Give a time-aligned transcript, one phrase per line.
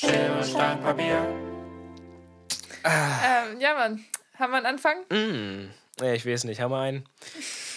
[0.00, 1.26] Schere, Stein, Papier.
[2.84, 4.04] Ähm, ja, Mann.
[4.38, 4.98] Haben wir einen Anfang?
[5.10, 5.70] Mm.
[6.00, 6.60] Ja, ich weiß nicht.
[6.60, 7.08] Haben wir einen?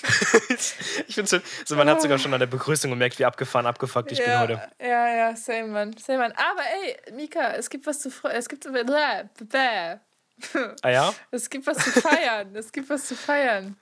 [1.07, 4.11] ich finde so, so, man hat sogar schon an der Begrüßung gemerkt, wie abgefahren, abgefuckt
[4.11, 4.71] ich ja, bin heute.
[4.79, 5.97] Ja, ja, same, Mann.
[5.97, 6.31] Same, Mann.
[6.33, 8.35] Aber ey, Mika, es gibt was zu freuen.
[8.35, 8.67] Es gibt.
[8.67, 9.99] Ah
[10.91, 11.15] ja?
[11.31, 12.55] Es gibt was zu feiern.
[12.55, 13.75] es gibt was zu feiern.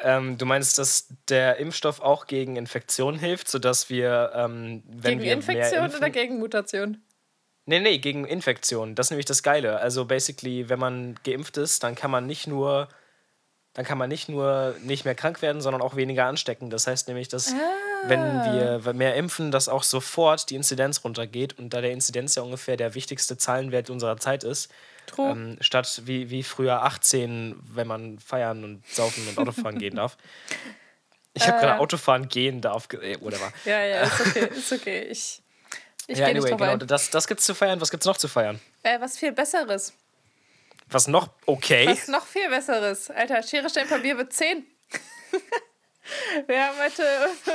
[0.00, 5.22] Ähm, du meinst, dass der Impfstoff auch gegen Infektionen hilft, sodass wir, ähm, wenn gegen
[5.22, 7.02] wir Infektion mehr impfen, oder gegen Mutation?
[7.66, 8.94] Nee, nee, gegen Infektionen.
[8.94, 9.78] Das ist nämlich das Geile.
[9.80, 12.88] Also basically, wenn man geimpft ist, dann kann man nicht nur
[13.74, 16.70] dann kann man nicht nur nicht mehr krank werden, sondern auch weniger anstecken.
[16.70, 17.52] Das heißt nämlich, dass
[18.06, 18.80] wenn Ah.
[18.82, 22.78] wir mehr impfen, dass auch sofort die Inzidenz runtergeht und da der Inzidenz ja ungefähr
[22.78, 24.70] der wichtigste Zahlenwert unserer Zeit ist,
[25.18, 30.16] ähm, statt wie, wie früher 18, wenn man feiern und saufen und Autofahren gehen darf.
[31.34, 31.60] Ich habe Äh.
[31.60, 32.88] gerade Autofahren gehen darf.
[32.88, 33.52] ge- äh, Whatever.
[33.66, 35.02] Ja, ja, ist okay, ist okay.
[35.10, 35.42] Ich,
[36.08, 36.64] ich Ja, anyway, genau.
[36.64, 36.78] ein.
[36.86, 37.80] Das, das gibt's zu feiern.
[37.80, 38.60] Was gibt's noch zu feiern?
[38.82, 39.92] Äh, was viel Besseres.
[40.88, 41.86] Was noch okay?
[41.88, 43.10] Was noch viel Besseres.
[43.10, 44.64] Alter, Schere, Stein, Papier wird 10.
[46.46, 47.02] Wir haben heute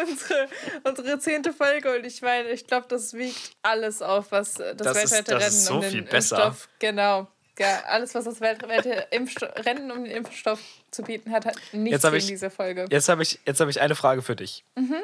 [0.06, 0.48] unsere,
[0.84, 4.96] unsere zehnte Folge und ich meine, ich glaube, das wiegt alles auf, was das, Das
[4.98, 6.36] weltweite das Rennen ist so um den viel besser.
[6.48, 7.28] Impfstoff, genau,
[7.58, 10.60] ja, alles, was das weltweite Impfsto Rennen um den Impfstoff
[10.92, 12.88] zu bieten hat, hat nichts Jetzt hab gegen ich- diese Folge.
[12.90, 14.66] Jetzt habe ich, jetzt hab ich eine Frage für dich.
[14.76, 14.98] Mhm.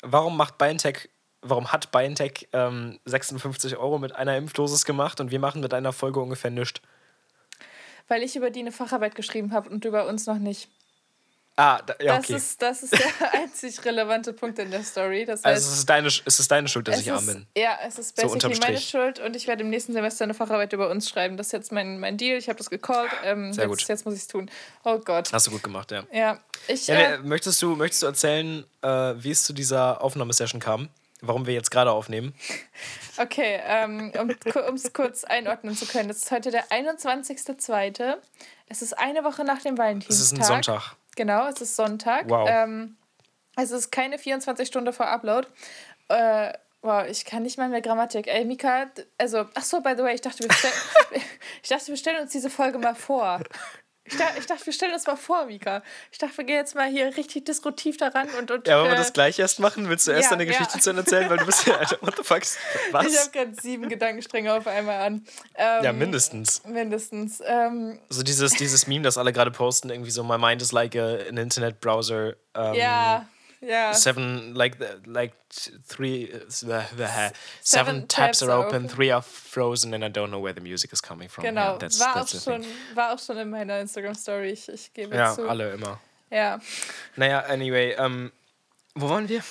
[0.00, 1.10] Warum macht BioNTech,
[1.44, 5.92] warum hat BioNTech ähm, 56 Euro mit einer Impfdosis gemacht und wir machen mit einer
[5.92, 6.80] Folge ungefähr nichts?
[8.08, 10.68] Weil ich über die eine Facharbeit geschrieben habe und über uns noch nicht.
[11.56, 12.34] Ah, da, ja, Das, okay.
[12.34, 15.24] ist, das ist der einzig relevante Punkt in der Story.
[15.24, 17.46] Das heißt, also es ist, deine, es ist deine Schuld, dass ich arm bin.
[17.56, 18.80] Ja, es ist So basically unterm meine.
[18.80, 21.36] Schuld und ich werde im nächsten Semester eine Facharbeit über uns schreiben.
[21.36, 22.36] Das ist jetzt mein, mein Deal.
[22.38, 23.10] Ich habe das gecallt.
[23.22, 23.88] Ähm, Sehr jetzt, gut.
[23.88, 24.50] jetzt muss ich es tun.
[24.82, 25.32] Oh Gott.
[25.32, 26.02] Hast du gut gemacht, ja.
[26.12, 26.88] Ja, ich.
[26.88, 30.88] ja äh, möchtest, du, möchtest du erzählen, äh, wie es zu dieser Aufnahmesession kam?
[31.26, 32.34] Warum wir jetzt gerade aufnehmen?
[33.18, 36.10] okay, ähm, um es kurz einordnen zu können.
[36.10, 38.16] Es ist heute der 21.02.
[38.68, 40.22] Es ist eine Woche nach dem Es Valentinstag.
[40.22, 40.96] ist ein Sonntag.
[41.16, 42.28] Genau, es ist Sonntag.
[42.28, 42.48] Wow.
[42.50, 42.96] Ähm,
[43.56, 45.48] es ist keine 24 Stunden vor Upload.
[46.08, 46.52] Äh,
[46.82, 48.26] wow, ich kann nicht mal mehr Grammatik.
[48.26, 48.86] Ey, Mika,
[49.18, 50.72] also, ach so, by the way, ich dachte, wir, stell,
[51.62, 53.40] ich dachte, wir stellen uns diese Folge mal vor.
[54.06, 55.82] Ich dachte, ich dachte, wir stellen uns mal vor, Mika.
[56.12, 58.50] Ich dachte, wir gehen jetzt mal hier richtig disruptiv daran und.
[58.50, 59.88] und Ja, wollen wir äh, das gleich erst machen?
[59.88, 60.80] Willst du erst ja, deine Geschichte ja.
[60.80, 61.30] zu Ende erzählen?
[61.30, 62.42] Weil du bist ja, Alter, what the fuck?
[62.42, 63.18] Ich Was?
[63.18, 65.24] habe gerade sieben Gedankenstränge auf einmal an.
[65.54, 66.62] Ähm, Ja, mindestens.
[66.66, 67.42] Mindestens.
[67.46, 70.94] Ähm, So dieses, dieses Meme, das alle gerade posten, irgendwie so, my mind is like
[70.96, 72.34] a, an internet browser.
[72.54, 73.26] Um, ja,
[73.66, 73.92] ja.
[73.94, 75.34] Seven, like, the, like
[75.86, 77.32] three, uh, the, the, seven,
[77.62, 78.88] Seven tabs tabs are open, open.
[78.88, 81.44] three are frozen, and I don't know where the music is coming from.
[81.44, 82.64] Genau, Yeah, that's, war, auch that's the schon,
[82.94, 84.50] war auch schon in meiner Instagram-Story.
[84.50, 85.48] Ich, ich gebe Ja, zu.
[85.48, 86.00] alle immer.
[86.30, 86.58] Ja.
[87.16, 88.32] Naja, anyway, ähm,
[88.96, 89.42] wo waren wir?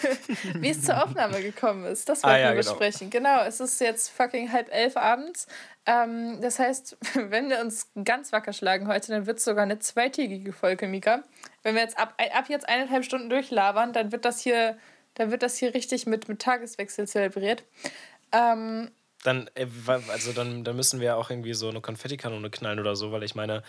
[0.54, 2.70] Wie es zur Aufnahme gekommen ist, das Ah, wollten ja, wir genau.
[2.72, 3.10] besprechen.
[3.10, 5.46] Genau, es ist jetzt fucking halb elf abends.
[5.86, 9.78] Ähm, das heißt, wenn wir uns ganz wacker schlagen heute, dann wird es sogar eine
[9.78, 11.22] zweitägige Folge, Mika.
[11.66, 14.78] Wenn wir jetzt ab, ab jetzt eineinhalb Stunden durchlabern, dann wird das hier,
[15.14, 17.64] dann wird das hier richtig mit, mit Tageswechsel zelebriert.
[18.30, 18.92] Ähm,
[19.24, 19.66] Dann, äh,
[20.12, 23.34] also dann, dann müssen wir auch irgendwie so eine Konfettikanone knallen oder so, weil ich
[23.34, 23.64] meine,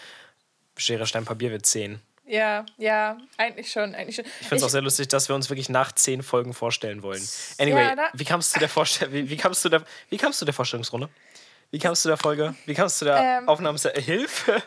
[0.77, 1.99] Schere, Stein, Papier wird 10.
[2.27, 4.25] ja, ja, eigentlich schon, eigentlich schon.
[4.41, 7.27] Ich finde es auch sehr lustig, dass wir uns wirklich nach 10 Folgen vorstellen wollen.
[7.57, 9.81] Anyway, Ja, wie kamst du der Vorstell wie, wie kamst du der
[10.11, 11.09] wie kamst du der Vorstellungsrunde?
[11.71, 12.53] Wie kamst du der Folge?
[12.67, 13.79] Wie kamst du der Ähm, Aufnahme?
[13.95, 14.61] Hilfe!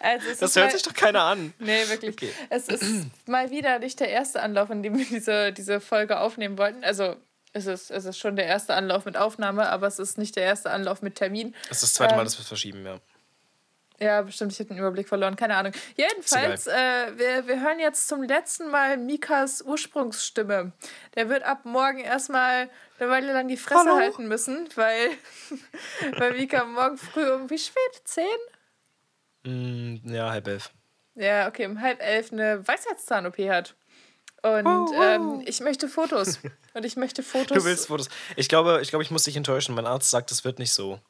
[0.00, 1.52] Also es Das hört mal- sich doch keiner an.
[1.58, 2.12] Nee, wirklich.
[2.14, 2.32] Okay.
[2.48, 6.56] Es ist mal wieder nicht der erste Anlauf, in dem wir diese, diese Folge aufnehmen
[6.58, 6.82] wollten.
[6.84, 7.16] Also
[7.52, 10.44] es ist, es ist schon der erste Anlauf mit Aufnahme, aber es ist nicht der
[10.44, 11.54] erste Anlauf mit Termin.
[11.68, 12.98] Das ist das zweite Mal, Ähm, dass wir es verschieben, ja.
[14.02, 15.72] Ja, bestimmt, ich habe den Überblick verloren, keine Ahnung.
[15.94, 16.72] Jedenfalls, äh,
[17.18, 20.72] wir, wir hören jetzt zum letzten Mal Mikas Ursprungsstimme.
[21.16, 23.96] Der wird ab morgen erstmal eine Weile lang die Fresse Hallo?
[23.98, 25.10] halten müssen, weil,
[26.18, 28.00] weil Mika morgen früh um wie spät?
[28.04, 28.24] Zehn?
[29.44, 30.70] Mm, ja, halb elf.
[31.14, 33.74] Ja, okay, um halb elf eine Weisheitszahn-OP hat.
[34.42, 35.02] Und Oh, wow.
[35.02, 36.38] ähm, ich möchte Fotos.
[36.74, 37.58] Und ich möchte Fotos.
[37.58, 38.08] Du willst Fotos.
[38.36, 39.74] Ich glaube, ich glaube, ich muss dich enttäuschen.
[39.74, 41.00] Mein Arzt sagt, es wird nicht so.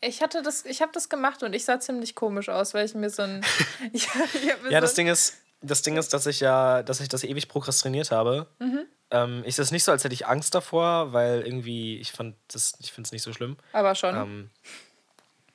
[0.00, 2.94] Ich hatte das, ich habe das gemacht und ich sah ziemlich komisch aus, weil ich
[2.94, 3.44] mir so ein.
[3.92, 7.08] ich, ich Ja, so das Ding ist, das Ding ist, dass ich ja, dass ich
[7.08, 8.46] das ewig prokrastiniert habe.
[8.58, 8.86] Mhm.
[9.10, 12.36] Ähm, ich sehe es nicht so, als hätte ich Angst davor, weil irgendwie, ich fand
[12.52, 13.56] das, ich finde es nicht so schlimm.
[13.72, 14.14] Aber schon.
[14.14, 14.50] Ähm,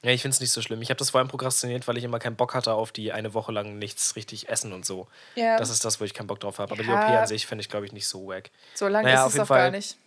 [0.04, 0.82] ja, ich finde es nicht so schlimm.
[0.82, 3.34] Ich habe das vor allem prokrastiniert, weil ich immer keinen Bock hatte auf die eine
[3.34, 5.08] Woche lang nichts richtig essen und so.
[5.36, 6.72] ja, Das ist das, wo ich keinen Bock drauf habe.
[6.74, 6.96] Aber die Ja.
[6.96, 8.52] OP an sich finde ich, glaube ich, nicht so wack.
[8.76, 9.72] so lange naja, ist auf es jeden auch gar Fall.
[9.72, 9.98] nicht.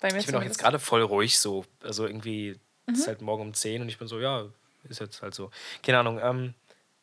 [0.00, 1.64] Bei mir Ich bin auch jetzt gerade voll ruhig so.
[1.82, 2.94] Also irgendwie Mhm.
[2.94, 4.46] ist halt morgen um 10 und ich bin so, ja,
[4.88, 5.50] ist jetzt halt so.
[5.82, 6.18] Keine Ahnung.
[6.22, 6.54] Ähm,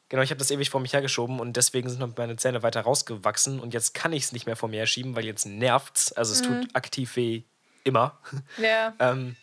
[0.09, 2.81] genau, ich habe das ewig vor mich hergeschoben und deswegen sind noch meine Zähne weiter
[2.81, 6.11] rausgewachsen und jetzt kann ich es nicht mehr vor mir herschieben, weil jetzt nervt's.
[6.13, 6.61] Also es Mhm.
[6.61, 7.43] tut aktiv weh.
[7.83, 8.17] immer.
[8.57, 8.93] Ja.
[8.99, 9.35] ähm,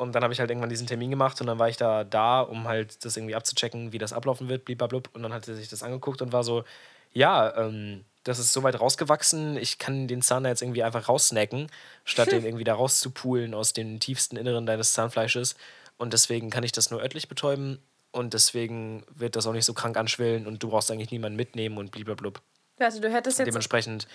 [0.00, 2.40] und dann habe ich halt irgendwann diesen Termin gemacht und dann war ich da da,
[2.40, 5.10] um halt das irgendwie abzuchecken, wie das ablaufen wird, bliblablub.
[5.12, 6.64] Und dann hat er sich das angeguckt und war so,
[7.12, 11.06] ja, ähm, das ist so weit rausgewachsen, ich kann den Zahn da jetzt irgendwie einfach
[11.06, 11.66] raussnacken,
[12.06, 15.54] statt den irgendwie da rauszupulen aus dem tiefsten Inneren deines Zahnfleisches.
[15.98, 17.78] Und deswegen kann ich das nur örtlich betäuben
[18.10, 21.76] und deswegen wird das auch nicht so krank anschwillen und du brauchst eigentlich niemanden mitnehmen
[21.76, 22.40] und bliblablub.
[22.78, 23.48] Also du hättest jetzt.
[23.48, 24.08] dementsprechend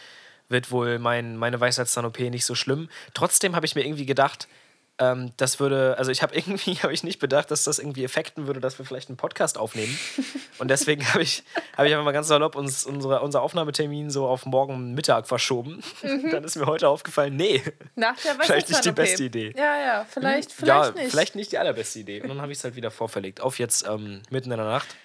[0.50, 2.90] wird wohl mein, meine Weisheitszahn-OP nicht so schlimm.
[3.14, 4.48] Trotzdem habe ich mir irgendwie gedacht,
[4.98, 8.48] ähm, das würde, also ich habe irgendwie, habe ich nicht bedacht, dass das irgendwie effekten
[8.48, 9.98] würde, dass wir vielleicht einen Podcast aufnehmen.
[10.58, 11.44] Und deswegen habe ich,
[11.76, 15.84] habe ich einfach mal ganz salopp uns, unsere, unser Aufnahmetermin so auf morgen Mittag verschoben.
[16.02, 17.62] Dann ist mir heute aufgefallen, nee,
[17.96, 19.54] Nach der vielleicht nicht die beste Idee.
[19.58, 21.12] Ja, ja, vielleicht, vielleicht ja, nicht.
[21.12, 22.22] vielleicht nicht die allerbeste Idee.
[22.22, 23.42] Und dann habe ich es halt wieder vorverlegt.
[23.42, 24.96] Auf jetzt ähm, mitten in der Nacht.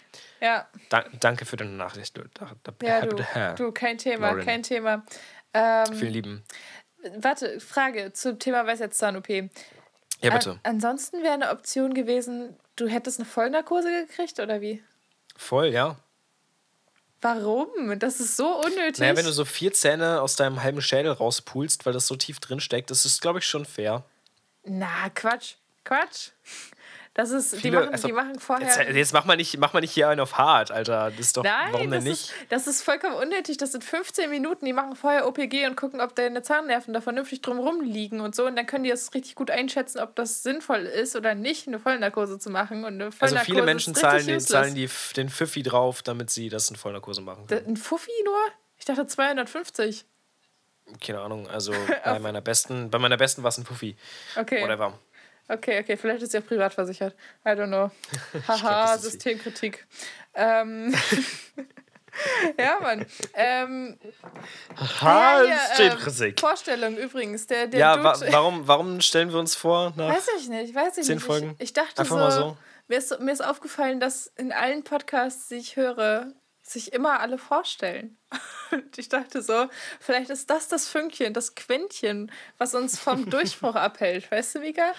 [0.40, 2.16] Ja, Da, danke für deine Nachricht.
[2.16, 3.16] Du, da, da, ja du,
[3.56, 4.44] du, kein Thema, Lauren.
[4.44, 5.04] kein Thema.
[5.52, 6.44] Ähm, Vielen lieben.
[7.19, 9.50] warte, Frage zum Thema Weisheitszahn-OP.
[10.22, 10.50] Ja, bitte.
[10.50, 14.82] An, ansonsten wäre eine Option gewesen, du hättest eine Vollnarkose gekriegt oder wie?
[15.37, 15.96] Voll, ja.
[17.22, 17.99] Warum?
[17.99, 18.99] Das ist so unnötig.
[18.99, 22.40] Naja, wenn du so vier Zähne aus deinem halben Schädel rauspulst, weil das so tief
[22.40, 24.05] drin steckt, das ist, glaube ich, schon fair.
[24.64, 25.55] Na, Quatsch.
[25.84, 26.31] Quatsch.
[27.20, 28.67] Das ist, die, Viele- machen, also, die machen vorher.
[28.67, 31.11] Jetzt, jetzt mach, mal nicht, mach mal nicht hier einen auf hart, Alter.
[31.11, 32.31] Das ist doch, Nein, warum denn das, nicht?
[32.31, 33.58] Ist, das ist vollkommen unnötig.
[33.58, 34.64] Das sind 15 Minuten.
[34.64, 38.46] Die machen vorher OPG und gucken, ob deine Zahnnerven da vernünftig drumherum liegen und so.
[38.46, 41.78] Und dann können die das richtig gut einschätzen, ob das sinnvoll ist oder nicht, eine
[41.78, 42.84] Vollnarkose zu machen.
[42.84, 44.46] Und eine Also viele Menschen zahlen, die, useless.
[44.46, 47.66] zahlen die, den Pfiffi drauf, damit sie das in Vollnarkose machen können.
[47.66, 48.38] Ein Fuffi nur?
[48.78, 50.06] Ich dachte 250.
[51.00, 51.73] Keine Ahnung, also
[52.05, 53.94] bei meiner besten, bei meiner besten war es ein Puffi.
[54.37, 54.62] Okay.
[54.62, 54.99] Whatever.
[55.48, 57.14] Okay, okay, vielleicht ist ja privat versichert.
[57.44, 57.90] I don't know.
[58.48, 58.96] Haha.
[58.98, 59.87] Systemkritik.
[60.34, 60.94] Ähm,
[62.58, 63.06] ja, Mann.
[63.34, 63.98] Ähm,
[65.00, 66.38] ja, hier, Systemkritik.
[66.38, 67.46] äh, Vorstellung übrigens.
[67.46, 70.98] Der, der Ja, wa warum, warum stellen wir uns vor nach Weiß ich nicht, weiß
[70.98, 71.26] ich Zehn nicht.
[71.26, 71.54] Folgen?
[71.58, 72.56] Ich, ich dachte Einfach so, mal so.
[72.88, 76.32] Mir, ist, mir ist aufgefallen, dass in allen Podcasts, die ich höre,
[76.62, 78.16] sich immer alle vorstellen.
[78.70, 83.75] Und ich dachte so, vielleicht ist das das Fünkchen, das Quäntchen, was uns vom Durchbruch
[83.75, 84.31] abhält.
[84.31, 84.92] Weißt du, Mika?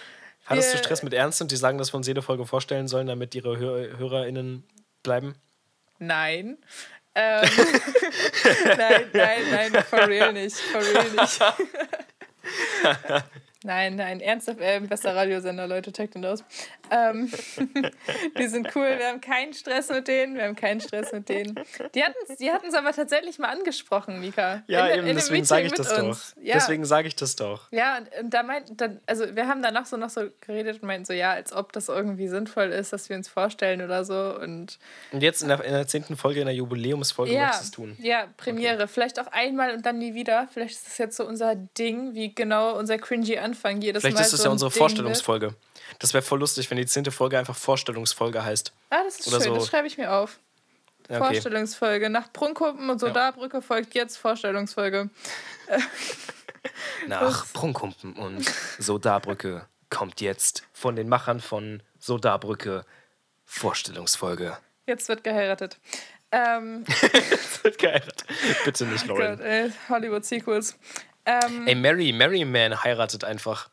[0.46, 3.08] Hattest du Stress mit Ernst und die sagen, dass wir uns jede Folge vorstellen sollen,
[3.08, 4.64] damit ihre Hör HörerInnen
[5.04, 5.36] bleiben?
[6.00, 6.58] Nein.
[7.14, 7.44] Ähm,
[8.78, 10.56] nein, nein, nein, for real nicht.
[10.56, 11.42] For real nicht.
[13.64, 16.44] nein, nein, ernsthaft, äh, bester Radiosender, Leute, checkt ihn aus.
[16.90, 17.32] Ähm,
[18.38, 21.56] die sind cool, wir haben keinen Stress mit denen, wir haben keinen Stress mit denen.
[21.96, 24.64] Die hatten es die hatten's aber tatsächlich mal angesprochen, Mika.
[24.68, 26.34] Ja, In- eben, in deswegen sage ich das uns.
[26.36, 26.44] doch.
[26.44, 26.56] Ja.
[26.56, 27.72] Deswegen sage ich das doch.
[27.72, 30.88] Ja, und, und da meint, dann, also wir haben danach so noch so geredet und
[30.88, 34.36] meinten so, ja, als ob das irgendwie sinnvoll ist, dass wir uns vorstellen oder so.
[34.40, 34.80] Und
[35.12, 37.96] Und jetzt in der, in der zehnten Folge, in der Jubiläumsfolge, ja, möchtest du es
[37.96, 38.06] tun.
[38.06, 38.88] ja, Premiere.
[38.88, 40.48] Vielleicht auch einmal und dann nie wieder.
[40.52, 43.51] Vielleicht ist das jetzt so unser Ding, wie genau unser cringy Anfang
[43.82, 44.22] jedes Vielleicht Mal.
[44.22, 45.56] ist es so ja unsere Ding Vorstellungsfolge.
[46.00, 48.74] Das wäre voll lustig, wenn die zehnte Folge einfach Vorstellungsfolge heißt.
[48.90, 49.60] Ah, das ist oder schön, so.
[49.60, 50.40] das schreibe ich mir auf.
[51.10, 51.34] Ja, okay.
[51.34, 52.10] Vorstellungsfolge.
[52.10, 55.10] Nach Prunkhuppen und Sodarbrücke folgt jetzt Vorstellungsfolge.
[57.08, 58.46] Nach Prunkumpen und
[58.78, 62.86] Sodarbrücke kommt jetzt von den Machern von Sodarbrücke
[63.46, 64.58] Vorstellungsfolge.
[64.88, 65.78] Jetzt wird geheiratet.
[66.32, 66.86] Ähm,
[67.32, 68.24] Das wird geheiratet.
[68.66, 69.40] Bitte nicht, Gott, Lauren.
[69.42, 70.78] ey, Hollywood Sequels.
[71.26, 73.70] Ähm, Ey, Mary, Mary Man heiratet einfach.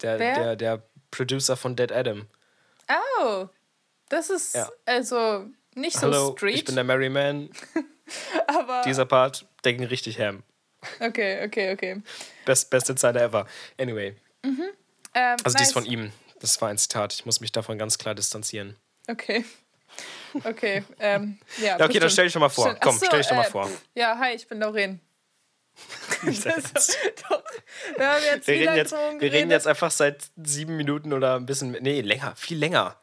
[0.00, 0.34] Der, Wer?
[0.34, 2.26] der, der Producer von Dead Adam.
[3.20, 3.46] oh,
[4.08, 4.68] das ist Ja.
[4.84, 7.50] also nicht so Hallo, street, ich bin der Mary Man.
[8.46, 10.42] aber Dieser Part, der ging richtig ham.
[11.00, 12.02] okay, okay, okay.
[12.44, 13.46] Best, beste Zeile ever.
[13.78, 14.16] Anyway.
[14.44, 15.72] Ähm, Also die ist nice.
[15.72, 16.12] von ihm.
[16.40, 17.12] Das war ein Zitat.
[17.14, 18.76] Ich muss mich davon ganz klar distanzieren.
[19.08, 19.44] Okay.
[20.44, 21.64] Okay, ähm, ja.
[21.66, 22.12] Ja, okay, dann bestimmt.
[22.12, 22.64] stell dich doch mal vor.
[22.66, 22.80] Stimmt.
[22.80, 23.70] Komm, so, stell dich doch mal äh, vor.
[23.94, 25.00] Ja, hi, ich bin Lauren.
[26.22, 27.42] Doch,
[27.96, 31.46] wir haben jetzt Wir reden jetzt, wir reden jetzt einfach seit sieben Minuten oder ein
[31.46, 31.72] bisschen.
[31.80, 32.96] Nee, länger, viel länger.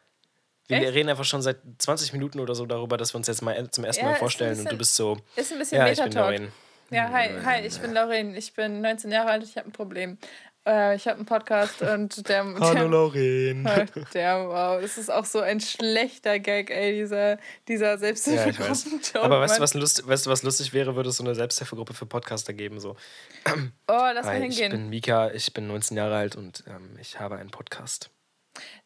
[0.68, 0.94] Wir Echt?
[0.94, 3.84] reden einfach schon seit 20 Minuten oder so darüber, dass wir uns jetzt mal zum
[3.84, 5.18] ersten Ja, Mal vorstellen und bisschen- du bist so.
[5.36, 6.12] Ist ein bisschen Ja, ich bin.
[6.12, 6.52] Lauren.
[6.90, 8.34] Ja, hi, hi, ich bin Lauren.
[8.34, 10.18] Ich bin 19 Jahre alt, ich habe ein Problem.
[10.66, 13.64] Äh, ich habe einen Podcast und der, der, Lauren.
[14.14, 17.98] der, wow, es ist auch so ein schlechter Gag, ey, dieser, dieser Ja.
[17.98, 19.22] Selbsthilfegruppen-Joke.
[19.22, 21.94] Aber weißt du, was, lust, weißt du, was lustig wäre, würde es so eine Selbsthilfegruppe
[21.94, 22.78] für Podcaster geben.
[22.78, 22.96] So.
[23.50, 23.56] Oh,
[23.88, 24.72] lass mal Hi, ich hingehen.
[24.72, 28.10] bin Mika, ich bin 19 Jahre alt und ähm, ich habe einen Podcast.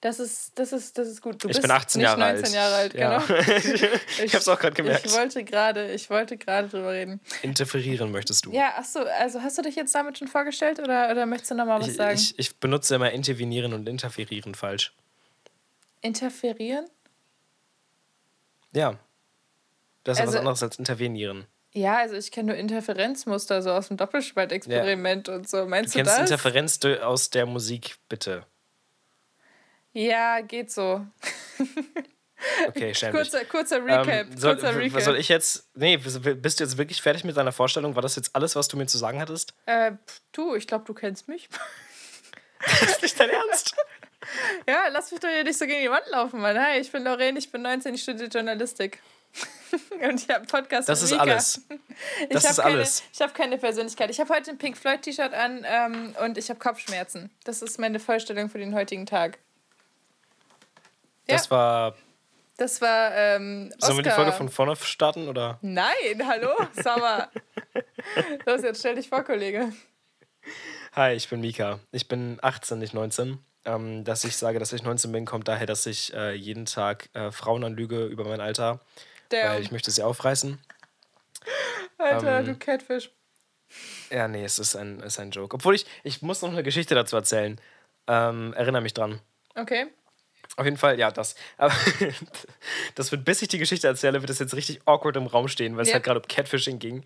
[0.01, 1.43] Das ist, das ist, das ist gut.
[1.43, 2.55] Du Ich bin 18 nicht Jahre 19 alt.
[2.55, 3.19] Jahre alt, Ja.
[3.19, 3.43] genau.
[4.25, 5.07] Ich hab's auch gerade gemerkt.
[5.07, 7.21] Ich wollte gerade, ich wollte gerade drüber reden.
[7.43, 8.53] Interferieren möchtest du.
[8.53, 11.55] Ja, ach so, also hast du dich jetzt damit schon vorgestellt oder, oder möchtest du
[11.55, 12.15] nochmal was ich, sagen?
[12.15, 14.93] ich, ich benutze immer intervenieren und interferieren falsch.
[16.03, 16.87] Interferieren?
[18.73, 18.99] Ja.
[20.05, 21.47] Das ist Also- was anderes als intervenieren.
[21.77, 25.35] Ja, also ich kenne nur Interferenzmuster so aus dem Doppelspaltexperiment ja.
[25.35, 25.67] und so.
[25.67, 26.31] Meinst du, du kennst das?
[26.31, 28.47] Interferenz aus der Musik, bitte.
[29.95, 31.07] Ja, geht so.
[32.69, 34.07] Okay, schäm kurzer, kurzer Recap.
[34.09, 35.01] Ähm, soll, kurzer Recap.
[35.01, 35.67] Soll ich jetzt.
[35.75, 37.95] Nee, bist du jetzt wirklich fertig mit deiner Vorstellung?
[37.95, 39.55] War das jetzt alles, was du mir zu sagen hattest?
[39.65, 39.93] Äh,
[40.33, 41.49] du, ich glaube, du kennst mich.
[42.61, 43.75] das ist nicht dein Ernst?
[44.69, 46.59] ja, lass mich doch hier nicht so gegen die Wand laufen, Mann.
[46.59, 49.01] Hi, ich bin Lorraine, ich bin 19, ich studiere Journalistik.
[50.03, 51.23] Und ich habe einen Podcast Das ist Mika.
[51.23, 51.63] alles.
[52.31, 53.03] Das ist keine, alles.
[53.13, 54.11] Ich habe keine Persönlichkeit.
[54.11, 57.31] Ich habe heute ein Pink Floyd T-Shirt an ähm, und ich habe Kopfschmerzen.
[57.45, 59.39] Das ist meine Vorstellung für den heutigen Tag.
[61.27, 61.37] Ja.
[61.37, 61.95] Das war
[62.57, 63.73] das war ähm.
[63.79, 65.59] Sollen wir die Folge von vorne starten, oder?
[65.61, 66.55] Nein, hallo,
[66.85, 67.29] mal.
[68.47, 69.73] Los, jetzt stell dich vor, Kollege.
[70.93, 71.81] Hi, ich bin Mika.
[71.91, 73.39] Ich bin 18, nicht 19.
[73.65, 77.09] Ähm, dass ich sage, dass ich 19 bin, kommt daher, dass ich äh, jeden Tag
[77.15, 78.81] äh, Frauen anlüge über mein Alter.
[79.31, 79.49] Damn.
[79.49, 80.61] Weil ich möchte sie aufreißen.
[81.99, 83.11] Alter, ähm, du Catfish.
[84.11, 85.57] Ja, nee, es ist ein, ist ein Joke.
[85.57, 87.61] Obwohl ich, ich muss noch eine Geschichte dazu erzählen.
[88.07, 89.19] Ähm, erinnere mich dran.
[89.57, 89.87] Okay.
[90.57, 91.35] Auf jeden Fall, ja, das.
[91.57, 91.75] Aber
[92.95, 95.77] das wird, bis ich die Geschichte erzähle, wird es jetzt richtig awkward im Raum stehen,
[95.77, 97.05] weil es halt gerade um Catfishing ging.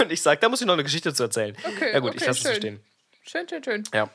[0.00, 1.56] Und ich sage, da muss ich noch eine Geschichte zu erzählen.
[1.64, 2.80] Okay, ja gut, okay, ich lasse es so stehen.
[3.22, 3.82] Schön, schön, schön.
[3.92, 4.08] Ja.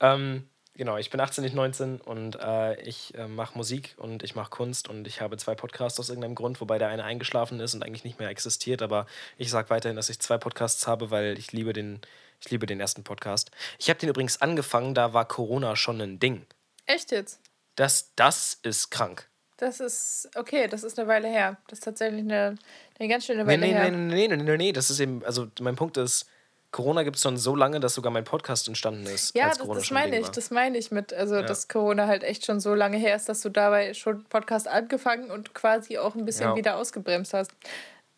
[0.00, 4.34] Ähm, genau, ich bin 18, nicht 19 und äh, ich äh, mache Musik und ich
[4.34, 7.74] mache Kunst und ich habe zwei Podcasts aus irgendeinem Grund, wobei der eine eingeschlafen ist
[7.74, 11.38] und eigentlich nicht mehr existiert, aber ich sage weiterhin, dass ich zwei Podcasts habe, weil
[11.38, 12.00] ich liebe den,
[12.40, 13.50] ich liebe den ersten Podcast.
[13.78, 16.46] Ich habe den übrigens angefangen, da war Corona schon ein Ding.
[16.86, 17.38] Echt jetzt?
[17.78, 19.28] Das, das ist krank.
[19.56, 21.58] Das ist, okay, das ist eine Weile her.
[21.68, 22.56] Das ist tatsächlich eine,
[22.98, 23.90] eine ganz schöne Weile nee, nee, her.
[23.90, 26.26] Nee, nee, nee, nee, nee, das ist eben, also mein Punkt ist,
[26.72, 29.32] Corona gibt es schon so lange, dass sogar mein Podcast entstanden ist.
[29.36, 31.42] Ja, das, das meine ich, das meine ich mit, also ja.
[31.42, 35.30] dass Corona halt echt schon so lange her ist, dass du dabei schon Podcast angefangen
[35.30, 36.56] und quasi auch ein bisschen ja.
[36.56, 37.52] wieder ausgebremst hast.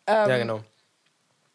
[0.07, 0.61] Ähm, ja, genau.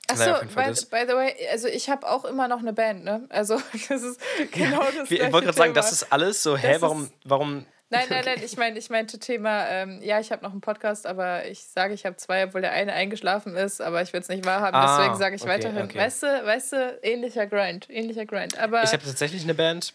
[0.08, 3.26] Achso, by, by, the way, also ich habe auch immer noch eine Band, ne?
[3.30, 4.20] Also das ist
[4.52, 5.10] genau das.
[5.10, 8.56] ich wollte gerade sagen, das ist alles so, hä, warum, warum Nein, nein, nein, ich
[8.56, 12.04] meine, ich meinte Thema, ähm, ja, ich habe noch einen Podcast, aber ich sage, ich
[12.04, 15.16] habe zwei, obwohl der eine eingeschlafen ist, aber ich will es nicht wahrhaben, ah, deswegen
[15.16, 15.84] sage ich okay, weiterhin.
[15.84, 15.98] Okay.
[15.98, 18.58] Weißt du, weißt du, ähnlicher Grind, ähnlicher Grind.
[18.58, 19.92] Aber ich habe tatsächlich eine Band.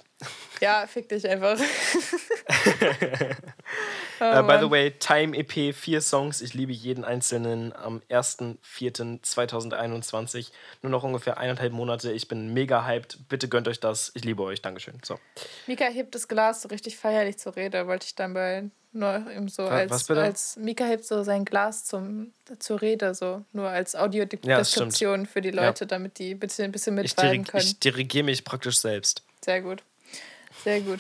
[0.62, 1.60] Ja, fick dich einfach.
[4.22, 6.42] uh, by the way, Time EP, vier Songs.
[6.42, 10.52] Ich liebe jeden einzelnen am 1.4.2021.
[10.82, 12.12] Nur noch ungefähr eineinhalb Monate.
[12.12, 13.28] Ich bin mega hyped.
[13.28, 14.12] Bitte gönnt euch das.
[14.14, 14.62] Ich liebe euch.
[14.62, 15.00] Dankeschön.
[15.04, 15.18] So.
[15.68, 19.48] Mika hebt das Glas so richtig feierlich zur Rede, wollte ich dann bei nur eben
[19.48, 25.22] so als, als Mika hebt so sein Glas zum, zur Rede, so nur als Audiodeskription
[25.22, 25.88] ja, für die Leute, ja.
[25.88, 27.64] damit die bitte ein bisschen mitschreiben können.
[27.64, 29.24] Ich dirigiere mich praktisch selbst.
[29.44, 29.82] Sehr gut.
[30.64, 31.00] Sehr gut.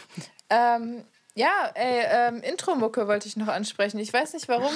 [0.49, 3.99] ähm, ja, ey, ähm, Intro-Mucke wollte ich noch ansprechen.
[3.99, 4.73] Ich weiß nicht warum,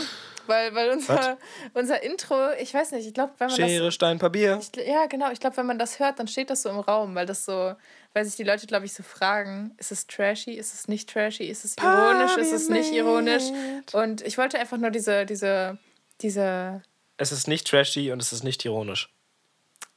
[0.47, 1.37] weil, weil unser,
[1.73, 4.59] unser Intro, ich weiß nicht, ich glaube, wenn man Schere, das, Stein, Papier.
[4.61, 7.13] Ich, ja, genau, ich glaube, wenn man das hört, dann steht das so im Raum,
[7.13, 7.75] weil das so,
[8.13, 11.43] weil sich die Leute, glaube ich, so fragen, ist es trashy, ist es nicht trashy,
[11.43, 13.43] ist es ironisch, ist es nicht ironisch?
[13.91, 15.77] Und ich wollte einfach nur diese, diese,
[16.21, 16.81] diese...
[17.17, 19.09] Es ist nicht trashy und es ist nicht ironisch.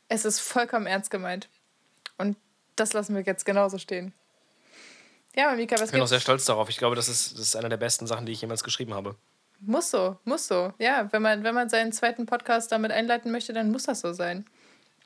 [0.09, 1.49] Es ist vollkommen ernst gemeint.
[2.17, 2.37] Und
[2.75, 4.13] das lassen wir jetzt genauso stehen.
[5.37, 6.69] Ja, Mika, was Ich bin auch sehr stolz darauf.
[6.69, 9.17] Ich glaube, das ist, das ist eine der besten Sachen, die ich jemals geschrieben habe.
[9.61, 10.73] Muss so, muss so.
[10.79, 14.13] Ja, wenn man, wenn man seinen zweiten Podcast damit einleiten möchte, dann muss das so
[14.13, 14.47] sein.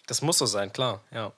[0.07, 1.33] Das muss so sein, klar, ja.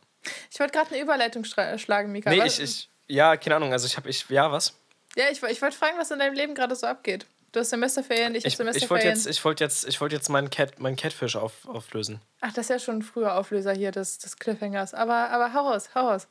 [0.51, 2.31] Ich wollte gerade eine Überleitung schlagen, Mika.
[2.31, 3.73] Nee, ich, ich, ja, keine Ahnung.
[3.73, 4.75] Also ich habe, ich, ja, was?
[5.17, 7.27] Ja, ich, ich wollte fragen, was in deinem Leben gerade so abgeht.
[7.53, 8.83] Du hast Semesterferien, ich, ich habe Semesterferien.
[8.83, 12.21] Ich wollte jetzt, ich wollte jetzt, ich wollte jetzt meinen, Cat, meinen Catfish auf, auflösen.
[12.41, 14.93] Ach, das ist ja schon ein früher Auflöser hier des, des Cliffhangers.
[14.93, 16.27] Aber, aber hau raus, hau raus.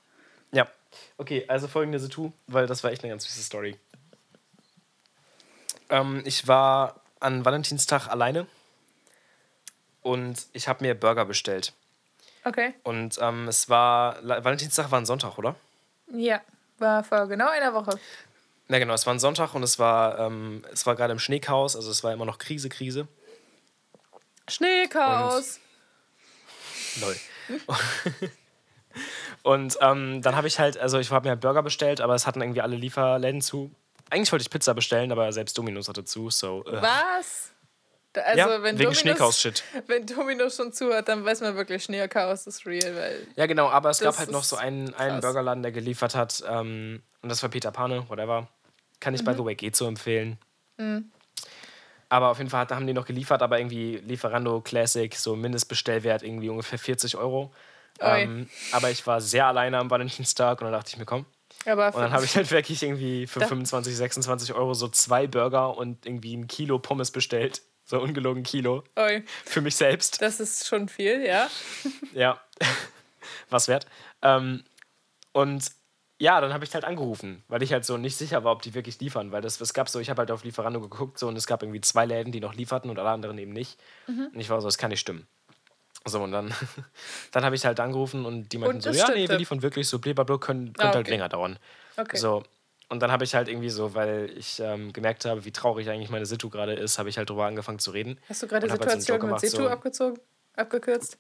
[0.54, 0.68] Ja,
[1.18, 3.78] okay, also folgende Situ, weil das war echt eine ganz süße Story.
[5.90, 8.46] Ähm, ich war an Valentinstag alleine
[10.02, 11.74] und ich habe mir Burger bestellt.
[12.46, 12.76] Okay.
[12.84, 15.56] Und ähm, es war, Valentinstag war ein Sonntag, oder?
[16.12, 16.42] Ja,
[16.78, 18.00] war vor genau einer Woche.
[18.68, 21.76] Ja, genau, es war ein Sonntag und es war, ähm, es war gerade im Schneechaos,
[21.76, 23.08] also es war immer noch Krise, Krise.
[24.48, 25.60] Schneechaos!
[26.96, 28.30] Und, lol.
[29.44, 32.26] Und ähm, dann habe ich halt, also ich habe mir halt Burger bestellt, aber es
[32.26, 33.72] hatten irgendwie alle Lieferläden zu.
[34.10, 36.64] Eigentlich wollte ich Pizza bestellen, aber selbst Dominos hatte zu, so.
[36.66, 36.82] Äh.
[36.82, 37.52] Was?
[38.16, 39.64] Also, ja, wenn wegen Schneechaos-Shit.
[39.88, 42.96] Wenn Dominos schon zu hat, dann weiß man wirklich, Schneechaos ist real.
[42.96, 46.44] Weil ja, genau, aber es gab halt noch so einen, einen Burgerladen, der geliefert hat.
[46.48, 48.48] Ähm, und das war Peter Pane, whatever.
[49.00, 49.26] Kann ich, mhm.
[49.26, 50.38] by the way, geht so empfehlen.
[50.78, 51.12] Mhm.
[52.10, 56.50] Aber auf jeden Fall haben die noch geliefert, aber irgendwie Lieferando Classic, so Mindestbestellwert irgendwie
[56.50, 57.52] ungefähr 40 Euro.
[58.00, 61.26] Ähm, aber ich war sehr alleine am Valentinstag und dann dachte ich mir, komm.
[61.66, 65.78] Aber und dann habe ich halt wirklich irgendwie für 25, 26 Euro so zwei Burger
[65.78, 67.62] und irgendwie ein Kilo Pommes bestellt.
[67.86, 68.84] So ungelogen Kilo.
[68.96, 69.24] Oi.
[69.46, 70.22] Für mich selbst.
[70.22, 71.50] Das ist schon viel, ja.
[72.14, 72.42] Ja.
[73.50, 73.86] Was wert.
[74.22, 74.64] Ähm,
[75.32, 75.70] und
[76.20, 78.74] ja, dann habe ich halt angerufen, weil ich halt so nicht sicher war, ob die
[78.74, 81.36] wirklich liefern, weil das, es gab so, ich habe halt auf Lieferando geguckt so und
[81.36, 83.78] es gab irgendwie zwei Läden, die noch lieferten und alle anderen eben nicht.
[84.08, 84.30] Mhm.
[84.34, 85.28] Und ich war so, das kann nicht stimmen.
[86.06, 86.54] So, und dann,
[87.32, 89.32] dann habe ich halt angerufen und die meinten Und so, ja, nee, stimmte.
[89.34, 91.12] wir liefern wirklich so, blablabla, können, könnte Ah, halt okay.
[91.12, 91.58] länger dauern.
[91.98, 92.18] Okay.
[92.18, 92.44] So,
[92.90, 96.10] und dann habe ich halt irgendwie so, weil ich ähm, gemerkt habe, wie traurig eigentlich
[96.10, 98.20] meine Situ gerade ist, habe ich halt drüber angefangen zu reden.
[98.28, 100.20] Hast du gerade hab halt so Situation mit Setu so- abgezogen?
[100.56, 101.18] Abgekürzt?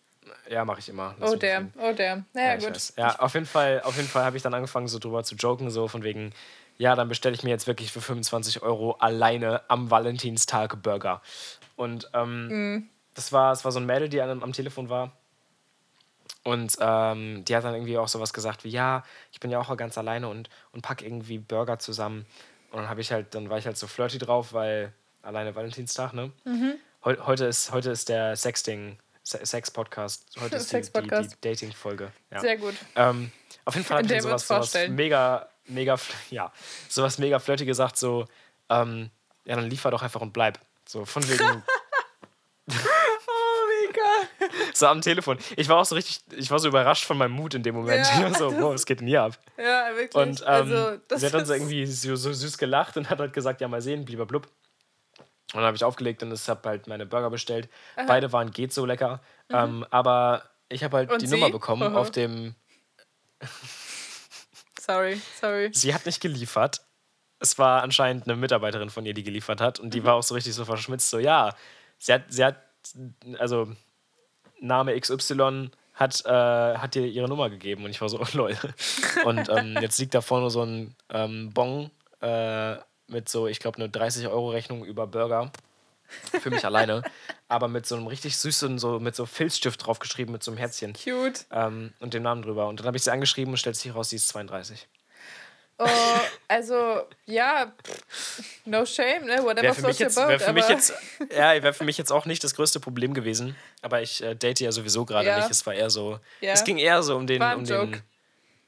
[0.49, 1.15] Ja, mache ich immer.
[1.19, 2.25] Lass Oh damn, oh damn.
[2.33, 2.69] Naja, Ja, gut.
[2.71, 2.93] weiß.
[2.97, 5.69] ja auf jeden Fall, auf jeden Fall habe ich dann angefangen, so drüber zu joken,
[5.69, 6.33] so von wegen,
[6.77, 11.21] ja, dann bestelle ich mir jetzt wirklich für 25 Euro alleine am Valentinstag Burger.
[11.75, 12.89] Und ähm, Mhm.
[13.13, 15.11] Das, war, das war so ein Mädel, die am, am Telefon war.
[16.43, 19.75] Und ähm, die hat dann irgendwie auch sowas gesagt wie, ja, ich bin ja auch
[19.77, 22.25] ganz alleine und, und pack irgendwie Burger zusammen.
[22.71, 24.91] Und dann habe ich halt, dann war ich halt so flirty drauf, weil
[25.21, 26.31] alleine Valentinstag, ne?
[26.43, 26.75] Mhm.
[27.05, 30.25] Heu, heute, ist, heute ist der Sexting, Se- Sex-Podcast.
[30.41, 31.37] Heute ist die, die, die Sex-Podcast.
[31.41, 32.11] Dating-Folge.
[32.31, 32.39] Ja.
[32.41, 32.73] Sehr gut.
[32.95, 33.31] Ähm,
[33.63, 35.97] auf jeden Fall dann wir sowas, sowas mega, mega,
[36.29, 36.51] ja,
[36.89, 38.25] sowas mega flirty gesagt, so,
[38.69, 39.09] ähm,
[39.45, 40.59] ja, dann liefer doch einfach und bleib.
[40.85, 41.63] So, von wegen,
[43.93, 44.51] Mega.
[44.73, 45.37] so am Telefon.
[45.55, 48.05] Ich war auch so richtig, ich war so überrascht von meinem Mut in dem Moment.
[48.05, 49.37] Ja, ich war so, wow, was geht denn hier ab?
[49.57, 50.15] Ja, wirklich.
[50.15, 53.19] Und ähm, also, das sie hat dann so irgendwie so, so süß gelacht und hat
[53.19, 54.47] halt gesagt, ja, mal sehen, blieber blub.
[55.53, 57.69] Und dann habe ich aufgelegt und ich habe halt meine Burger bestellt.
[58.07, 59.21] Beide waren geht so lecker.
[59.49, 61.13] Ähm, aber ich habe halt Mhm.
[61.13, 61.33] Und die sie?
[61.35, 61.99] Nummer bekommen Aha.
[61.99, 62.55] auf dem,
[64.79, 65.69] Sorry, sorry.
[65.73, 66.81] sie hat nicht geliefert.
[67.39, 69.79] Es war anscheinend eine Mitarbeiterin von ihr, die geliefert hat.
[69.79, 70.05] Und die Mhm.
[70.05, 71.53] war auch so richtig so verschmitzt, so, ja,
[71.99, 72.55] sie hat, sie hat,
[73.39, 73.69] also
[74.59, 77.83] Name XY hat, äh, hat dir ihre Nummer gegeben.
[77.83, 78.57] Und ich war so, oh lol.
[79.25, 82.75] Und ähm, jetzt liegt da vorne so ein ähm, Bon äh,
[83.07, 85.51] mit so, ich glaube, eine 30-Euro-Rechnung über Burger.
[86.41, 87.01] Für mich alleine.
[87.47, 90.93] Aber mit so einem richtig süßen, so mit so Filzstift draufgeschrieben, mit so einem Herzchen.
[90.93, 91.45] Cute.
[91.51, 92.67] Ähm, und dem Namen drüber.
[92.67, 94.87] Und dann habe ich sie angeschrieben und stellt sich raus, sie ist 32.
[95.79, 95.87] Oh,
[96.47, 97.73] also, ja,
[98.65, 99.43] no shame, ne?
[99.43, 100.93] Whatever Wäre für, mich jetzt, wär für mich jetzt,
[101.31, 103.55] ja, wäre für mich jetzt auch nicht das größte Problem gewesen.
[103.81, 105.37] Aber ich äh, date ja sowieso gerade Ja.
[105.37, 105.49] nicht.
[105.49, 106.19] Es war eher so.
[106.41, 106.53] Ja.
[106.53, 107.41] Es ging eher so um den.
[107.41, 107.91] Um Joke.
[107.91, 108.03] den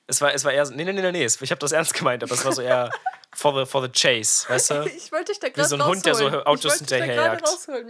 [0.08, 0.74] es war, es war eher so.
[0.74, 2.92] Nee, nee, nee, nee, Ich habe das ernst gemeint, aber es war so eher
[3.34, 4.84] for the, for the chase, weißt du?
[4.96, 6.28] Ich wollte dich da Wie gerade so ein Hund, der so.
[6.46, 7.48] Autos hinterherjagt.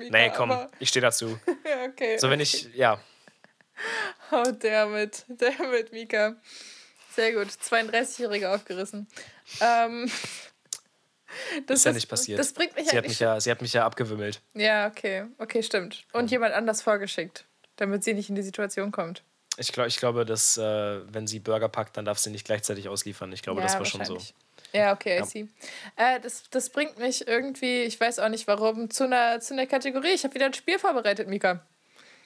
[0.09, 1.39] Nee, komm, ich stehe dazu.
[1.65, 2.17] Ja, okay.
[2.17, 2.99] So, wenn ich, ja.
[4.31, 6.35] Oh, damit, damit, Mika.
[7.15, 7.47] Sehr gut.
[7.47, 9.07] 32-Jährige aufgerissen.
[9.61, 10.11] Ähm,
[11.67, 12.39] das Ist ja nicht passiert.
[12.39, 14.41] Das bringt mich Sie hat mich ja, sie hat mich ja abgewimmelt.
[14.53, 15.25] Ja, okay.
[15.37, 16.03] Okay, stimmt.
[16.13, 17.45] Und jemand anders vorgeschickt,
[17.77, 19.23] damit sie nicht in die Situation kommt.
[19.57, 20.61] Ich, glaub, ich glaube, dass, äh,
[21.13, 23.31] wenn sie Burger packt, dann darf sie nicht gleichzeitig ausliefern.
[23.31, 24.17] Ich glaube, ja, das war schon so.
[24.73, 25.25] Ja, okay, I Ja.
[25.25, 25.47] see.
[25.95, 29.65] Äh, das, das bringt mich irgendwie, ich weiß auch nicht warum, zu einer, zu einer
[29.65, 30.09] Kategorie.
[30.13, 31.65] Ich habe wieder ein Spiel vorbereitet, Mika.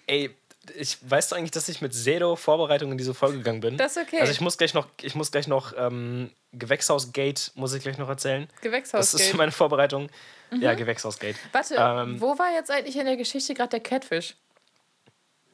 [0.08, 0.36] Ey,
[0.75, 3.77] ich weißt du eigentlich, dass ich mit Zero Vorbereitung in diese Folge gegangen bin?
[3.77, 4.19] Das ist okay.
[4.19, 8.10] Also ich muss gleich noch, ich muss gleich noch ähm, Gewächshausgate muss ich gleich noch
[8.10, 8.47] erzählen.
[8.62, 9.12] Gewächshaus.
[9.12, 10.10] Das ist meine Vorbereitung.
[10.51, 11.36] Ja, Gewächshausgate.
[11.51, 14.36] Warte, Ähm, wo war jetzt eigentlich in der Geschichte gerade der Catfish?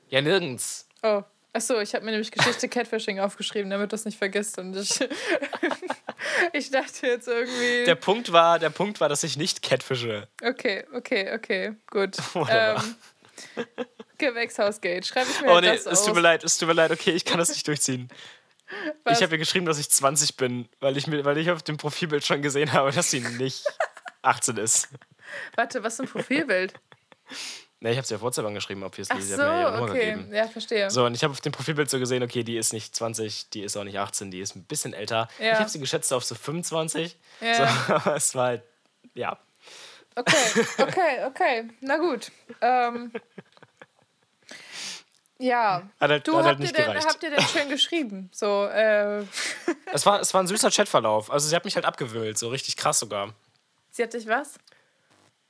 [0.07, 0.87] Ja, nirgends.
[1.03, 4.57] Oh, achso, ich habe mir nämlich Geschichte Catfishing aufgeschrieben, damit du es nicht vergisst.
[4.57, 4.99] Und ich,
[6.53, 7.83] ich dachte jetzt irgendwie.
[7.85, 10.27] Der Punkt war, der Punkt war, dass ich nicht catfische.
[10.43, 12.15] okay, okay, okay, gut.
[12.49, 12.95] Ähm,
[14.17, 16.05] Gewächshausgate, schreibe ich mir Oh nee, das es auf.
[16.05, 18.09] tut mir leid, es tut mir leid, okay, ich kann das nicht durchziehen.
[19.03, 19.17] Was?
[19.17, 21.77] Ich habe ihr geschrieben, dass ich 20 bin, weil ich, mir, weil ich auf dem
[21.77, 23.63] Profilbild schon gesehen habe, dass sie nicht
[24.23, 24.89] 18 ist.
[25.55, 26.73] Warte, was ist ein Profilbild?
[27.81, 29.17] Ne, ich habe sie auf WhatsApp angeschrieben, obviously.
[29.19, 30.11] Ach Sie so, hat mir ihre Nummer okay.
[30.13, 30.33] gegeben.
[30.33, 30.89] Ja, verstehe.
[30.89, 33.61] So, und ich habe auf dem Profilbild so gesehen, okay, die ist nicht 20, die
[33.61, 35.27] ist auch nicht 18, die ist ein bisschen älter.
[35.39, 35.53] Ja.
[35.53, 37.17] Ich habe sie geschätzt auf so 25.
[37.41, 37.53] Ja.
[37.53, 38.63] So, aber es war halt,
[39.13, 39.37] ja.
[40.15, 41.69] Okay, okay, okay.
[41.81, 42.31] Na gut.
[42.61, 43.11] Ähm,
[45.39, 45.89] ja.
[45.99, 47.07] Hat halt, Du, hat halt habt, ihr nicht denn, gereicht.
[47.07, 48.29] habt ihr denn schön geschrieben?
[48.33, 49.23] So, äh,
[49.93, 51.31] Es war, es war ein süßer Chatverlauf.
[51.31, 53.33] Also sie hat mich halt abgewühlt, so richtig krass sogar.
[53.91, 54.57] sie hat dich was?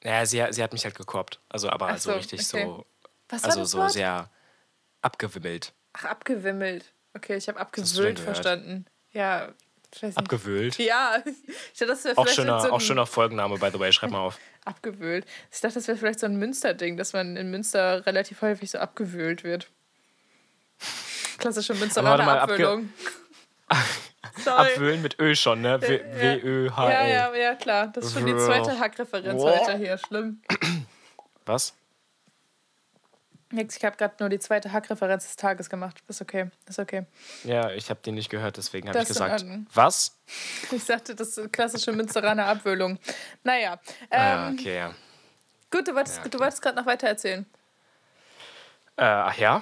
[0.03, 1.39] Naja, sie, sie hat mich halt gekorbt.
[1.49, 2.63] Also aber Ach also so, richtig okay.
[2.65, 2.85] so,
[3.29, 3.91] Was war also das so Wort?
[3.91, 4.29] sehr
[5.01, 5.73] abgewimmelt.
[5.93, 6.93] Ach, abgewimmelt.
[7.15, 8.19] Okay, ich habe gehört?
[8.19, 8.85] verstanden.
[9.11, 9.53] Ja.
[10.15, 10.77] Abgewühlt.
[10.77, 11.23] ja,
[11.73, 13.93] ich dachte, das wäre Auch vielleicht schöner, so ein auch schöner Folgenname, by the way,
[13.93, 14.37] schreib mal auf.
[14.65, 15.25] abgewühlt.
[15.51, 18.77] Ich dachte, das wäre vielleicht so ein Münster-Ding, dass man in Münster relativ häufig so
[18.79, 19.71] abgewühlt wird.
[21.37, 22.93] Klassische Münsteraner Abwühlung.
[24.43, 24.73] Sorry.
[24.73, 25.81] Abwühlen mit Ö schon, ne?
[25.81, 26.21] W- Ja.
[26.43, 26.91] W-Ö-H-L.
[26.91, 27.87] Ja, ja, ja, klar.
[27.87, 29.97] Das ist schon die zweite Hackreferenz heute hier.
[29.97, 30.41] Schlimm.
[31.45, 31.73] Was?
[33.51, 35.97] Nix, ich habe gerade nur die zweite Hackreferenz des Tages gemacht.
[36.07, 37.05] Ist okay, ist okay.
[37.43, 39.45] Ja, ich habe den nicht gehört, deswegen habe ich gesagt.
[39.73, 40.17] Was?
[40.71, 42.99] Ich sagte, das ist klassische Münsteraner Abwühlung.
[43.43, 43.79] Naja,
[44.11, 44.93] ähm, ah, okay, ja.
[45.71, 47.45] Gut, du wolltest, du wolltest gerade noch weiter erzählen.
[48.97, 49.61] Äh, ach ja?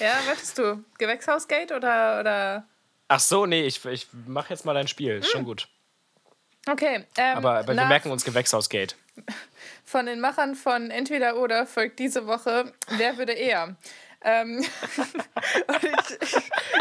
[0.00, 0.84] Ja, wolltest du?
[0.98, 2.66] Gewächshausgate oder, oder?
[3.08, 5.18] Ach so, nee, ich, ich mach jetzt mal dein Spiel.
[5.18, 5.68] Ist schon gut.
[6.68, 7.04] Okay.
[7.16, 8.94] Ähm, Aber, aber wir merken uns Gewächshausgate.
[9.84, 13.76] Von den Machern von Entweder oder folgt diese Woche Wer würde eher?
[14.22, 14.58] Ähm,
[15.66, 16.36] und ich, ich,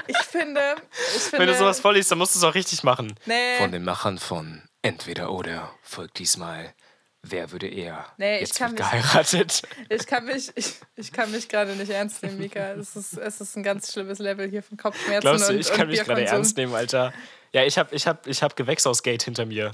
[0.07, 0.75] ich finde,
[1.15, 1.39] ich finde.
[1.39, 3.15] Wenn du sowas vorliest, dann musst du es auch richtig machen.
[3.25, 3.57] Nee.
[3.57, 6.73] Von den Machern von Entweder oder folgt diesmal
[7.21, 8.05] Wer würde eher?
[8.17, 9.61] Nee, ich Jetzt kann wird mich- geheiratet.
[9.89, 12.71] Ich kann mich, ich, ich kann mich gerade nicht ernst nehmen, Mika.
[12.73, 15.69] Es ist, es ist ein ganz schlimmes Level hier von Kopfschmerzen Glaubst du, und, ich
[15.69, 17.13] kann und mich gerade ernst nehmen, Alter?
[17.51, 19.71] Ja, ich hab, ich hab, ich hab Gewächshausgate hinter mir.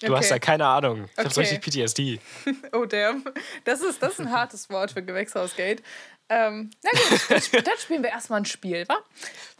[0.00, 0.16] Du Okay.
[0.16, 1.08] hast ja keine Ahnung.
[1.16, 1.50] Ich hab so Okay.
[1.56, 2.20] richtig PTSD.
[2.72, 3.24] Oh damn.
[3.64, 5.82] Das ist, das ist ein hartes Wort für Gewächshausgate.
[6.30, 8.98] Ähm, na gut, dann spielen wir erstmal ein Spiel, wa?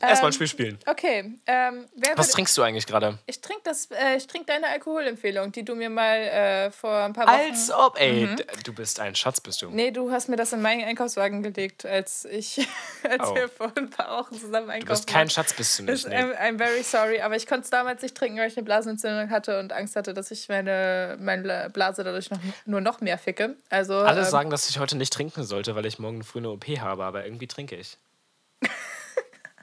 [0.01, 0.79] Erstmal ein Ähm, Spiel spielen.
[0.87, 1.35] Okay.
[1.47, 3.19] Ähm, wer Was trinkst du eigentlich gerade?
[3.27, 7.13] ich trinke das, äh, ich trinke deine Alkoholempfehlung, die du mir mal äh, vor ein
[7.13, 7.35] paar Wochen.
[7.51, 8.27] Als ob, ey.
[8.27, 8.37] Mhm.
[8.65, 9.71] Du bist ein Schatz, bist du.
[9.71, 12.59] Nee, du hast mir das in meinen Einkaufswagen gelegt, als ich,
[13.09, 13.35] als Oh.
[13.35, 15.29] wir vor ein paar Wochen zusammen Du einkaufen bist kein.
[15.31, 16.07] Schatz, bist du nicht.
[16.09, 16.15] Nee.
[16.17, 19.31] I'm, I'm very sorry, aber ich konnte es damals nicht trinken, weil ich eine Blasenentzündung
[19.31, 23.57] hatte und Angst hatte, dass ich meine, meine Blase dadurch noch, nur noch mehr ficke.
[23.69, 26.51] Also, Alle ähm, sagen, dass ich heute nicht trinken sollte, weil ich morgen früh eine
[26.51, 27.99] OP habe, aber irgendwie trinke ich.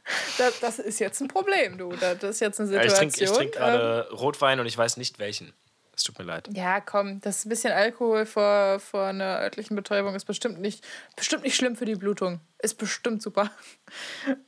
[0.37, 1.89] das, das ist jetzt ein Problem, du.
[1.95, 3.09] Das ist jetzt eine Ja, Situation.
[3.09, 5.53] ich trinke trink ähm, gerade Rotwein und ich weiß nicht welchen.
[5.97, 6.49] Es tut mir leid.
[6.51, 10.83] ja, komm, das bisschen Alkohol vor, vor einer örtlichen Betäubung ist bestimmt nicht,
[11.15, 12.41] bestimmt nicht schlimm für die Blutung.
[12.59, 13.49] Ist bestimmt super.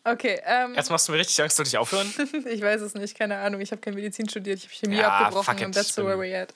[0.04, 2.12] Okay, ähm, Jetzt machst du mir richtig Angst, soll ich aufhören?
[2.50, 3.62] ich weiß es nicht, keine Ahnung.
[3.62, 6.18] Ich habe kein Medizin studiert, ich habe Chemie Ja, abgebrochen fuck it, und that's where
[6.18, 6.54] we're at.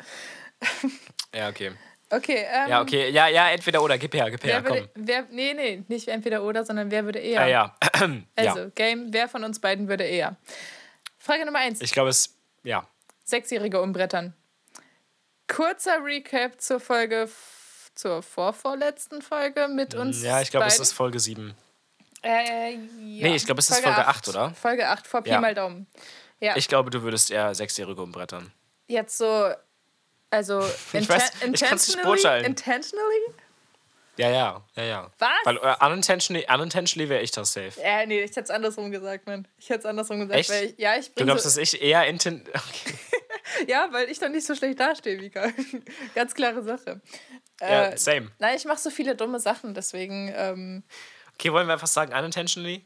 [1.34, 1.72] ja, okay.
[2.12, 3.10] Okay, ähm, Ja, okay.
[3.10, 3.98] Ja, ja, entweder oder.
[3.98, 4.78] Gib her, gib her, Wer komm.
[4.78, 7.42] würde, wer, nee, nee, nicht entweder oder, sondern wer würde eher.
[7.42, 7.76] Ah, ja.
[8.36, 8.70] Also, ja.
[8.76, 10.36] Game, wer von uns beiden würde eher?
[11.18, 11.82] Frage Nummer eins.
[11.82, 12.36] Ich glaube, es.
[12.64, 12.86] Ja.
[13.24, 14.34] Sechsjährige umbrettern.
[15.48, 17.30] Kurzer Recap zur Folge,
[17.96, 20.22] zur vorvorletzten Folge mit uns.
[20.24, 21.54] Ja, ich glaube, es ist Folge 7.
[22.24, 22.78] Äh, ja.
[23.00, 24.52] Nee, ich glaube, es ist Folge acht, oder?
[24.54, 25.42] Folge 8, vor Pi Ja.
[25.42, 25.88] mal Daumen.
[26.40, 28.52] Ja, Ich glaube, du würdest eher Sechsjährige umbrettern.
[28.88, 29.52] jetzt so.
[30.32, 30.60] Also,
[30.94, 32.46] Ich weiß, ich nicht beurteilen.
[32.46, 33.34] intentionally?
[34.18, 35.12] Ja, ja, ja, ja.
[35.20, 35.30] Was?
[35.46, 37.80] Weil äh, unintentionally, unintentionally wäre ich das safe.
[37.82, 39.48] Äh, nee, ich hätte es andersrum gesagt, Mann.
[39.58, 40.38] Ich hätte es andersrum gesagt.
[40.40, 40.50] Echt?
[40.50, 42.44] Weil ich, ja, ich Du bring glaubst, so, dass ich eher inten.
[42.54, 42.96] Okay.
[43.68, 45.50] Ja, weil ich dann nicht so schlecht dastehe, Mika.
[46.16, 47.02] Ganz klare Sache.
[47.60, 48.32] Ja, Äh, same.
[48.40, 50.84] nein, ich mache so viele dumme Sachen, deswegen ähm,
[51.34, 52.84] Okay, wollen wir einfach sagen unintentionally?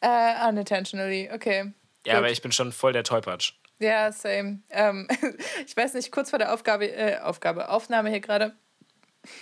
[0.00, 1.30] äh, unintentionally.
[1.32, 1.72] Okay.
[2.04, 2.18] Ja, Gut.
[2.18, 3.52] aber ich bin schon voll der Tollpatsch.
[3.80, 4.62] Ja, same.
[4.70, 5.06] Ähm,
[5.66, 8.56] ich weiß nicht, kurz vor der Aufgabe, äh, Aufgabe, Aufnahme hier gerade,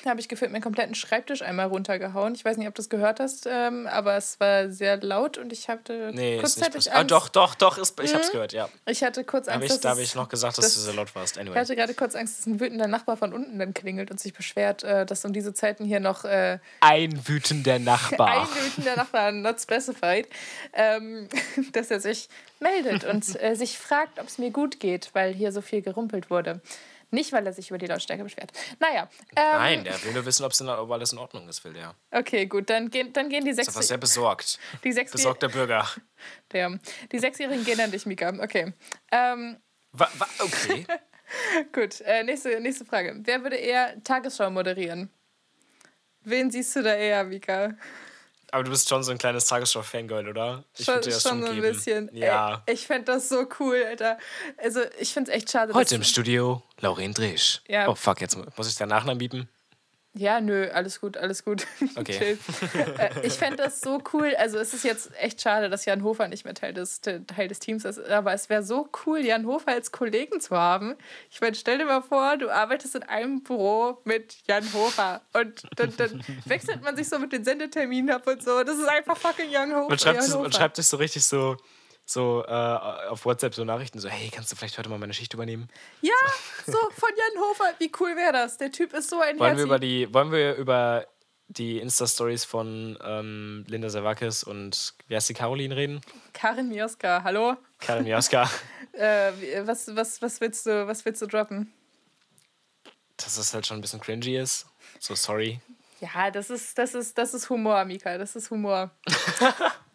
[0.05, 2.35] habe ich gefühlt meinen kompletten Schreibtisch einmal runtergehauen.
[2.35, 5.53] Ich weiß nicht, ob du es gehört hast, ähm, aber es war sehr laut und
[5.53, 6.95] ich hatte Nee, kurzzeitig passiert.
[6.97, 7.13] Angst.
[7.13, 8.69] Ah, doch, doch, doch, ist, ich hab's gehört, ja.
[8.87, 10.65] Ich hatte kurz Da Angst, habe ich, dass da hab es- ich noch gesagt, dass
[10.65, 11.37] das- du sehr laut warst.
[11.37, 11.59] Ich Anyway.
[11.59, 14.83] hatte gerade kurz Angst, dass ein wütender Nachbar von unten dann klingelt und sich beschwert,
[14.83, 18.43] äh, dass um diese Zeiten hier noch äh, Ein wütender Nachbar.
[18.43, 20.27] ein wütender Nachbar, not specified,
[20.73, 21.29] ähm,
[21.73, 22.29] dass er sich
[22.61, 26.31] meldet und äh, sich fragt, ob es mir gut geht, weil hier so viel gerumpelt
[26.31, 26.61] wurde.
[27.11, 28.53] Nicht, weil er sich über die Lautstärke beschwert.
[28.81, 29.09] Naja.
[29.37, 31.95] Ähm, Nein, der will nur wissen, ob alles in Ordnung ist, will der.
[32.11, 33.75] Okay, gut, dann gehen, dann gehen die Ist sechs.
[33.77, 34.59] aber sehr besorgt.
[34.85, 35.89] Die sechs Besorgter Bürger.
[36.53, 36.79] der,
[37.13, 38.31] die Sechsjährigen gehen an dich, Mika.
[38.41, 38.73] Okay.
[39.13, 39.59] Ähm,
[39.93, 40.87] Wa, wa, okay.
[41.73, 43.15] gut, äh, nächste, nächste Frage.
[43.21, 45.11] Wer würde eher Tagesschau moderieren?
[46.23, 47.75] Wen siehst du da eher, Mika?
[48.53, 50.65] Aber du bist schon so ein kleines Tagesschau-Fangirl, oder?
[50.79, 52.11] Ich Schon, dir das schon so ein bisschen.
[52.13, 52.63] Ja.
[52.67, 54.19] Ey, ich fände das so cool, Alter.
[54.57, 55.75] Also, ich finde es echt schade.
[55.75, 57.63] Heute im Studio Lauren Drisch.
[57.67, 57.89] Ja.
[57.89, 59.49] Oh fuck, jetzt muss ich deinen Nachnamen bieten.
[60.19, 61.67] Ja, nö, alles gut, alles gut.
[61.97, 62.37] Okay.
[62.99, 64.35] Äh, ich fände das so cool.
[64.39, 67.59] Also, es ist jetzt echt schade, dass Jan Hofer nicht mehr Teil des, Teil des
[67.59, 67.99] Teams ist.
[68.01, 70.95] Aber es wäre so cool, Jan Hofer als Kollegen zu haben.
[71.31, 75.23] Ich meine, stell dir mal vor, du arbeitest in einem Büro mit Jan Hofer.
[75.33, 78.63] Und dann, dann wechselt man sich so mit den Sendeterminen ab und so.
[78.63, 79.89] Das ist einfach fucking Jan Hofer.
[79.89, 80.53] Man schreibt, Jan sich, man Hofer.
[80.53, 81.57] schreibt sich so richtig so,
[82.07, 85.35] so äh, auf WhatsApp so Nachrichten, so, hey, kannst du vielleicht heute mal meine Schicht
[85.35, 85.69] übernehmen?
[86.01, 86.15] Ja,
[86.65, 87.75] so von Jan Hofer.
[87.79, 88.57] Wie cool wäre das?
[88.57, 89.63] Der Typ ist so ein Wollen wir Herzi.
[89.65, 91.07] über die, wollen wir über
[91.49, 96.01] die Insta-Stories von ähm, Linda Servakis und wie heißt die Caroline reden?
[96.33, 97.57] Karin Mioska, hallo?
[97.81, 98.49] Karin Mioska.
[98.93, 101.71] Äh, was, was, was, willst du, was willst du droppen?
[103.19, 104.65] Dass es halt schon ein bisschen cringy ist.
[105.01, 105.61] So sorry.
[106.01, 108.17] Ja, das ist, das ist, das ist Humor, Mika.
[108.17, 108.91] Das ist Humor.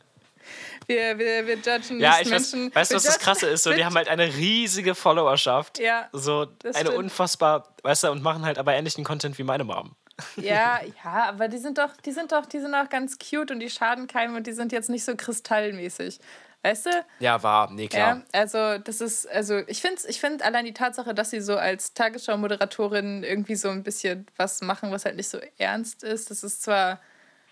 [0.87, 2.75] wir, wir, wir judgen Ja, nicht ich weiß, Menschen.
[2.75, 3.63] weißt du, was das Krasse ist?
[3.63, 5.79] So, die haben halt eine riesige Followerschaft.
[5.79, 7.05] Ja, So das eine stimmt.
[7.05, 9.95] unfassbar, weißt du, und machen halt aber ähnlichen Content wie meine Mom.
[10.35, 13.59] ja, ja, aber die sind doch, die sind doch, die sind auch ganz cute und
[13.59, 16.19] die schaden keinem und die sind jetzt nicht so kristallmäßig.
[16.63, 16.89] Weißt du?
[17.17, 18.17] Ja, war, nee, klar.
[18.17, 21.55] Ja, also das ist, also ich finde ich find allein die Tatsache, dass sie so
[21.57, 26.43] als Tagesschau-Moderatorin irgendwie so ein bisschen was machen, was halt nicht so ernst ist, das
[26.43, 26.99] ist zwar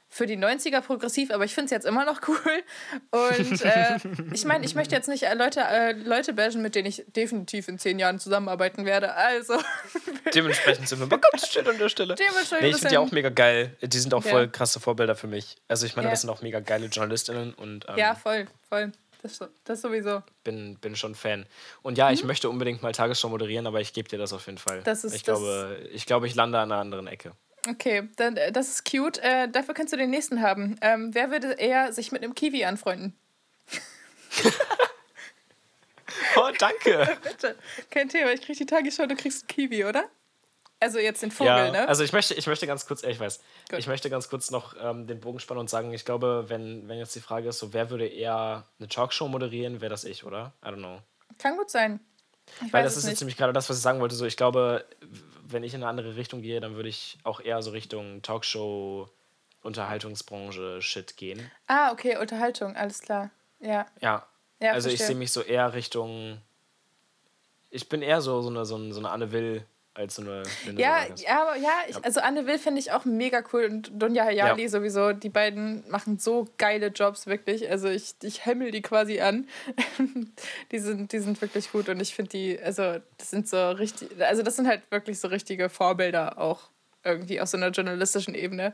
[0.10, 2.64] für die 90er progressiv, aber ich finde es jetzt immer noch cool.
[3.12, 4.00] Und äh,
[4.34, 7.68] ich meine, ich möchte jetzt nicht äh, Leute, äh, Leute bashen, mit denen ich definitiv
[7.68, 9.14] in zehn Jahren zusammenarbeiten werde.
[9.14, 9.54] Also.
[10.34, 12.16] Dementsprechend sind wir still an der Stelle.
[12.16, 13.76] Dementsprechend nee, ich finde die auch mega geil.
[13.82, 14.48] Die sind auch voll ja.
[14.48, 15.58] krasse Vorbilder für mich.
[15.68, 16.12] Also ich meine, ja.
[16.12, 17.88] das sind auch mega geile JournalistInnen und.
[17.88, 18.92] Ähm, ja, voll, voll.
[19.22, 20.24] Das, das sowieso.
[20.44, 21.46] Bin, bin schon Fan.
[21.82, 22.28] Und ja, ich mhm.
[22.28, 24.82] möchte unbedingt mal Tagesschau moderieren, aber ich gebe dir das auf jeden Fall.
[24.84, 27.34] Das ist, ich, das glaube, ich glaube, ich lande an einer anderen Ecke.
[27.68, 29.18] Okay, dann, äh, das ist cute.
[29.20, 30.78] Äh, dafür kannst du den nächsten haben.
[30.82, 33.18] Ähm, wer würde eher sich mit einem Kiwi anfreunden?
[36.36, 37.18] oh, danke.
[37.24, 37.56] Bitte.
[37.90, 40.10] Kein Thema, ich krieg die Tagesschau, du kriegst einen Kiwi, oder?
[40.82, 41.90] Also jetzt den Vogel, ja, ne?
[41.90, 43.80] Also ich möchte, ich möchte ganz kurz, ich weiß, Gut.
[43.80, 46.98] ich möchte ganz kurz noch ähm, den Bogen spannen und sagen, ich glaube, wenn, wenn
[46.98, 50.54] jetzt die Frage ist, so wer würde eher eine Talkshow moderieren, wäre das ich, oder?
[50.64, 51.02] I don't know.
[51.38, 52.00] Kann gut sein.
[52.66, 54.16] Ich Weil das ist jetzt nämlich gerade das, was ich sagen wollte.
[54.16, 54.86] So, ich glaube,
[55.48, 59.10] wenn ich in eine andere Richtung gehe, dann würde ich auch eher so Richtung Talkshow,
[59.62, 61.52] Unterhaltungsbranche, Shit gehen.
[61.68, 63.32] Ah, okay, Unterhaltung, alles klar.
[63.60, 63.86] Ja.
[64.02, 64.26] Ja.
[64.60, 64.94] ja also verstehe.
[64.94, 66.42] ich sehe mich so eher Richtung.
[67.70, 69.66] Ich bin eher so, so, eine, so eine Anne Will
[70.00, 70.44] als so eine.
[70.78, 74.24] Ja, ja, aber ja, ich, also Anne Will finde ich auch mega cool und Donja
[74.24, 74.70] Hayali ja.
[74.70, 75.12] sowieso.
[75.12, 77.70] Die beiden machen so geile Jobs, wirklich.
[77.70, 79.48] Also ich, ich hemmel die quasi an.
[80.72, 84.10] die, sind, die sind wirklich gut und ich finde die, also das sind so richtig,
[84.24, 86.70] also das sind halt wirklich so richtige Vorbilder auch
[87.04, 88.74] irgendwie aus so einer journalistischen Ebene.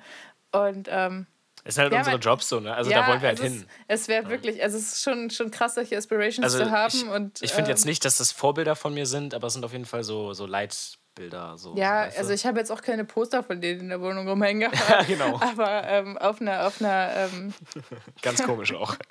[0.51, 1.25] Und ähm,
[1.67, 2.75] es sind halt ja, unsere Jobs so, ne?
[2.75, 3.65] Also ja, da wollen wir halt hin.
[3.87, 6.95] Es, es wäre wirklich, also es ist schon, schon krass, solche Aspirations also zu haben.
[6.95, 9.53] Ich, und, ich finde ähm, jetzt nicht, dass das Vorbilder von mir sind, aber es
[9.53, 11.57] sind auf jeden Fall so, so Leit, Bilder.
[11.57, 14.27] So, ja, so, also ich habe jetzt auch keine Poster von denen in der Wohnung
[14.27, 14.71] rumhängen.
[14.89, 15.39] ja, genau.
[15.41, 16.67] Aber ähm, auf einer.
[16.67, 17.53] Auf einer ähm
[18.21, 18.95] Ganz komisch auch.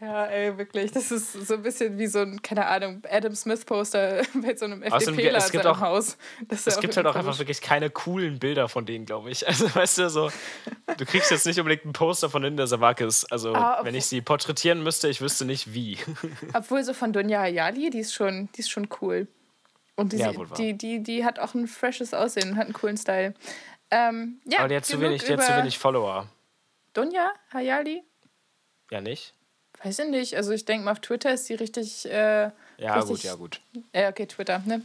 [0.00, 0.92] Ja, ey, wirklich.
[0.92, 4.82] Das ist so ein bisschen wie so ein, keine Ahnung, Adam Smith-Poster bei so einem
[4.84, 6.16] FDPler es gibt auch, Haus.
[6.46, 9.48] Das es gibt halt auch einfach wirklich keine coolen Bilder von denen, glaube ich.
[9.48, 10.30] Also, weißt du, so,
[10.96, 13.24] du kriegst jetzt nicht unbedingt ein Poster von Linda Savakis.
[13.24, 15.98] Also, ah, wenn ich sie porträtieren müsste, ich wüsste nicht wie.
[16.54, 19.26] Obwohl so von Dunja Hayali, die ist schon, die ist schon cool.
[19.98, 23.34] Und die, ja, die, die, die hat auch ein freshes Aussehen, hat einen coolen Style.
[23.90, 26.28] Ähm, ja, Aber die hat, zu wenig, die hat zu wenig Follower.
[26.92, 28.04] Dunja Hayali?
[28.92, 29.34] Ja, nicht?
[29.82, 30.36] Weiß ich nicht.
[30.36, 32.06] Also ich denke mal, auf Twitter ist sie richtig.
[32.06, 33.60] Äh, ja, richtig, gut, ja, gut.
[33.92, 34.82] Ja, okay, Twitter, ne?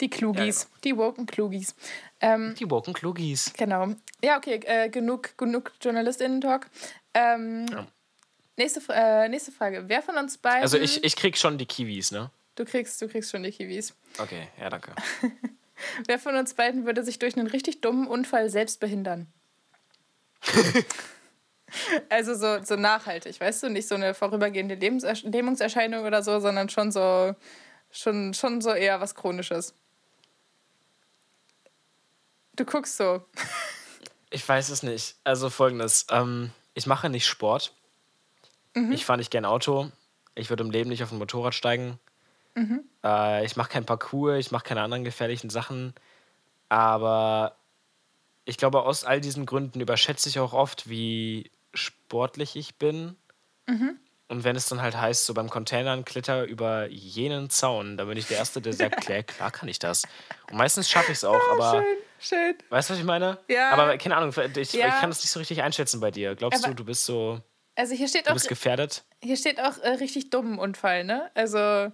[0.00, 0.62] Die Klugis.
[0.62, 0.80] Ja, genau.
[0.84, 1.74] Die woken Klugis.
[2.20, 3.52] Ähm, die woken Klugis.
[3.56, 3.88] Genau.
[4.22, 6.68] Ja, okay, äh, genug, genug JournalistInnen-Talk.
[7.12, 7.88] Ähm, ja.
[8.56, 9.88] nächste, äh, nächste Frage.
[9.88, 10.62] Wer von uns beiden.
[10.62, 12.30] Also ich, ich krieg schon die Kiwis, ne?
[12.54, 13.94] Du kriegst, du kriegst schon die Kiwis.
[14.18, 14.94] Okay, ja, danke.
[16.06, 19.26] Wer von uns beiden würde sich durch einen richtig dummen Unfall selbst behindern?
[22.08, 23.70] also so, so nachhaltig, weißt du?
[23.70, 27.34] Nicht so eine vorübergehende Lebensersch Lähmungserscheinung oder so, sondern schon so,
[27.90, 29.74] schon, schon so eher was Chronisches.
[32.54, 33.24] Du guckst so.
[34.30, 35.16] ich weiß es nicht.
[35.24, 36.06] Also folgendes.
[36.10, 37.74] Ähm, ich mache nicht Sport.
[38.74, 38.92] Mhm.
[38.92, 39.90] Ich fahre nicht gern Auto.
[40.36, 41.98] Ich würde im Leben nicht auf ein Motorrad steigen.
[42.54, 42.84] Mhm.
[43.04, 45.94] Äh, ich mache kein Parcours, ich mache keine anderen gefährlichen Sachen.
[46.68, 47.56] Aber
[48.44, 53.16] ich glaube, aus all diesen Gründen überschätze ich auch oft, wie sportlich ich bin.
[53.66, 53.98] Mhm.
[54.28, 58.16] Und wenn es dann halt heißt, so beim Containern kletter über jenen Zaun, dann bin
[58.16, 60.04] ich der Erste, der sagt, klar, klar kann ich das.
[60.50, 61.82] Und meistens schaffe ich es auch, aber.
[61.82, 62.54] Schön, schön.
[62.70, 63.38] Weißt du, was ich meine?
[63.48, 63.70] Ja.
[63.70, 64.88] Aber keine Ahnung, ich, ja.
[64.88, 66.34] ich kann das nicht so richtig einschätzen bei dir.
[66.34, 67.40] Glaubst aber du, du bist so.
[67.76, 68.34] Also hier steht du auch.
[68.34, 69.04] bist gefährdet?
[69.22, 71.30] Hier steht auch äh, richtig dummen Unfall, ne?
[71.34, 71.92] Also.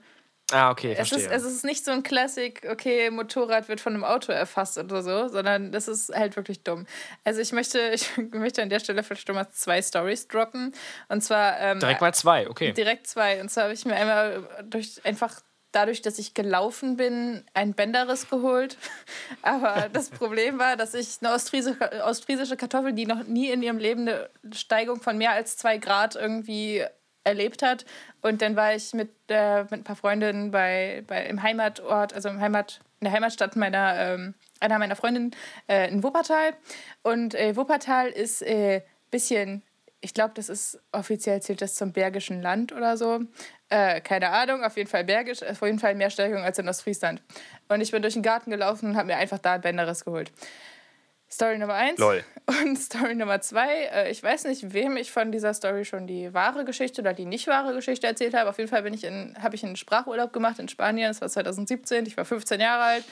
[0.52, 1.18] Ah, okay, verstehe.
[1.18, 4.78] Es ist, es ist nicht so ein Klassik, okay, Motorrad wird von einem Auto erfasst
[4.78, 6.86] oder so, sondern das ist halt wirklich dumm.
[7.24, 10.72] Also ich möchte, ich möchte an der Stelle vielleicht schon mal zwei Stories droppen.
[11.08, 11.58] Und zwar...
[11.60, 12.72] Ähm, direkt mal zwei, okay.
[12.72, 13.40] Direkt zwei.
[13.40, 15.40] Und zwar habe ich mir einmal durch einfach
[15.72, 18.76] dadurch, dass ich gelaufen bin, ein Bänderriss geholt.
[19.42, 23.78] Aber das Problem war, dass ich eine ostfriesische, ostfriesische Kartoffel, die noch nie in ihrem
[23.78, 26.84] Leben eine Steigung von mehr als zwei Grad irgendwie
[27.24, 27.84] erlebt hat.
[28.22, 32.28] Und dann war ich mit, äh, mit ein paar Freundinnen bei, bei, im Heimatort, also
[32.28, 35.34] im Heimat, in der Heimatstadt meiner, ähm, einer meiner Freundinnen
[35.68, 36.54] äh, in Wuppertal.
[37.02, 39.62] Und äh, Wuppertal ist ein äh, bisschen,
[40.00, 43.20] ich glaube, das ist offiziell zählt das zum Bergischen Land oder so.
[43.68, 47.22] Äh, keine Ahnung, auf jeden Fall bergisch, auf jeden Fall mehr Steigung als in Ostfriesland.
[47.68, 50.32] Und ich bin durch den Garten gelaufen und habe mir einfach da ein Bänderriss geholt.
[51.32, 51.98] Story Nummer eins.
[51.98, 52.24] Lol.
[52.46, 53.84] Und Story Nummer zwei.
[53.84, 57.24] Äh, ich weiß nicht, wem ich von dieser Story schon die wahre Geschichte oder die
[57.24, 58.50] nicht wahre Geschichte erzählt habe.
[58.50, 61.08] Auf jeden Fall habe ich einen Sprachurlaub gemacht in Spanien.
[61.08, 62.06] Das war 2017.
[62.06, 63.04] Ich war 15 Jahre alt.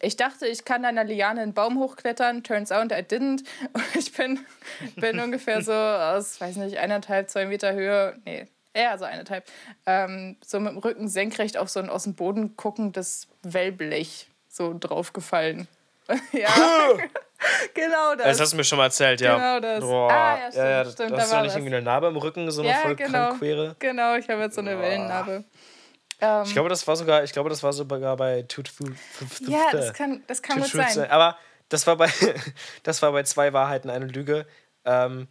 [0.00, 2.42] Ich dachte, ich kann an einer Liane einen Baum hochklettern.
[2.42, 3.44] Turns out I didn't.
[3.72, 4.40] Und ich bin,
[4.96, 8.20] bin ungefähr so aus, weiß nicht, eineinhalb, zwei Meter Höhe.
[8.26, 8.46] Nee,
[8.76, 9.44] Ja, so eine Type.
[9.86, 14.76] Ähm, so mit dem Rücken senkrecht auf so ein aus dem Boden guckendes Wellblech so
[14.78, 15.66] draufgefallen.
[16.32, 16.48] ja.
[17.74, 18.26] genau das.
[18.26, 19.34] Das hast du mir schon mal erzählt, ja.
[19.34, 19.80] Genau das.
[19.80, 20.10] Boah.
[20.10, 21.56] Ah, ja, stimmt, ja, ja, stimmt, da da hast du war nicht was.
[21.56, 23.34] irgendwie eine Narbe im Rücken, so eine ja, voll genau.
[23.34, 23.76] quere.
[23.78, 24.82] Genau, ich habe jetzt so eine Boah.
[24.82, 25.44] Wellennarbe.
[26.20, 28.70] Ähm, Ich glaube, das war sogar, ich glaube, das war sogar bei Truth.
[29.48, 31.10] ja, das kann, das kann gut sein.
[31.10, 31.36] Aber
[31.68, 32.08] das war bei,
[32.82, 34.46] das war bei zwei Wahrheiten eine Lüge.
[34.84, 35.28] Ähm,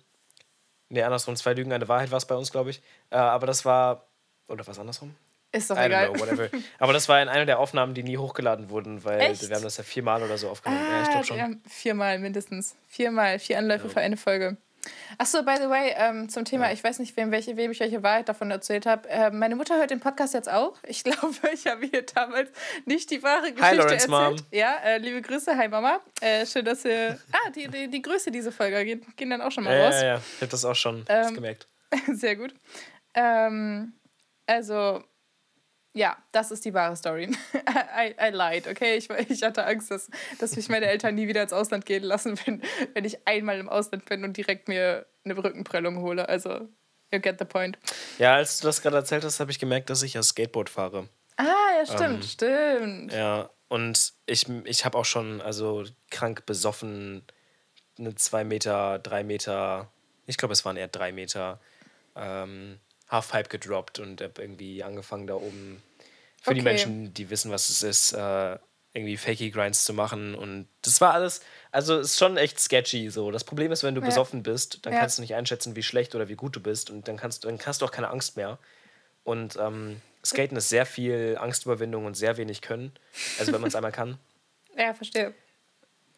[0.89, 2.82] nee, andersrum, zwei Lügen, eine Wahrheit war es bei uns, glaube ich.
[3.10, 4.08] Äh, aber das war,
[4.47, 5.15] oder was andersrum?
[5.54, 6.08] Ist doch I egal.
[6.10, 6.50] don't know, whatever.
[6.80, 9.48] aber das war in einer der Aufnahmen, die nie hochgeladen wurden, weil Echt?
[9.48, 10.84] wir haben das ja viermal oder so aufgenommen.
[10.89, 11.38] ja, ich Ah, glaube schon.
[11.38, 12.76] ja, viermal mindestens.
[12.89, 14.58] Viermal, vier Anläufe für eine Folge.
[15.18, 18.04] Achso, by the way, ähm, zum Thema, ich weiß nicht, wem, welche, wem ich welche
[18.04, 19.08] Wahrheit davon erzählt habe.
[19.08, 20.74] Äh, meine Mutter hört den Podcast jetzt auch.
[20.86, 22.50] Ich glaube, ich habe ihr damals
[22.86, 24.10] nicht die wahre Geschichte Lawrence, erzählt.
[24.10, 24.36] Mom.
[24.52, 26.02] Ja, äh, liebe Grüße, hi Mama.
[26.20, 27.18] Äh, schön, dass ihr.
[27.32, 30.02] Ah, die, die, die Grüße diese Folge gehen, gehen dann auch schon mal Ja, raus.
[30.02, 31.68] ja, ja, ich habe das auch schon Ähm, gemerkt.
[32.12, 32.54] Sehr gut.
[33.13, 33.94] Ähm,
[34.48, 35.02] also,
[35.94, 37.30] ja, das ist die wahre Story.
[37.54, 38.98] I, I lied, okay?
[38.98, 42.38] Ich, ich hatte Angst, dass, dass mich meine Eltern nie wieder ins Ausland gehen lassen,
[42.46, 42.62] wenn,
[42.94, 46.28] wenn ich einmal im Ausland bin und direkt mir eine Rückenprellung hole.
[46.28, 46.68] Also,
[47.12, 47.78] you get the point.
[48.18, 51.08] Ja, als du das gerade erzählt hast, habe ich gemerkt, dass ich ja Skateboard fahre.
[51.38, 51.46] Ah,
[51.78, 53.14] ja, stimmt, stimmt.
[53.14, 57.24] Ja, und ich, ich habe auch schon, also krank besoffen,
[57.98, 59.92] eine 2 Meter, 3 Meter,
[60.26, 61.60] ich glaube, es waren eher 3 Meter,
[62.16, 62.80] ähm,
[63.13, 65.82] Halfpipe gedroppt und habe irgendwie angefangen, da oben
[66.41, 66.69] für die Okay.
[66.69, 68.58] Menschen, die wissen, was es ist, äh,
[68.95, 70.36] irgendwie Fakey Grinds zu machen.
[70.36, 73.32] Und das war alles, also ist schon echt sketchy so.
[73.32, 74.08] Das Problem ist, wenn du Ja.
[74.08, 74.99] besoffen bist, dann Ja.
[74.99, 77.58] kannst du nicht einschätzen, wie schlecht oder wie gut du bist und dann kannst, dann
[77.65, 78.60] hast du auch keine Angst mehr.
[79.23, 82.91] Und ähm, Skaten ist sehr viel Angstüberwindung und sehr wenig Können.
[83.38, 84.17] Also wenn man es einmal kann.
[84.76, 85.36] Ja, verstehe.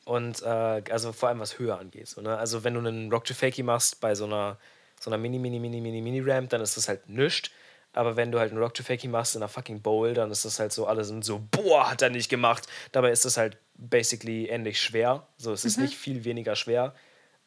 [0.06, 0.46] Und äh,
[0.90, 2.08] also vor allem was Höhe angeht.
[2.08, 2.38] So, ne?
[2.38, 4.58] Also wenn du einen Rock to Fakey machst bei so einer,
[5.06, 7.52] so einer Mini, Mini, Mini, Mini, Mini Ramp, dann ist das halt nischt.
[7.94, 10.44] Aber wenn du halt einen Rock to Fakey machst in einer fucking Bowl, dann ist
[10.44, 12.68] das halt so, alle sind so, boah, hat er nicht gemacht.
[12.92, 15.26] Dabei ist das halt basically ähnlich schwer.
[15.38, 15.68] So, es Mhm.
[15.70, 16.94] ist nicht viel weniger schwer.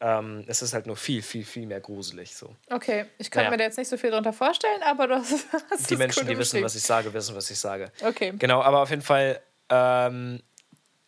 [0.01, 2.35] Ähm, es ist halt nur viel, viel, viel mehr gruselig.
[2.35, 2.55] So.
[2.71, 3.51] Okay, ich könnte Naja.
[3.51, 5.47] mir da jetzt nicht so viel drunter vorstellen, aber du hast,
[5.91, 7.91] Die Menschen, die wissen, was ich sage, wissen, was ich sage.
[8.01, 8.33] Okay.
[8.39, 10.41] Genau, aber auf jeden Fall, ähm,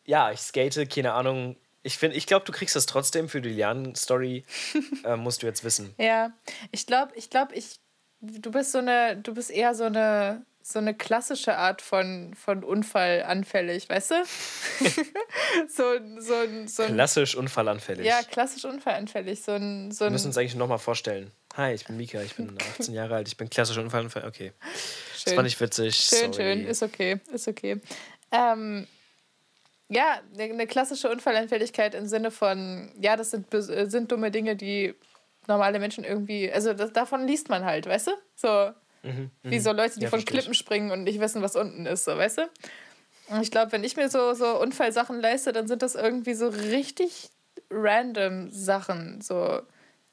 [0.07, 1.57] ja, ich skate, keine Ahnung.
[1.83, 4.45] Ich ich glaube, du kriegst das trotzdem für die Lianen-Story,
[5.05, 5.95] äh, musst du jetzt wissen.
[5.99, 6.33] Ja,
[6.73, 7.77] ich glaube, ich glaube, ich,
[8.21, 12.65] du bist so eine, du bist eher so eine, so eine klassische Art von, von
[12.65, 14.15] Unfall anfällig, weißt du?
[15.69, 15.85] so,
[16.19, 18.07] so, ein- so ein, Klassisch unfallanfällig.
[18.07, 21.31] ja, klassisch unfallanfällig, so ein, so Wir ein, müssen uns eigentlich nochmal vorstellen.
[21.57, 24.29] Hi, ich bin Mika, ich bin 18 Jahre alt, ich bin klassisch unfallanfällig.
[24.29, 25.97] Okay, das schön, fand ich witzig.
[25.97, 26.35] schön, sorry.
[26.35, 27.81] schön, ist okay, ist okay.
[28.31, 28.87] Ähm,
[29.91, 34.57] ja, eine eine klassische Unfallanfälligkeit im Sinne von, ja, das sind, äh, sind dumme Dinge,
[34.57, 34.95] die
[35.47, 38.13] normale Menschen irgendwie, also das, davon liest man halt, weißt du?
[38.37, 38.71] So,
[39.03, 40.25] Mhm, wie so Leute, die Ja, von.
[40.25, 42.43] Klippen springen und nicht wissen, was unten ist, so, weißt du?
[43.29, 46.49] Und ich glaube, wenn ich mir so, so Unfallsachen leiste, dann sind das irgendwie so
[46.49, 47.31] richtig
[47.71, 49.21] random Sachen.
[49.23, 49.63] So,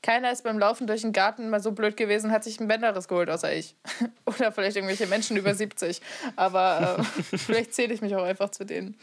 [0.01, 3.07] keiner ist beim Laufen durch den Garten mal so blöd gewesen, hat sich ein Bänderriss
[3.07, 3.75] geholt, außer ich.
[4.25, 6.01] Oder vielleicht irgendwelche Menschen über 70.
[6.35, 7.03] Aber äh,
[7.37, 8.97] vielleicht zähle ich mich auch einfach zu denen.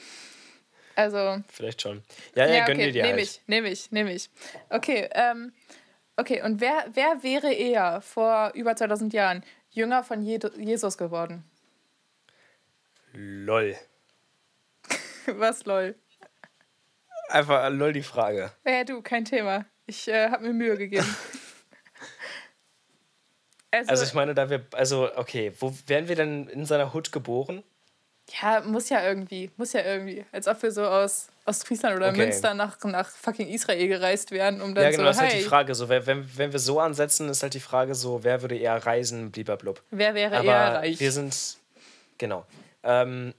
[0.97, 2.03] Also, Vielleicht schon.
[2.35, 3.23] Ja, ja, gönn okay, dir die nehme halt.
[3.23, 4.31] ich, nehme ich, nehme ich.
[4.71, 5.53] Okay, ähm,
[6.17, 11.45] okay, und wer, wer wäre eher vor über 2000 Jahren Jünger von Je Jesus geworden?
[13.13, 13.77] Lol.
[15.27, 15.97] Was, lol?
[17.29, 18.53] Einfach äh, lol die Frage.
[18.65, 19.65] Ja, du, kein Thema.
[19.87, 21.07] Ich äh, habe mir Mühe gegeben.
[23.71, 27.13] also, Also ich meine, da wir, also okay, wo wären wir denn in seiner Hood
[27.13, 27.63] geboren?
[28.43, 30.25] Ja, muss ja irgendwie, muss ja irgendwie.
[30.33, 32.25] Als ob wir so aus, aus Friesland oder Okay.
[32.27, 35.33] Münster nach, nach fucking Israel gereist wären, um dann Ja, genau, so, das ist halt
[35.33, 35.75] hey, die Frage.
[35.75, 39.31] So, wenn, wenn, wir so ansetzen, ist halt die Frage so, wer würde eher reisen,
[39.31, 39.83] blub.
[39.91, 41.01] wer wäre Aber eher reich?
[41.01, 41.59] wir sind,
[42.19, 42.47] genau.
[42.83, 43.35] Ähm,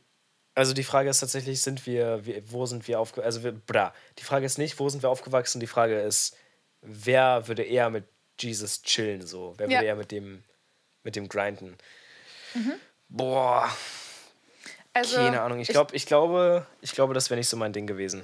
[0.53, 3.25] also die Frage ist tatsächlich, sind wir, wir wo sind wir aufgewachsen?
[3.25, 3.93] Also wir, bra.
[4.19, 5.59] Die Frage ist nicht, wo sind wir aufgewachsen?
[5.59, 6.37] Die Frage ist,
[6.81, 8.05] wer würde eher mit
[8.39, 9.53] Jesus chillen so?
[9.57, 9.77] Wer Ja.
[9.77, 10.43] würde eher mit dem,
[11.03, 11.77] mit dem grinden?
[12.53, 12.73] Mhm.
[13.09, 13.69] Boah,
[14.95, 15.59] also, keine Ahnung.
[15.59, 18.23] Ich, glaub, ich, glaube, ich glaube, das wäre nicht so mein Ding gewesen.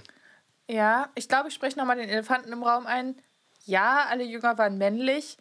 [0.68, 3.16] Ja, ich glaube, ich spreche nochmal den Elefanten im Raum ein.
[3.66, 5.38] Ja, alle Jünger waren männlich.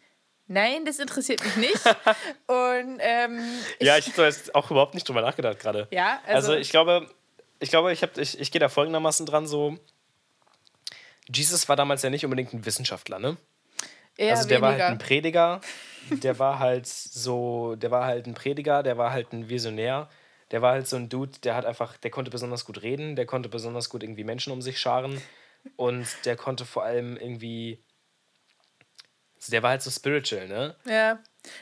[0.47, 1.85] Nein, das interessiert mich nicht.
[2.47, 3.41] Und ähm,
[3.79, 5.87] ich, Ja, ich habe da jetzt auch überhaupt nicht drüber nachgedacht gerade.
[5.91, 7.09] ja, Also, also, ich glaube,
[7.59, 9.77] ich glaube, ich, hab- ich, ich gehe da folgendermaßen dran so.
[11.33, 13.37] Jesus war damals ja nicht unbedingt ein Wissenschaftler, ne?
[14.17, 14.85] eher also der war weniger.
[14.87, 15.61] halt ein Prediger,
[16.09, 20.09] der war halt so, der war halt ein Prediger, der war halt ein Visionär,
[20.51, 23.25] der war halt so ein Dude, der hat einfach, der konnte besonders gut reden, der
[23.25, 25.21] konnte besonders gut irgendwie Menschen um sich scharen
[25.77, 27.83] und der konnte vor allem irgendwie
[29.49, 30.75] Der war halt so spiritual, ne?
[30.85, 31.19] Ja.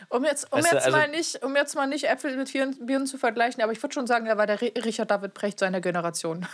[0.10, 2.52] Um jetzt, um Weißt du, jetzt also- mal nicht, um jetzt mal nicht Äpfel mit
[2.52, 5.60] Birnen zu vergleichen, aber ich würde schon sagen, er war der Ri- Richard David Brecht
[5.60, 6.46] seiner Generation.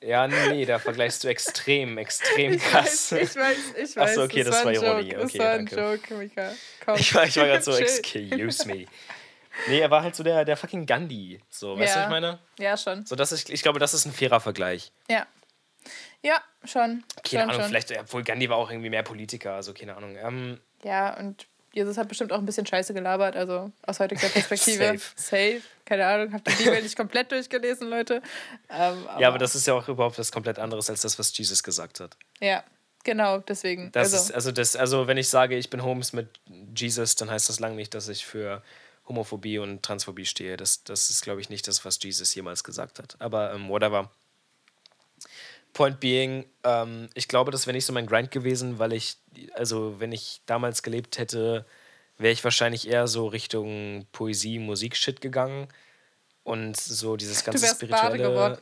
[0.00, 3.12] Ja, nee, da vergleichst du extrem, extrem krass.
[3.12, 4.14] Ich weiß, ich weiß.
[4.16, 5.16] so, okay, es das war ein Ironie.
[5.16, 5.76] Okay, es war ein danke.
[5.76, 6.52] Joke, Mika.
[6.84, 6.96] Komm.
[6.98, 8.86] Ich war, ich war gerade so, excuse me.
[9.68, 11.40] Nee, er war halt so der, der fucking Gandhi.
[11.50, 12.38] So, weißt du, was ich meine?
[12.58, 13.04] Ja, schon.
[13.06, 14.92] So, das ist, ich glaube, das ist ein fairer Vergleich.
[15.08, 15.26] Ja.
[16.22, 17.02] Ja, schon.
[17.24, 17.64] Keine schon, Ahnung, schon.
[17.68, 20.16] vielleicht, obwohl Gandhi war auch irgendwie mehr Politiker, also keine Ahnung.
[20.16, 24.98] Ähm, Ja, und Jesus hat bestimmt auch ein bisschen Scheiße gelabert, also aus heutiger Perspektive.
[24.98, 25.00] Safe.
[25.16, 25.60] Safe.
[25.84, 28.22] Keine Ahnung, habt die Bibel nicht komplett durchgelesen, Leute.
[28.70, 31.62] Ähm, ja, aber das ist ja auch überhaupt was komplett anderes als das, was Jesus
[31.62, 32.16] gesagt hat.
[32.40, 32.62] Ja,
[33.04, 33.90] genau, deswegen.
[33.92, 36.28] Das also, ist, also, das, also, wenn ich sage, ich bin Homes mit
[36.76, 38.62] Jesus, dann heißt das lange nicht, dass ich für
[39.12, 40.56] Homophobie und Transphobie stehe.
[40.56, 43.16] Das, das ist, glaube ich, nicht das, was Jesus jemals gesagt hat.
[43.18, 44.10] Aber ähm, whatever.
[45.74, 49.16] Point being, ähm, ich glaube, das wäre nicht so mein Grind gewesen, weil ich,
[49.54, 51.66] also wenn ich damals gelebt hätte,
[52.18, 55.68] wäre ich wahrscheinlich eher so Richtung Poesie, Musik-Shit gegangen.
[56.44, 58.30] Und so dieses ganze wärst Bade spirituelle.
[58.30, 58.58] geworden.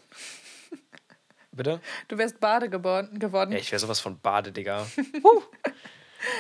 [1.53, 1.81] Bitte?
[2.09, 3.19] du wärst Bade geworden.
[3.19, 3.53] geworden.
[3.53, 4.87] Ja, ich wäre sowas von Bade, Digga.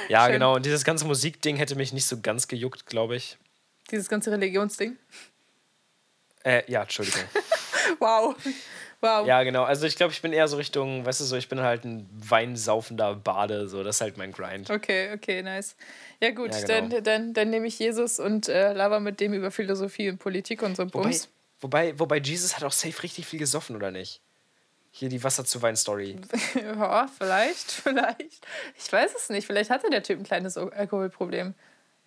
[0.08, 0.34] Ja, Schön.
[0.34, 0.56] genau.
[0.56, 3.38] Und dieses ganze Musikding hätte mich nicht so ganz gejuckt, glaube ich.
[3.90, 4.96] Dieses ganze Religionsding.
[6.44, 7.22] Äh, ja, Entschuldigung.
[7.98, 8.36] Wow.
[9.00, 9.26] Wow.
[9.26, 9.64] ja, genau.
[9.64, 12.08] Also ich glaube, ich bin eher so Richtung, weißt du so, ich bin halt ein
[12.12, 14.70] weinsaufender Bade, so, das ist halt mein Grind.
[14.70, 15.74] Okay, okay, nice.
[16.20, 16.88] Ja, gut, Ja, genau.
[16.88, 20.62] dann, dann, dann nehme ich Jesus und äh, laber mit dem über Philosophie und Politik
[20.62, 21.28] und so ein Wobei, Bums.
[21.60, 24.20] wobei, wobei Jesus hat auch safe richtig viel gesoffen, oder nicht?
[24.92, 26.16] Hier die Wasser zu Wein-Story.
[26.54, 28.46] Ja, vielleicht, vielleicht.
[28.78, 29.46] Ich weiß es nicht.
[29.46, 31.54] Vielleicht hatte der Typ ein kleines Al- Alkoholproblem.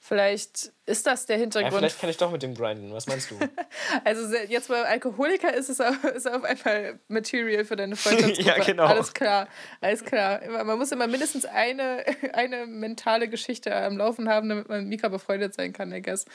[0.06, 1.76] Vielleicht ist das der Ja, Hintergrund.
[1.78, 2.91] vielleicht kann ich doch mit dem grinden.
[2.91, 3.39] Was meinst du?
[4.04, 8.43] also jetzt beim Alkoholiker ist es auf, ist auf einmal Material für deine Freundschaftsgruppe.
[8.58, 8.84] Ja, genau.
[8.88, 9.47] Alles klar,
[9.80, 10.41] alles klar.
[10.66, 15.08] Man muss immer mindestens eine, eine mentale Geschichte am Laufen haben, damit man mit Mika
[15.08, 16.26] befreundet sein kann, I guess.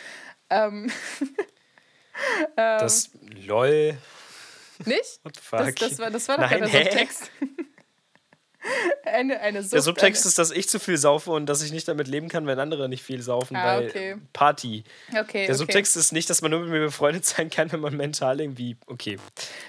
[0.48, 0.90] Ähm,
[2.56, 3.10] Das
[3.46, 3.98] LOL.
[4.86, 5.20] nicht?
[5.24, 5.58] What the fuck?
[5.58, 6.84] Das, das, war, das war doch Nein, der hä?
[6.84, 7.30] Subtext.
[9.04, 11.72] eine, eine Sucht, Der Subtext eine- ist, dass ich zu viel saufe und dass ich
[11.72, 14.16] nicht damit leben kann, wenn andere nicht viel saufen Ah, bei okay.
[14.32, 14.84] Party.
[15.10, 15.54] Okay, Der okay.
[15.54, 18.76] Subtext ist nicht, dass man nur mit mir befreundet sein kann, wenn man mental irgendwie.
[18.86, 19.18] Okay.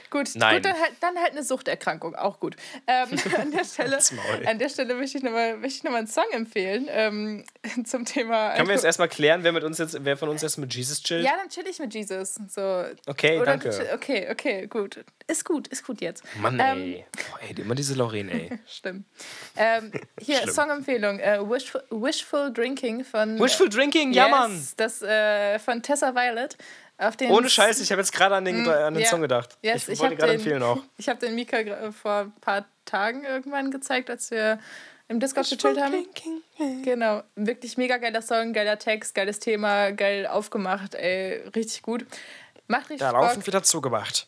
[0.10, 0.56] Gut, Nein.
[0.56, 2.56] gut dann, halt, dann halt eine Suchterkrankung, auch gut.
[2.88, 4.00] Ähm, an, der Stelle,
[4.46, 7.46] an der Stelle möchte ich nochmal noch mal einen Song empfehlen ähm,
[7.86, 8.56] zum Thema.
[8.56, 11.02] Können wir jetzt erstmal klären, wer, mit uns jetzt, wer von uns jetzt mit Jesus
[11.04, 11.24] chillt?
[11.24, 12.36] ja, dann chill ich mit Jesus.
[12.48, 12.86] So.
[13.06, 13.70] Okay, Oder danke.
[13.70, 15.04] chill- Okay, okay, gut.
[15.28, 16.24] Ist gut, ist gut jetzt.
[16.42, 17.06] Mann, Ähm, ey.
[17.12, 17.62] Boah, ey.
[17.62, 18.50] Immer diese Lorraine, ey.
[18.68, 18.89] Stimmt.
[19.56, 20.54] Ähm, hier, Schlimm.
[20.54, 23.40] Songempfehlung: äh, Wishful, Wishful Drinking von.
[23.40, 24.68] Wishful Drinking, ja, yes, Mann.
[24.78, 26.58] Das äh, von Tessa Violet.
[27.30, 29.10] Ohne Scheiß, ich habe jetzt gerade an den, an den ja.
[29.10, 29.58] Song gedacht.
[29.62, 30.84] Yes, ich ich wollte gerade empfehlen auch.
[30.98, 31.58] Ich habe den Mika
[31.92, 34.60] vor ein paar Tagen irgendwann gezeigt, als wir
[35.08, 36.06] im Discord gechillt haben.
[36.84, 42.06] Genau, wirklich mega geiler Song, geiler Text, geiles Thema, geil aufgemacht, ey, richtig gut.
[42.68, 43.22] Macht richtig Ja, Bock.
[43.22, 44.28] laufend wieder zugemacht.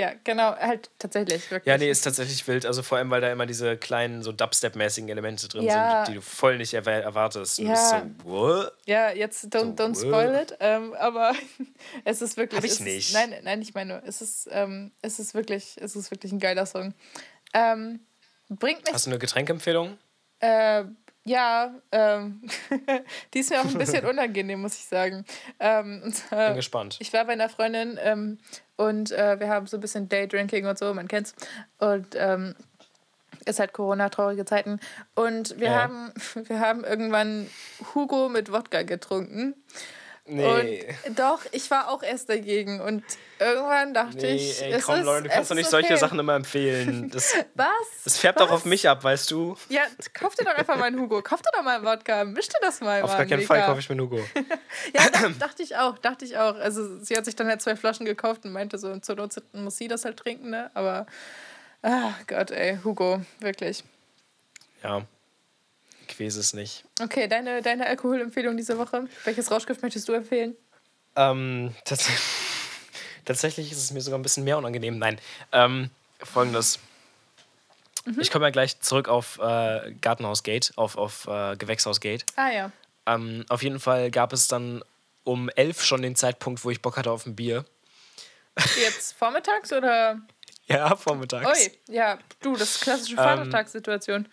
[0.00, 1.66] Ja, genau, halt tatsächlich, wirklich.
[1.70, 2.64] Ja, nee, ist tatsächlich wild.
[2.64, 6.04] Also vor allem, weil da immer diese kleinen, so Dubstep-mäßigen Elemente drin Ja.
[6.06, 7.58] sind, die du voll nicht erwa- erwartest.
[7.58, 8.06] Und Ja.
[8.24, 8.64] so?
[8.86, 9.98] Ja, jetzt don't, So, don't what?
[9.98, 11.34] spoil it, ähm, aber
[12.04, 12.56] es ist wirklich.
[12.56, 13.12] Hab ich es ist, nicht.
[13.12, 16.38] Nein, nein, ich meine, nur, es ist, ähm, es ist wirklich, es ist wirklich ein
[16.38, 16.94] geiler Song.
[17.52, 18.00] Ähm,
[18.48, 19.98] bringt mich Hast du eine Getränkempfehlung?
[20.42, 20.84] Äh,
[21.24, 22.42] ja, ähm,
[23.34, 25.24] die ist mir auch ein bisschen unangenehm, muss ich sagen.
[25.58, 26.96] Ähm, und, zwar- Bin gespannt.
[27.00, 28.38] ich war bei einer Freundin ähm,
[28.76, 31.34] und äh, wir haben so ein bisschen Daydrinking und so, man kennt's.
[31.78, 32.54] Und ähm,
[33.46, 34.80] ist halt Corona, traurige Zeiten.
[35.14, 35.82] Und wir, Ja.
[35.82, 37.48] haben, wir haben irgendwann
[37.94, 39.54] Hugo mit Wodka getrunken.
[40.30, 40.94] Nee.
[41.06, 42.80] Und doch, ich war auch erst dagegen.
[42.80, 43.02] Und
[43.38, 45.98] irgendwann dachte Nee, ich, ey, komm, ist, Leute, du kannst doch nicht solche okay.
[45.98, 47.10] Sachen immer empfehlen.
[47.10, 47.66] Das, Was?
[48.04, 48.48] das färbt Was?
[48.48, 49.56] auch auf mich ab, weißt du?
[49.68, 49.82] Ja,
[50.14, 51.20] kauf dir doch einfach mal einen Hugo.
[51.22, 52.24] Kauf dir doch mal einen Wodka.
[52.24, 53.02] Misch dir das mal.
[53.02, 53.42] Auf gar keinen.
[53.42, 54.20] Fall kaufe ich mir Nugo.
[54.94, 56.54] Ja, dach, dachte ich auch, dachte ich auch.
[56.54, 59.76] Also sie hat sich dann halt zwei Flaschen gekauft und meinte so, zur Not muss
[59.76, 60.70] sie das halt trinken, ne?
[60.74, 61.06] Aber,
[61.82, 63.82] ah Gott, ey, Hugo, wirklich.
[64.82, 65.02] Ja.
[66.10, 66.84] Ich weiß es nicht.
[67.00, 69.06] Okay, deine, deine Alkoholempfehlung diese Woche.
[69.24, 70.56] Welches Rauschgift möchtest du empfehlen?
[71.16, 72.08] Ähm, tats
[73.24, 74.98] tatsächlich ist es mir sogar ein bisschen mehr unangenehm.
[74.98, 75.18] Nein.
[75.52, 75.90] Ähm,
[76.22, 76.78] Folgendes.
[78.04, 78.20] Mhm.
[78.20, 82.24] Ich komme ja gleich zurück auf äh, Gartenhausgate, auf, auf äh, Gewächshausgate.
[82.36, 82.72] Ah ja.
[83.06, 84.82] Ähm, auf jeden Fall gab es dann
[85.24, 87.64] um elf schon den Zeitpunkt, wo ich Bock hatte auf ein Bier.
[88.80, 90.20] Jetzt vormittags oder?
[90.66, 91.46] Ja, vormittags.
[91.46, 94.28] Ui, ja, du, das ist klassische Vatertagssituation.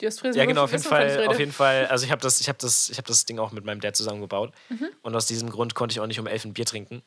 [0.00, 1.86] Die hast Fräse Ähm, Ja, genau, auf jeden Fall, auf jeden Fall.
[1.86, 3.96] Also ich habe das, ich habe das, ich habe das Ding auch mit meinem Dad
[3.96, 4.52] zusammengebaut.
[4.68, 4.88] Mhm.
[5.02, 7.02] Und aus diesem Grund konnte ich auch nicht um elf ein Bier trinken,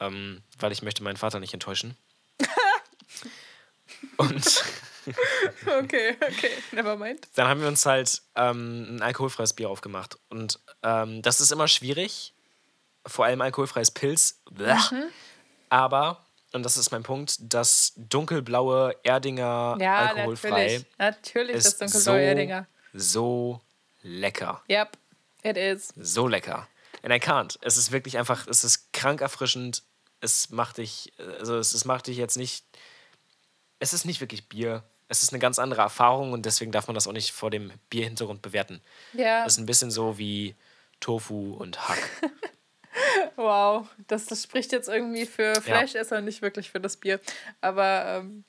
[0.00, 1.96] ähm, weil ich möchte meinen Vater nicht enttäuschen.
[4.16, 4.64] und
[5.66, 7.28] okay, okay, never mind.
[7.34, 10.18] Dann haben wir uns halt ähm, ein alkoholfreies Bier aufgemacht.
[10.28, 12.34] Und ähm, das ist immer schwierig.
[13.06, 14.40] Vor allem alkoholfreies Pilz.
[14.50, 14.90] Blech.
[14.90, 15.04] Mhm.
[15.70, 20.86] Aber, und das ist mein Punkt, das dunkelblaue Erdinger Ja, alkoholfrei natürlich.
[20.98, 22.66] Natürlich das ist dunkelblaue so, Erdinger.
[22.94, 23.60] so
[24.02, 24.62] lecker.
[24.70, 24.96] Yep,
[25.42, 25.92] it is.
[25.96, 26.66] So lecker.
[27.02, 27.58] And I can't.
[27.62, 29.82] Es ist wirklich einfach, es ist krank erfrischend.
[30.20, 32.64] Es macht dich, also es, es macht dich jetzt nicht,
[33.78, 34.82] es ist nicht wirklich Bier.
[35.10, 37.72] Es ist eine ganz andere Erfahrung und deswegen darf man das auch nicht vor dem
[37.88, 38.80] Bierhintergrund bewerten.
[39.14, 40.54] Ja, Das ist ein bisschen so wie
[41.00, 41.98] Tofu und Hack.
[43.36, 43.86] wow.
[44.06, 47.20] Das, das spricht jetzt irgendwie für Fleischesser, nicht wirklich für das Bier.
[47.60, 48.44] Aber ähm,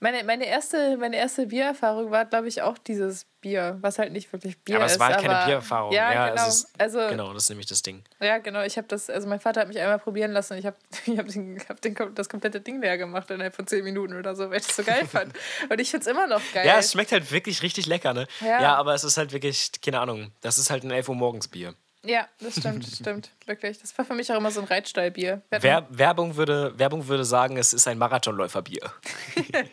[0.00, 4.32] meine, meine, erste, meine erste Biererfahrung war, glaube ich, auch dieses Bier, was halt nicht
[4.32, 4.92] wirklich Bier aber ist.
[4.92, 5.92] es war halt keine aber- Biererfahrung.
[5.92, 6.46] Ja, Ja, genau.
[6.46, 8.04] es ist, also, genau, das ist nämlich das Ding.
[8.20, 8.62] Ja, genau.
[8.62, 10.76] Ich habe das, also mein Vater hat mich einmal probieren lassen und ich habe
[11.06, 14.36] ich hab den, hab den, das komplette Ding leer gemacht innerhalb von zehn Minuten oder
[14.36, 15.32] so, weil ich das so geil fand.
[15.68, 16.64] Und ich finde es immer noch geil.
[16.64, 18.28] Ja, es schmeckt halt wirklich richtig lecker, ne?
[18.40, 18.62] Ja.
[18.62, 18.74] Ja.
[18.76, 21.74] aber es ist halt wirklich, keine Ahnung, das ist halt ein 11 Uhr morgens Bier.
[22.04, 23.30] Ja, das stimmt, das stimmt.
[23.46, 23.78] Wirklich.
[23.80, 25.42] Das war für mich auch immer so ein Reitstallbier.
[25.50, 28.92] Wer, Werbung, würde, Werbung würde sagen, es ist ein Marathonläuferbier.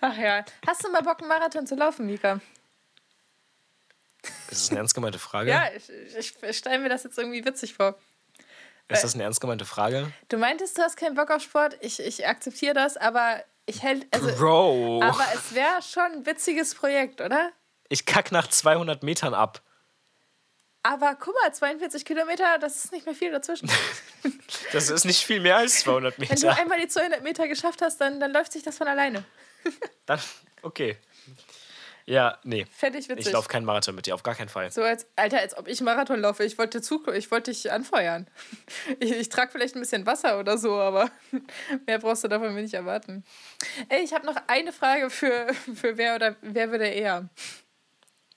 [0.00, 0.44] Ach ja.
[0.66, 2.40] Hast du mal Bock, einen Marathon zu laufen, Mika?
[4.50, 5.50] Ist das eine ernst gemeinte Frage?
[5.50, 7.98] Ja, ich, ich, ich stelle mir das jetzt irgendwie witzig vor.
[8.88, 10.12] Ist das eine ernst gemeinte Frage?
[10.28, 11.78] Du meintest, du hast keinen Bock auf Sport.
[11.80, 16.74] Ich, ich akzeptiere das, aber ich hält, also, Bro, aber es wäre schon ein witziges
[16.74, 17.52] Projekt, oder?
[17.90, 19.60] ich kack nach 200 Metern ab.
[20.82, 23.70] Aber guck mal, 42 Kilometer, das ist nicht mehr viel dazwischen.
[24.72, 26.56] Das ist nicht viel mehr als 200 Wenn du Meter.
[26.56, 29.24] einmal die 200 Meter geschafft hast, dann, dann läuft sich das von alleine.
[30.06, 30.20] Dann,
[30.62, 30.96] okay.
[32.06, 32.66] Ja, nee.
[32.76, 33.26] Ich witzig.
[33.26, 34.70] Ich laufe keinen Marathon mit dir, auf gar keinen Fall.
[34.70, 36.44] So als, Alter, als ob ich Marathon laufe.
[36.44, 38.26] Ich wollte, zu, ich wollte dich anfeuern.
[38.98, 41.10] Ich, ich trage vielleicht ein bisschen Wasser oder so, aber
[41.86, 43.24] mehr brauchst du davon mir nicht erwarten.
[43.88, 47.28] Ey, ich habe noch eine Frage für, für wer oder wer würde eher.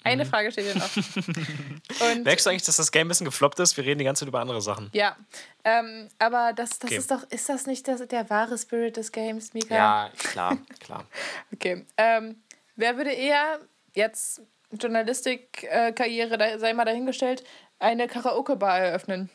[0.04, 0.90] Eine Frage steht hier noch.
[2.12, 3.78] Und Merkst du eigentlich, dass das Game ein bisschen gefloppt ist?
[3.78, 4.90] Wir reden die ganze Zeit über andere Sachen.
[4.94, 5.16] ja,
[5.64, 6.98] ähm, aber das, das Okay.
[7.00, 9.74] ist doch, ist das nicht das, der wahre Spirit des Games, Mika?
[9.76, 11.06] Ja, klar, klar.
[11.54, 11.86] Okay.
[11.98, 12.42] Ähm,
[12.76, 13.60] wer würde eher
[13.94, 14.42] jetzt
[14.72, 17.44] Journalistik-Karriere, da sei mal dahingestellt,
[17.80, 19.30] eine Karaoke-Bar eröffnen?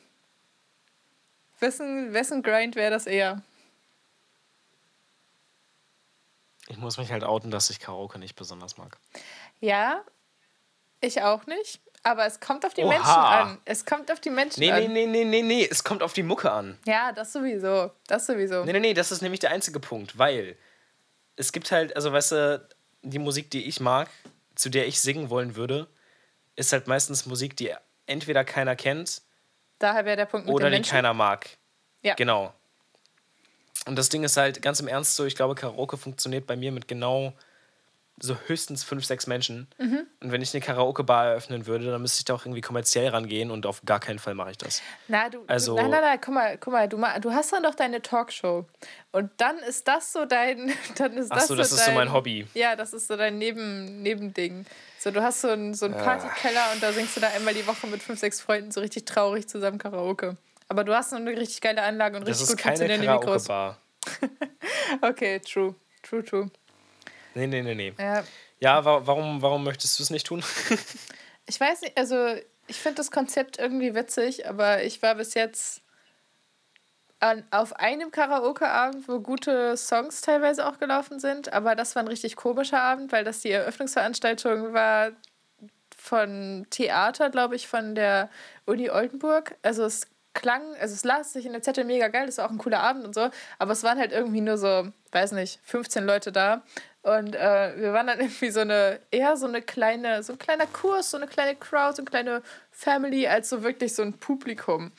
[1.61, 3.43] Wessen, wessen Grind wäre das eher?
[6.69, 8.99] Ich muss mich halt outen, dass ich Karaoke nicht besonders mag.
[9.61, 10.05] Ja,
[11.01, 11.81] ich auch nicht.
[12.05, 12.91] Aber es kommt auf die Oha.
[12.91, 13.59] Menschen an.
[13.65, 14.81] Es kommt auf die Menschen Nee, an.
[14.81, 15.69] nee, nee, nee, nee, nee.
[15.71, 16.79] Es kommt auf die Mucke an.
[16.87, 17.91] Ja, das sowieso.
[18.07, 18.65] Das sowieso.
[18.65, 20.57] Nee, nee, nee, das ist nämlich der einzige Punkt, weil
[21.37, 22.69] es gibt halt, also weißt du,
[23.03, 24.09] die Musik, die ich mag,
[24.55, 25.89] zu der ich singen wollen würde,
[26.57, 27.75] ist halt meistens Musik, die
[28.07, 29.23] entweder keiner kennt
[29.81, 30.91] Daher wäre der Punkt mit oder den die Menschen.
[30.91, 31.49] keiner mag.
[32.03, 32.15] Ja.
[32.15, 32.53] Genau.
[33.87, 36.73] Und das Ding ist halt ganz im Ernst so, ich glaube, Karaoke funktioniert bei mir
[36.73, 37.33] mit genau
[38.21, 39.69] so höchstens fünf, sechs Menschen.
[39.79, 40.07] Mhm.
[40.21, 43.51] Und wenn ich eine Karaoke-Bar eröffnen würde, dann müsste ich da auch irgendwie kommerziell rangehen
[43.51, 44.83] und auf gar keinen Fall mache ich das.
[45.09, 47.75] Na, du, Also- nein, nein, nein, guck mal, guck mal, du, du hast dann doch
[47.75, 48.67] deine Talkshow.
[49.13, 51.95] Und dann ist das so dein, dann ist Ach das so, das ist so dein,
[51.95, 52.47] mein Hobby.
[52.55, 54.65] Ja, das ist so dein Neben, Nebending.
[54.99, 56.03] So, du hast so einen so einen Ah.
[56.03, 59.05] Partykeller und da singst du da einmal die Woche mit fünf, sechs Freunden so richtig
[59.05, 60.37] traurig zusammen Karaoke.
[60.69, 63.13] Aber du hast so eine richtig geile Anlage und Das richtig ist gut keine funktionierende
[63.27, 63.47] Mikros.
[63.47, 63.79] Karaoke-Bar.
[65.03, 65.75] Okay, true.
[66.03, 66.51] True, true.
[67.35, 67.93] Nee, nee, nee, nee.
[67.99, 68.25] Ja.
[68.61, 70.43] Ja, wa warum, warum möchtest du es nicht tun?
[71.51, 72.35] Ich weiß nicht, also
[72.67, 75.81] ich finde das Konzept irgendwie witzig, aber ich war bis jetzt
[77.21, 82.09] an, auf einem Karaoke-Abend, wo gute Songs teilweise auch gelaufen sind, aber das war ein
[82.09, 85.13] richtig komischer Abend, weil das die Eröffnungsveranstaltung war
[85.97, 88.29] von Theater, glaube ich, von der
[88.67, 89.57] Uni Oldenburg.
[89.63, 92.51] Also es klang, also es las sich in der Zettel mega geil, das war auch
[92.51, 96.05] ein cooler Abend und so, aber es waren halt irgendwie nur so, weiß nicht, 15
[96.05, 96.63] Leute da
[97.03, 100.67] und äh, wir waren dann irgendwie so eine, eher so eine kleine, so ein kleiner
[100.67, 104.93] Kurs, so eine kleine Crowd, so eine kleine Family, als so wirklich so ein Publikum.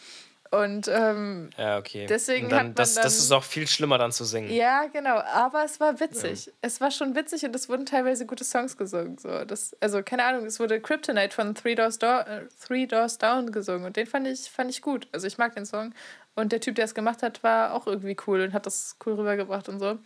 [0.52, 2.08] Und ähm, Ja, okay.
[2.10, 4.50] Deswegen Und dann, hat man das, das dann- ist auch viel schlimmer dann zu singen.
[4.52, 6.52] ja, genau, aber es war witzig.
[6.62, 9.20] Es war schon witzig und es wurden teilweise gute Songs gesungen.
[9.20, 9.46] So.
[9.46, 13.52] Das, also, keine Ahnung, es wurde Kryptonite von Three Doors, Do äh, Three Doors Down
[13.52, 15.08] gesungen und den fand ich, fand ich gut.
[15.12, 15.94] Also, ich mag den Song.
[16.34, 19.14] Und der Typ, der es gemacht hat, war auch irgendwie cool und hat das cool
[19.16, 20.00] rübergebracht und so.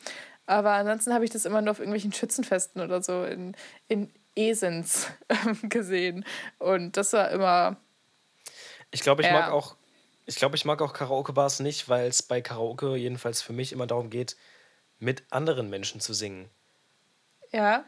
[0.45, 3.55] Aber ansonsten habe ich das immer nur auf irgendwelchen Schützenfesten oder so in,
[3.87, 6.25] in Esens ähm, gesehen.
[6.59, 7.77] Und das war immer.
[8.91, 9.33] Ich glaube, ich Ja.
[9.33, 9.75] mag auch,
[10.25, 13.87] ich glaube, ich mag auch Karaoke-Bars nicht, weil es bei Karaoke jedenfalls für mich immer
[13.87, 14.35] darum geht,
[14.99, 16.49] mit anderen Menschen zu singen.
[17.51, 17.85] Ja.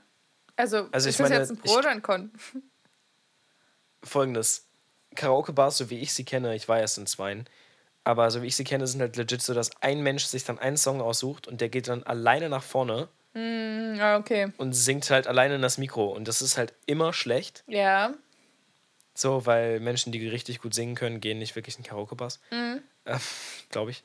[0.55, 2.31] Also, Also ich ist das meine, jetzt ein Pro ich- oder ein Con?
[4.03, 4.67] Folgendes:
[5.15, 7.47] Karaoke-Bars, so wie ich sie kenne, ich war erst in zweien,
[8.05, 10.59] aber so wie ich sie kenne, sind halt legit so, dass ein Mensch sich dann
[10.59, 14.47] einen Song aussucht und der geht dann alleine nach vorne Mm, ah, okay.
[14.55, 16.05] und singt halt alleine in das Mikro.
[16.05, 17.65] Und das ist halt immer schlecht.
[17.67, 18.13] Ja.
[19.13, 22.39] So, weil Menschen, die richtig gut singen können, gehen nicht wirklich in Karaoke-Bars.
[22.51, 22.81] Mhm.
[23.03, 23.19] Äh,
[23.69, 24.03] Glaube ich.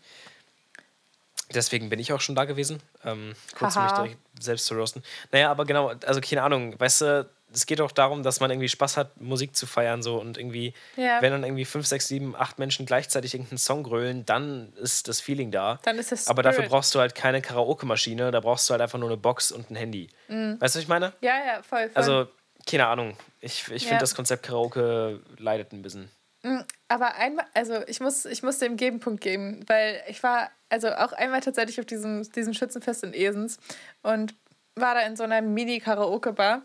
[1.55, 2.83] Deswegen bin ich auch schon da gewesen.
[3.05, 5.03] Ähm, kurz um mich direkt selbst zu roasten.
[5.33, 8.69] Naja, aber genau, also keine Ahnung, weißt du, es geht auch darum, dass man irgendwie
[8.69, 11.21] Spaß hat, Musik zu feiern so und irgendwie, Ja.
[11.23, 15.21] wenn dann irgendwie fünf, sechs, sieben, acht Menschen gleichzeitig irgendeinen Song grölen, dann ist das
[15.21, 15.79] Feeling da.
[15.85, 16.71] Dann ist das aber dafür Spirit.
[16.71, 19.77] brauchst du halt keine Karaoke-Maschine, da brauchst du halt einfach nur eine Box und ein
[19.77, 20.09] Handy.
[20.29, 20.61] Mhm.
[20.61, 21.13] Weißt du, was ich meine?
[21.21, 21.89] Ja, ja, voll.
[21.89, 21.91] voll.
[21.95, 22.27] Also,
[22.67, 23.17] keine Ahnung.
[23.41, 23.89] Ich, ich Ja.
[23.89, 26.11] finde, das Konzept Karaoke leidet ein bisschen.
[26.43, 30.89] Mm, Aber einmal, also ich muss, ich muss dem Gegenpunkt geben, weil ich war also
[30.93, 33.59] auch einmal tatsächlich auf diesem, diesem Schützenfest in Esens
[34.03, 34.35] und
[34.77, 36.63] war da in so einer Mini-Karaoke-Bar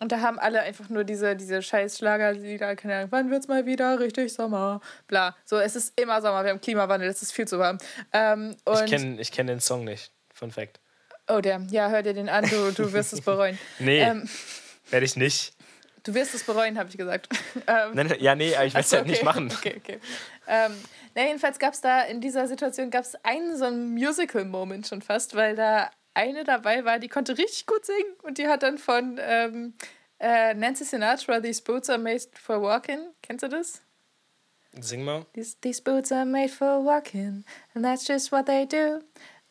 [0.00, 3.66] und da haben alle einfach nur diese, diese scheiß Schlagerlieder, keine Ahnung, wann wird's mal
[3.66, 5.36] wieder richtig Sommer, bla.
[5.44, 7.78] So, es ist immer Sommer, wir haben Klimawandel, es ist viel zu warm.
[8.12, 10.10] Ähm, Ich kenne ich kenn den Song nicht.
[10.34, 10.80] Fun Fact.
[11.28, 13.58] oh, der, ja, hör dir den an, du, du wirst es bereuen.
[13.78, 14.28] Nee, Ähm,
[14.90, 15.52] werde ich nicht.
[16.02, 17.28] du wirst es bereuen, habe ich gesagt.
[17.66, 19.24] ähm, Nein, ja, nee, aber ich werde es halt nicht okay.
[19.24, 19.52] machen.
[19.56, 20.00] Okay, okay.
[20.48, 20.72] Ähm,
[21.14, 25.34] na, jedenfalls gab es da in dieser Situation gab's einen so einen Musical-Moment schon fast,
[25.36, 25.90] weil da
[26.20, 29.74] eine dabei war, die konnte richtig gut singen und die hat dann von ähm,
[30.18, 33.00] äh, Nancy Sinatra These Boots are made for walking.
[33.22, 33.80] Kennst du das?
[34.80, 35.26] Sing mal.
[35.34, 37.44] These, these boots are made for walking
[37.74, 39.00] and that's just what they do.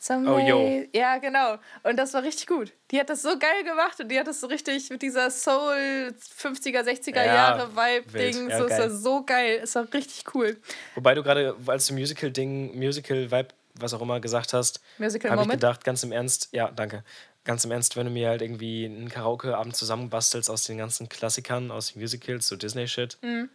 [0.02, 0.86] Some Oh, yo.
[0.94, 1.58] Ja, genau.
[1.84, 2.72] Und das war richtig gut.
[2.90, 6.14] Die hat das so geil gemacht und die hat das so richtig mit dieser Soul
[6.42, 8.50] 50er, 60er Ja, Jahre Vibe-Ding.
[8.50, 8.78] Ja, so geil.
[8.78, 9.60] das so geil.
[9.62, 10.56] Es war richtig cool.
[10.96, 13.50] Wobei du gerade, als du Musical-Ding, Musical-Vibe,
[13.82, 17.04] was auch immer gesagt hast, habe ich gedacht, ganz im Ernst, ja, danke.
[17.46, 21.72] Ganz im Ernst, wenn du mir halt irgendwie einen Karaoke-Abend zusammenbastelst aus den ganzen Klassikern,
[21.72, 23.18] aus den Musicals, so Disney-Shit.
[23.22, 23.50] Mhm.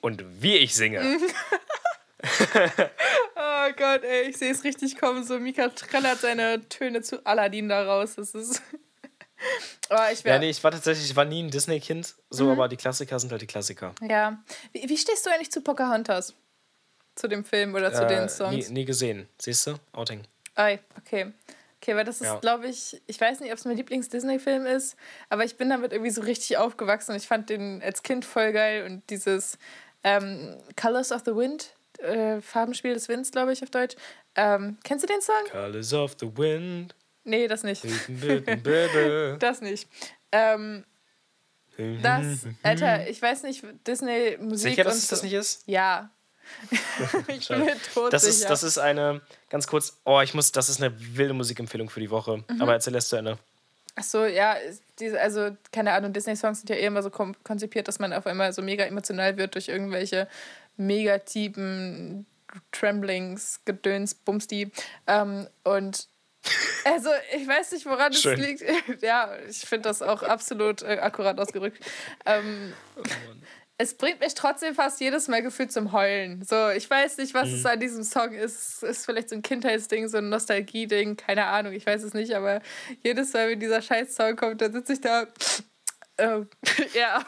[0.00, 1.02] Und wie ich singe.
[3.36, 5.24] Oh Gott, ey, ich sehe es richtig kommen.
[5.24, 8.14] So, Mika trällert seine Töne zu Aladdin da raus.
[8.16, 8.62] Das ist.
[9.90, 12.50] oh, ich Ja, wär, nee, ich war tatsächlich, ich war nie ein Disney-Kind, so, Mhm.
[12.52, 13.94] aber die Klassiker sind halt die Klassiker.
[14.08, 14.42] ja.
[14.72, 16.34] Wie, wie stehst du eigentlich zu Pocahontas?
[17.18, 18.70] Zu dem Film oder zu Äh, den nie, Songs?
[18.70, 19.28] nie gesehen.
[19.38, 19.74] Siehst du?
[19.92, 20.22] Outing.
[20.54, 21.32] Ei, okay.
[21.80, 22.38] Okay, weil das ist, Ja.
[22.40, 24.96] glaube ich, ich weiß nicht, ob es mein Lieblings-Disney-Film ist,
[25.28, 28.52] aber ich bin damit irgendwie so richtig aufgewachsen und ich fand den als Kind voll
[28.52, 29.58] geil und dieses
[30.04, 33.94] ähm, Colors of the Wind, äh, Farbenspiel des Winds, glaube ich, auf Deutsch.
[34.34, 35.34] Ähm, kennst du den Song?
[35.50, 36.94] Colors of the Wind.
[37.24, 37.84] Nee, das nicht.
[39.38, 39.88] Das nicht.
[40.32, 40.84] Ähm,
[42.02, 45.62] das, Alter, ich weiß nicht, Disney-Musik Sicher, dass und es das nicht ist?
[45.66, 46.10] Ja.
[47.28, 49.20] ich bin mir tot Das ist, das ist eine,
[49.50, 52.44] ganz kurz, oh, ich muss, das ist eine wilde Musikempfehlung für die Woche.
[52.48, 52.62] Mhm.
[52.62, 53.38] Aber erzähl es zu Ende.
[53.96, 54.56] Ach so, ja,
[55.00, 58.52] diese, also keine Ahnung, Disney-Songs sind ja eh immer so konzipiert, dass man auf einmal
[58.52, 60.28] so mega emotional wird durch irgendwelche
[60.76, 62.26] mega tiefen
[62.72, 64.70] Tremblings, Gedöns, Bumsti.
[65.06, 66.08] Ähm, und
[66.84, 68.62] also ich weiß nicht, woran es liegt.
[69.02, 71.84] ja, ich finde das auch absolut äh, akkurat ausgerückt.
[72.24, 72.72] Ähm,
[73.80, 76.42] es bringt mich trotzdem fast jedes Mal gefühlt zum Heulen.
[76.44, 78.82] So, ich weiß nicht, was es an diesem Song ist.
[78.82, 82.34] Es ist vielleicht so ein Kindheitsding, so ein Nostalgie-Ding, keine Ahnung, ich weiß es nicht,
[82.34, 82.60] aber
[83.04, 85.26] jedes Mal, wenn dieser Scheiß-Song kommt, dann sitze ich da.
[86.16, 86.40] Äh,
[86.94, 87.24] ja.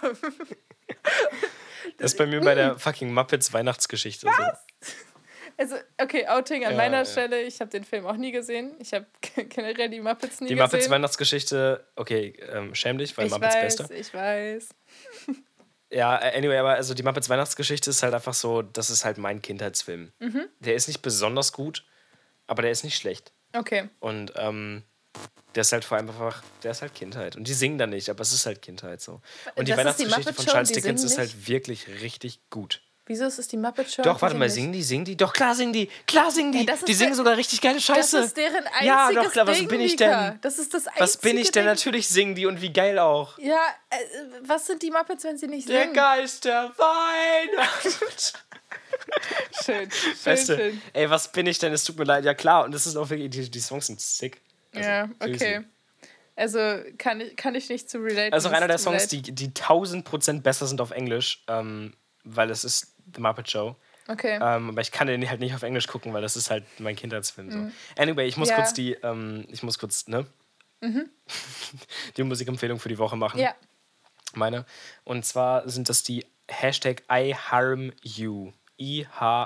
[1.98, 4.26] Das ist bei mir bei der fucking Muppets Weihnachtsgeschichte.
[4.26, 4.42] So.
[5.56, 7.04] Also, okay, Outing an Ja, meiner ja.
[7.04, 7.42] Stelle.
[7.42, 8.74] Ich habe den Film auch nie gesehen.
[8.80, 9.06] Ich habe
[9.48, 10.64] generell die Muppets nie Die gesehen.
[10.64, 13.94] Muppets Weihnachtsgeschichte, okay, ähm, schäm dich, weil ich Muppets weiß, Beste.
[13.94, 14.68] ich weiß.
[15.90, 19.18] Ja, äh, anyway, aber also die Muppets Weihnachtsgeschichte ist halt einfach so, das ist halt
[19.18, 20.12] mein Kindheitsfilm.
[20.20, 20.46] Mhm.
[20.60, 21.84] Der ist nicht besonders gut,
[22.46, 23.32] aber der ist nicht schlecht.
[23.52, 23.88] Okay.
[23.98, 24.84] Und ähm,
[25.54, 27.34] der ist halt vor allem einfach, der ist halt Kindheit.
[27.34, 29.20] Und die singen dann nicht, aber es ist halt Kindheit so.
[29.56, 32.82] Und die Das die Weihnachtsgeschichte Muppet von Charles die Dickens ist halt wirklich richtig gut.
[33.10, 34.02] Wieso ist es die Muppet Show?
[34.02, 35.16] Doch, warte mal, singen die, singen die?
[35.16, 36.58] Doch, klar singen die, klar singen die.
[36.60, 38.18] Ey, das ist die singen der- sogar richtig geile Das Scheiße.
[38.20, 40.38] ist deren einziges ja, doch, klar, was Ding, bin ich denn?
[40.42, 41.64] Das ist das einzige Was bin ich denn?
[41.64, 41.70] Ding.
[41.72, 43.36] Natürlich singen die und wie geil auch.
[43.38, 43.56] Ja,
[43.90, 43.96] äh,
[44.42, 45.94] was sind die Muppets, wenn sie nicht Der singen?
[45.94, 48.34] Geist der Weihnacht.
[49.64, 50.82] Schön, schön, du, schön.
[50.92, 51.72] ey, was bin ich denn?
[51.72, 52.24] Es tut mir leid.
[52.24, 52.64] Ja, klar.
[52.64, 54.40] Und das ist auch wirklich, die, die Songs sind sick.
[54.74, 55.56] Also, ja, seriously.
[55.56, 55.64] okay.
[56.36, 56.58] Also
[56.96, 58.32] kann ich, kann ich nicht zu relate.
[58.32, 61.94] Also einer der Songs, die, die 1000 Prozent besser sind auf Englisch, ähm,
[62.24, 63.76] weil es ist The Muppet Show.
[64.08, 64.38] Okay.
[64.42, 66.96] Ähm, aber ich kann den halt nicht auf Englisch gucken, weil das ist halt mein
[66.96, 67.50] Kindheitsfilm.
[67.50, 67.70] So.
[68.02, 68.52] Anyway, ich muss Mhm.
[68.52, 68.56] Ja.
[68.58, 68.62] Mhm.
[68.62, 70.26] kurz die, ähm, ich muss kurz, ne?
[72.16, 73.38] die Musikempfehlung für die Woche machen.
[73.40, 73.54] ja.
[74.34, 74.64] Meine.
[75.04, 78.52] Und zwar sind das die Hashtag IHarmU.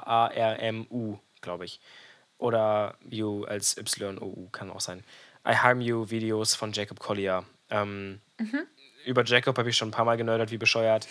[0.04, 1.80] I-H-A-R-M-U, glaube ich.
[2.38, 5.02] Oder You als Y-O-U kann auch sein.
[5.46, 7.44] I Harm You Videos von Jacob Collier.
[7.70, 8.66] Ähm, Mhm.
[9.04, 11.06] Über Jacob habe ich schon ein paar Mal genördert, wie bescheuert.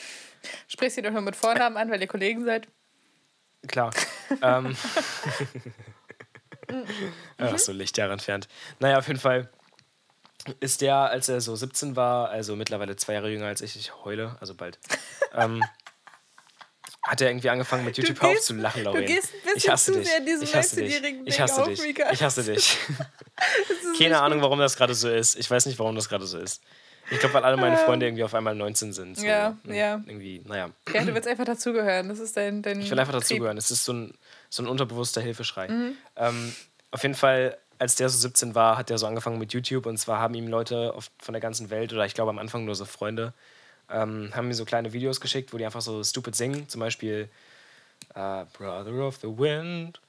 [0.67, 2.67] Sprich sie doch nur mit Vornamen an, weil ihr Kollegen seid.
[3.67, 3.91] Klar.
[4.41, 4.75] ähm.
[6.69, 6.85] Mhm.
[7.37, 8.47] Ach, so Lichtjahre entfernt.
[8.79, 9.49] Naja, auf jeden Fall.
[10.59, 13.93] ist der, als er so 17 war, also mittlerweile zwei Jahre jünger als ich, ich
[14.03, 14.79] heule, also bald,
[15.35, 15.63] ähm,
[17.03, 19.05] hat er irgendwie angefangen mit YouTube gehst- aufzulachen, du Lauren.
[19.05, 20.07] gehst ein bisschen ich hasse zu dich.
[20.07, 20.85] sehr in diesem ich hasse dich.
[20.95, 21.83] 19-jährigen Ich hasse dich.
[22.11, 22.77] Ich hasse dich.
[23.97, 25.35] Keine Ahnung, warum das gerade so ist.
[25.35, 26.61] Ich weiß nicht, warum das gerade so ist.
[27.13, 29.17] Ich glaube, weil alle meine Freunde irgendwie auf einmal 19 sind.
[29.17, 29.25] So.
[29.25, 30.01] Ja, Und ja.
[30.05, 30.69] Irgendwie, naja.
[30.93, 32.09] Ja, du willst einfach dazugehören.
[32.09, 33.57] Das ist dein, dein Ich will einfach dazugehören.
[33.57, 34.13] Es ist so ein,
[34.49, 35.67] so ein unterbewusster Hilfeschrei.
[35.67, 35.95] Mhm.
[36.15, 36.55] Ähm,
[36.91, 39.85] auf jeden Fall, als der so 17 war, hat der so angefangen mit YouTube.
[39.85, 42.65] Und zwar haben ihm Leute auf, von der ganzen Welt, oder ich glaube am Anfang
[42.65, 43.33] nur so Freunde,
[43.91, 46.67] ähm, haben mir so kleine Videos geschickt, wo die einfach so stupid singen.
[46.67, 47.29] Zum Beispiel
[48.15, 49.99] äh, Brother of the Wind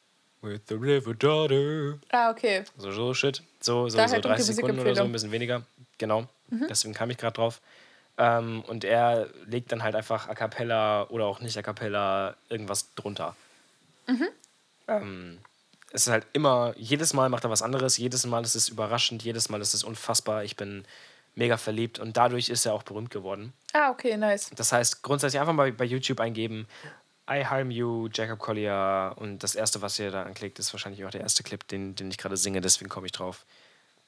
[0.42, 1.98] with the river daughter.
[2.10, 2.64] Ah, okay.
[2.78, 3.42] So, so Shit.
[3.60, 5.62] So, so, Da so halt 30 die Sekunden oder so, ein bisschen weniger.
[5.98, 6.26] Genau.
[6.54, 6.66] Mhm.
[6.68, 7.60] Deswegen kam ich gerade drauf.
[8.16, 12.94] Ähm, und er legt dann halt einfach a cappella oder auch nicht a cappella irgendwas
[12.94, 13.34] drunter.
[14.06, 14.28] Mhm.
[14.86, 15.38] Ähm,
[15.90, 19.22] es ist halt immer, jedes Mal macht er was anderes, jedes Mal ist es überraschend,
[19.22, 20.44] jedes Mal ist es unfassbar.
[20.44, 20.84] Ich bin
[21.34, 23.52] mega verliebt und dadurch ist er auch berühmt geworden.
[23.72, 24.50] Ah, okay, nice.
[24.54, 26.66] Das heißt, grundsätzlich einfach mal bei YouTube eingeben,
[27.28, 31.10] I Harm You, Jacob Collier und das erste, was ihr da anklickt, ist wahrscheinlich auch
[31.10, 33.44] der erste Clip, den, den ich gerade singe, deswegen komme ich drauf.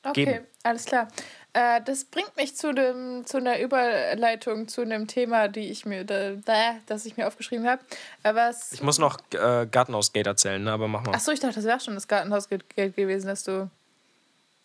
[0.03, 0.47] Okay, Geben.
[0.63, 1.09] alles klar.
[1.57, 6.05] Äh, das bringt mich zu, dem, zu einer Überleitung zu einem Thema, die ich mir,
[6.05, 7.83] da, da, das ich mir aufgeschrieben habe.
[8.25, 8.73] Äh, was.
[8.73, 10.71] Ich muss noch äh, Gartenhausgate erzählen, ne?
[10.73, 11.15] aber mach mal.
[11.15, 13.71] Achso, ich dachte, das wäre schon das Gartenhausgeld gewesen, dass du.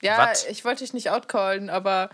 [0.01, 0.45] Ja, Wat?
[0.49, 2.09] ich wollte dich nicht outcallen, aber.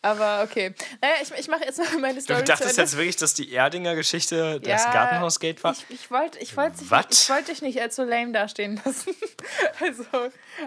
[0.00, 0.74] Aber okay.
[1.00, 2.38] Naja, ich, ich mache jetzt mal meine Du Story.
[2.38, 5.72] zu dachtest jetzt wirklich, dass die Erdinger Geschichte das Ja, Gartenhausgate war?
[5.72, 9.12] Ich, ich wollte ich wollte dich, ich wollte dich nicht als so lame dastehen lassen.
[9.80, 10.04] also,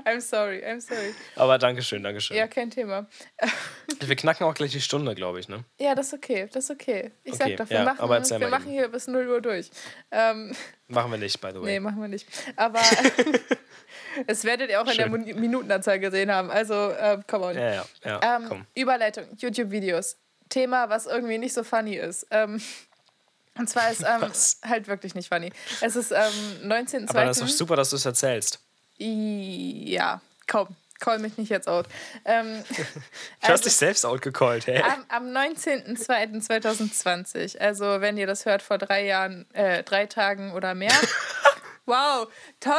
[0.05, 1.15] I'm sorry, I'm sorry.
[1.37, 2.35] Aber Dankeschön, Dankeschön.
[2.35, 3.07] Ja, kein Thema.
[4.01, 5.63] Wir knacken auch gleich die Stunde, glaube ich, ne?
[5.79, 7.11] Ja, das ist okay, das ist okay.
[7.23, 8.09] Ich Okay, sag doch, wir, ja, machen,
[8.41, 9.69] wir machen hier bis 0 Uhr durch.
[10.11, 10.53] Ähm,
[10.87, 11.65] Machen wir nicht, by the way.
[11.65, 12.27] nee, machen wir nicht.
[12.57, 12.81] Aber
[14.27, 15.23] das werdet ihr auch in der Schön.
[15.25, 16.51] Min- Minutenanzahl gesehen haben.
[16.51, 17.55] Also, äh, come on.
[17.55, 18.35] Ja, ja, ja.
[18.37, 18.65] Ähm, komm.
[18.75, 20.17] Überleitung, YouTube-Videos.
[20.49, 22.27] Thema, was irgendwie nicht so funny ist.
[22.31, 22.61] Ähm,
[23.57, 24.29] und zwar ist ähm,
[24.69, 25.51] halt wirklich nicht funny.
[25.81, 27.09] Es ist ähm, 19.02.
[27.09, 28.59] Aber das ist super, dass du es erzählst.
[28.97, 31.85] Ja, komm, call mich nicht jetzt out.
[32.25, 32.75] Ähm, Du
[33.43, 34.81] hast also- dich selbst outgecallt, hey.
[34.81, 40.75] am, am 19.02.2020, also wenn ihr das hört vor drei Jahren, äh, drei Tagen oder
[40.75, 40.91] mehr.
[41.85, 42.27] wow,
[42.59, 42.73] toll,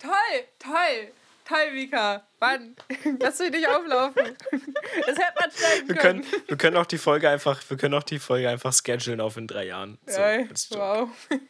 [0.00, 1.12] toll, toll,
[1.44, 2.26] toll, Vika.
[2.40, 2.76] Mann,
[3.20, 4.36] lass mich nicht auflaufen.
[5.06, 6.22] Das hätte man schneiden Wir können.
[6.22, 9.36] können, wir können auch die Folge einfach, wir können auch die Folge einfach schedulen auf
[9.36, 9.98] in drei Jahren.
[10.06, 10.48] So, Joke.
[10.70, 11.08] wow.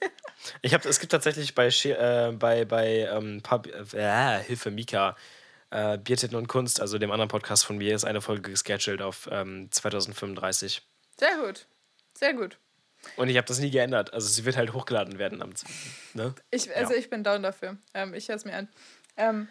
[0.62, 5.16] Ich habe, es gibt tatsächlich bei, äh, bei, bei ähm, Pub, äh, Hilfe Mika,
[5.70, 9.28] äh, Biertitten und Kunst, also dem anderen Podcast von mir, ist eine Folge gescheduled auf
[9.32, 10.82] ähm, 2035.
[11.18, 11.66] Sehr gut,
[12.14, 12.58] sehr gut.
[13.16, 14.12] Und ich habe das nie geändert.
[14.12, 15.50] Also sie wird halt hochgeladen werden am
[16.14, 16.34] ne?
[16.50, 16.98] Ich, also Ja.
[16.98, 17.76] ich bin down dafür.
[17.94, 18.68] Ähm, ich höre es mir an.
[19.16, 19.48] Ähm,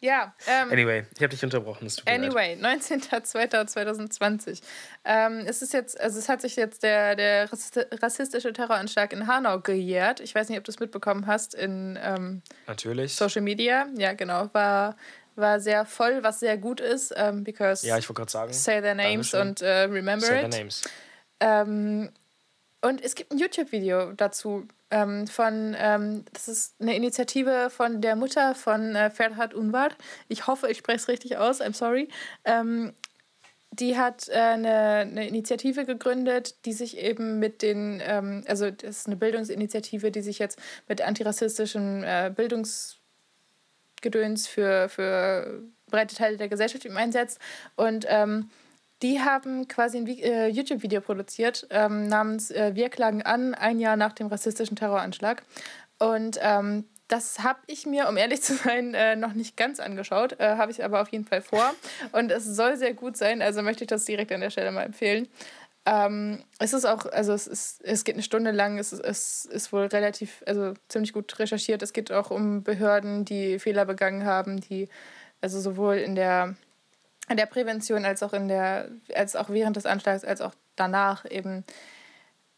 [0.00, 1.88] ja, ähm, Anyway, ich habe dich unterbrochen.
[2.04, 4.60] Anyway, 19.02.2020.
[5.04, 9.26] Ähm, es ist jetzt, also es hat sich jetzt der, der rassisti- rassistische Terroranschlag in
[9.26, 10.20] Hanau gejährt.
[10.20, 13.14] Ich weiß nicht, ob du es mitbekommen hast in ähm, Natürlich.
[13.16, 13.86] Social Media.
[13.96, 14.50] Ja, genau.
[14.52, 14.96] War,
[15.34, 18.52] war sehr voll, was sehr gut ist, ähm, because Ja, ich wollte gerade sagen.
[18.52, 19.48] say their names Dankeschön.
[19.48, 20.50] und äh, remember Say it.
[20.50, 20.82] their names.
[21.40, 22.10] Ähm,
[22.82, 28.16] und es gibt ein YouTube-Video dazu ähm, von, ähm, das ist eine Initiative von der
[28.16, 29.88] Mutter von äh, Ferhat Unvar.
[30.28, 32.08] Ich hoffe, ich spreche es richtig aus, I'm sorry.
[32.44, 32.92] Ähm,
[33.72, 38.98] die hat äh, eine, eine Initiative gegründet, die sich eben mit den, ähm, also das
[38.98, 40.58] ist eine Bildungsinitiative, die sich jetzt
[40.88, 47.40] mit antirassistischem äh, Bildungsgedöns für, für breite Teile der Gesellschaft eben einsetzt.
[47.74, 48.50] Und ähm,
[49.02, 53.96] die haben quasi ein äh, YouTube-Video produziert ähm, namens äh, Wir klagen an, ein Jahr
[53.96, 55.42] nach dem rassistischen Terroranschlag.
[55.98, 60.40] Und ähm, das habe ich mir, um ehrlich zu sein, äh, noch nicht ganz angeschaut,
[60.40, 61.74] äh, habe ich aber auf jeden Fall vor.
[62.12, 64.82] Und es soll sehr gut sein, also möchte ich das direkt an der Stelle mal
[64.82, 65.28] empfehlen.
[65.84, 69.44] Ähm, es ist auch, also es, ist, es geht eine Stunde lang, es ist, es
[69.44, 71.80] ist wohl relativ, also ziemlich gut recherchiert.
[71.82, 74.88] Es geht auch um Behörden, die Fehler begangen haben, die
[75.40, 76.56] also sowohl in der,
[77.28, 81.24] in der Prävention als auch in der, als auch während des Anschlags, als auch danach
[81.30, 81.64] eben,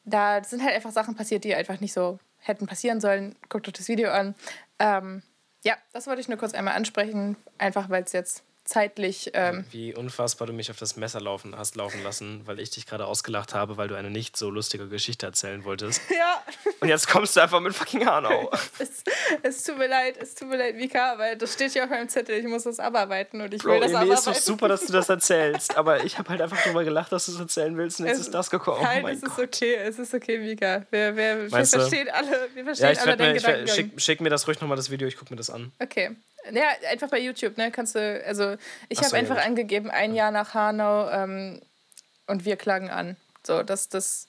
[0.05, 3.37] da sind halt einfach Sachen passiert, die einfach nicht so hätten passieren sollen.
[3.49, 4.35] Guckt euch das Video an.
[4.79, 5.23] Ähm,
[5.64, 9.31] ja, das wollte ich nur kurz einmal ansprechen, einfach weil es jetzt zeitlich.
[9.33, 12.87] Ähm, Wie unfassbar du mich auf das Messer laufen hast laufen lassen, weil ich dich
[12.87, 16.03] gerade ausgelacht habe, weil du eine nicht so lustige Geschichte erzählen wolltest.
[16.11, 16.43] ja,
[16.81, 18.51] Und jetzt kommst du einfach mit fucking Hanau.
[18.79, 19.03] es,
[19.43, 22.09] es tut mir leid, es tut mir leid, Vika, weil das steht ja auf meinem
[22.09, 22.39] Zettel.
[22.39, 24.19] Ich muss das abarbeiten und ich Bro, will das mir abarbeiten.
[24.19, 25.77] ist doch super, dass du das erzählst.
[25.77, 28.27] Aber ich habe halt einfach drüber gelacht, dass du es erzählen willst und jetzt Es-
[28.27, 28.79] ist das gekommen.
[28.81, 29.47] Oh Nein, mein es ist Gott.
[29.47, 30.85] okay, es ist okay, Vika.
[30.91, 33.75] Wir, wir, wir verstehen alle, wir verstehen Ja, alle mir, werd, Gedankengang.
[33.75, 35.73] schick, schick mir das ruhig nochmal das Video, ich gucke mir das an.
[35.81, 36.16] Okay.
[36.53, 37.70] Ja, einfach bei YouTube, ne?
[37.70, 38.57] Kannst du, also
[38.88, 39.46] ich so, habe ja, einfach gut.
[39.46, 41.61] angegeben, ein Jahr nach Hanau ähm,
[42.26, 43.16] und wir klagen an.
[43.46, 44.26] So, das, das,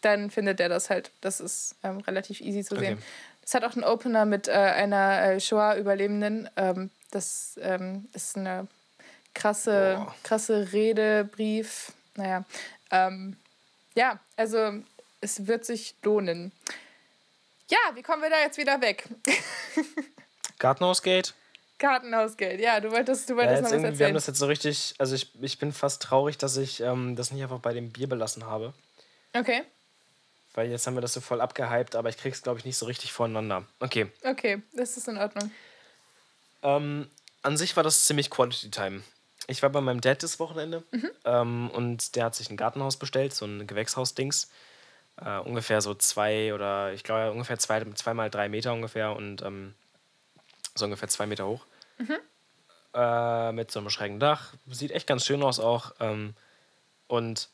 [0.00, 1.10] dann findet er das halt.
[1.20, 2.94] Das ist ähm, relativ easy zu sehen.
[2.94, 3.02] Okay.
[3.44, 6.48] Es hat auch einen Opener mit äh, einer äh, Shoah-Überlebenden.
[6.56, 8.66] Ähm, das ähm, ist eine
[9.34, 10.14] krasse, Boah.
[10.22, 11.92] krasse Rede, Brief.
[12.14, 12.44] Naja.
[12.90, 13.36] Ähm,
[13.94, 14.72] ja, also
[15.20, 16.52] es wird sich lohnen.
[17.68, 19.08] Ja, wie kommen wir da jetzt wieder weg?
[20.58, 21.32] Gartenhausgate?
[21.84, 24.14] Kartenhausgeld, ja, du wolltest, du Ja, wolltest jetzt noch was irgendwie, wir haben erzählen.
[24.14, 27.42] das jetzt so richtig, also ich, ich bin fast traurig, dass ich ähm, das nicht
[27.42, 28.72] einfach bei dem Bier belassen habe.
[29.36, 29.62] Okay,
[30.54, 32.86] Weil jetzt haben wir das so voll abgehypt, aber ich krieg's, glaube ich, nicht so
[32.86, 33.66] richtig voneinander.
[33.80, 34.06] Okay.
[34.22, 35.50] okay, das ist in Ordnung.
[36.62, 37.08] Ähm,
[37.42, 39.02] an sich war das ziemlich Quality Time.
[39.46, 40.82] Ich war bei meinem Dad das Wochenende
[41.26, 44.48] ähm, und der hat sich ein Gartenhaus bestellt, so ein Gewächshaus-Dings.
[45.22, 49.74] Äh, ungefähr so zwei oder ich glaube ungefähr zwei, zweimal drei Meter ungefähr und ähm,
[50.74, 51.66] so ungefähr zwei Meter hoch.
[52.94, 54.52] Äh, mit so einem schrägen Dach.
[54.70, 55.92] Sieht echt ganz schön aus auch.
[56.00, 56.34] Ähm,
[57.08, 57.48] und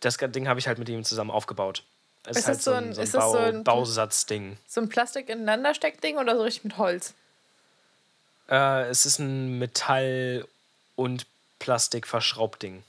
[0.00, 1.84] das Ding habe ich halt mit ihm zusammen aufgebaut.
[2.24, 4.56] Es Ist ist halt so ein, so ein, Bau, so ein- Bausatzding.
[4.66, 7.14] So ein Plastik ineinander Steckding oder so richtig mit Holz?
[8.48, 10.46] Äh, es ist ein Metall-
[10.96, 11.26] und
[11.60, 12.82] Plastik-Verschraubding.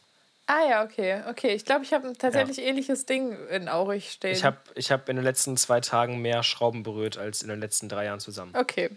[0.53, 1.53] Ah ja, okay, okay.
[1.53, 4.33] Ich glaube, ich habe ein tatsächlich ähnliches Ding in Aurich stehen.
[4.33, 7.61] Ich habe ich hab in den letzten zwei Tagen mehr Schrauben berührt als in den
[7.61, 8.53] letzten drei Jahren zusammen.
[8.53, 8.89] Okay.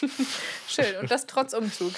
[0.68, 0.96] Schön.
[0.96, 1.92] Und das trotz Umzug.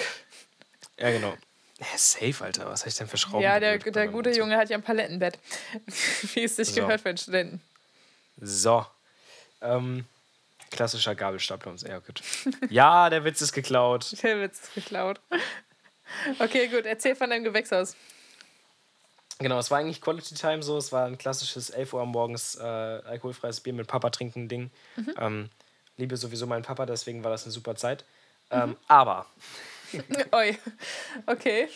[0.99, 1.37] Ja, genau.
[1.79, 2.65] Ja, safe, Alter.
[2.65, 4.31] Was habe ich denn für Schrauben ja, der, berührt der gute?
[4.31, 5.39] Junge hat ja ein Palettenbett.
[6.33, 6.81] Wie es sich So.
[6.81, 7.61] gehört für einen Studenten.
[8.41, 8.85] So.
[9.61, 10.07] Ähm,
[10.71, 11.73] klassischer Gabelstapler.
[11.87, 12.21] Ja, gut.
[12.69, 14.13] Ja, der Witz ist geklaut.
[14.23, 15.21] Der Witz ist geklaut.
[16.39, 16.85] Okay, gut.
[16.85, 17.95] Erzähl von deinem Gewächshaus.
[19.39, 20.77] Genau, es war eigentlich Quality Time so.
[20.77, 24.69] Es war ein klassisches 11 Uhr morgens äh, alkoholfreies Bier mit Papa trinken Ding.
[25.17, 25.49] Ähm,
[25.97, 28.03] liebe sowieso meinen Papa, deswegen war das eine super Zeit.
[28.51, 29.25] Ähm, aber
[30.31, 30.57] Oi.
[31.25, 31.67] Okay.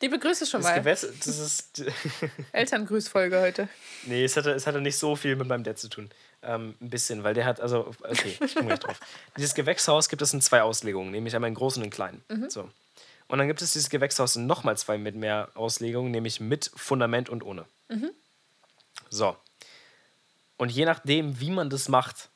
[0.00, 0.82] Liebe Grüße schon das mal.
[0.82, 1.82] Das ist.
[2.52, 3.68] Elterngrüßfolge heute.
[4.04, 6.10] Nee, es hatte, es hatte nicht so viel mit meinem Dad zu tun.
[6.42, 9.00] Ähm, ein bisschen, weil der hat, also, okay, ich komme gleich drauf.
[9.36, 12.22] Dieses Gewächshaus gibt es in zwei Auslegungen, nämlich einmal in großen und in kleinen.
[12.48, 12.70] So.
[13.28, 17.42] Und dann gibt es dieses Gewächshaus nochmal zwei mit mehr Auslegungen, nämlich mit Fundament und
[17.42, 17.64] ohne.
[19.10, 19.36] So.
[20.56, 22.28] Und je nachdem, wie man das macht,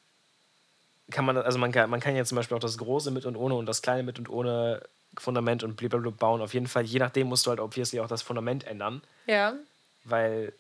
[1.10, 3.36] kann man, also man kann, man kann ja zum Beispiel auch das große mit und
[3.36, 4.82] ohne und das kleine mit und ohne
[5.18, 6.40] Fundament und blablabla bauen.
[6.40, 9.54] Auf jeden Fall, je nachdem musst du halt obviously auch das Fundament ändern Ja.
[10.04, 10.52] weil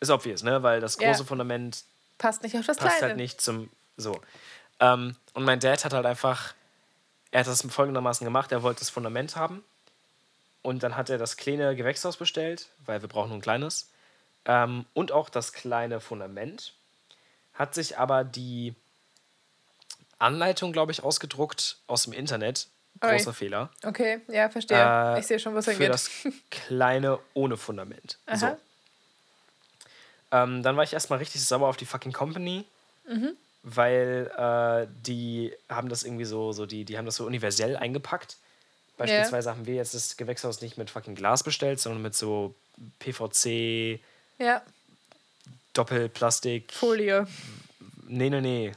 [0.00, 0.62] ist obvious, ne?
[0.62, 1.08] Weil das Ja.
[1.10, 1.84] große Fundament
[2.18, 3.08] Passt nicht auf das passt Kleine.
[3.08, 4.20] halt nicht zum so.
[4.80, 6.54] Ähm, und mein Dad hat halt einfach,
[7.32, 9.64] er hat das folgendermaßen gemacht: Er wollte das Fundament haben
[10.62, 13.90] und dann hat er das kleine Gewächshaus bestellt, weil wir brauchen nur ein kleines
[14.44, 16.74] ähm, und auch das kleine Fundament.
[17.54, 18.74] Hat sich aber die
[20.18, 22.68] Anleitung, glaube ich, ausgedruckt aus dem Internet.
[23.00, 23.70] Großer Fehler.
[23.84, 24.78] Okay, ja, verstehe.
[24.78, 25.90] Äh, ich sehe schon, was für hingeht.
[25.90, 26.08] das
[26.50, 28.18] kleine ohne Fundament.
[28.32, 28.46] So.
[28.46, 28.56] Aha.
[30.30, 32.64] Ähm, dann war ich erstmal richtig sauer auf die fucking Company,
[33.04, 33.36] Mhm.
[33.62, 38.36] Weil äh, die haben das irgendwie so, so die, die haben das so universell eingepackt.
[38.98, 42.54] Beispielsweise haben wir jetzt das Gewächshaus nicht mit fucking Glas bestellt, sondern mit so
[43.00, 44.00] PVC,
[44.38, 44.62] Ja,
[45.72, 46.72] Doppelplastik.
[46.72, 47.26] Folie.
[48.06, 48.72] Nee, nee, nee.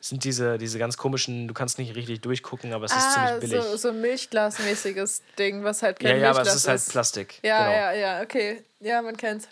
[0.00, 3.12] Es sind diese, diese ganz komischen, du kannst nicht richtig durchgucken, aber es ist Ah,
[3.38, 3.64] ziemlich billig.
[3.64, 6.88] so, so ein Milchglasmäßiges Ding, was halt kein ja, ja, aber Milchglas es ist halt
[6.88, 7.38] Plastik.
[7.42, 7.72] Ja, genau.
[7.76, 8.62] ja, ja, okay.
[8.80, 9.46] Ja, man kennt's.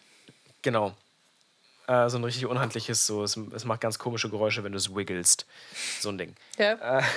[0.63, 0.95] Genau.
[1.91, 4.95] Äh, so ein richtig unhandliches, so, es, es macht ganz komische Geräusche, wenn du es
[4.95, 5.45] wiggelst.
[6.01, 6.37] So ein Ding.
[6.59, 7.03] Ja.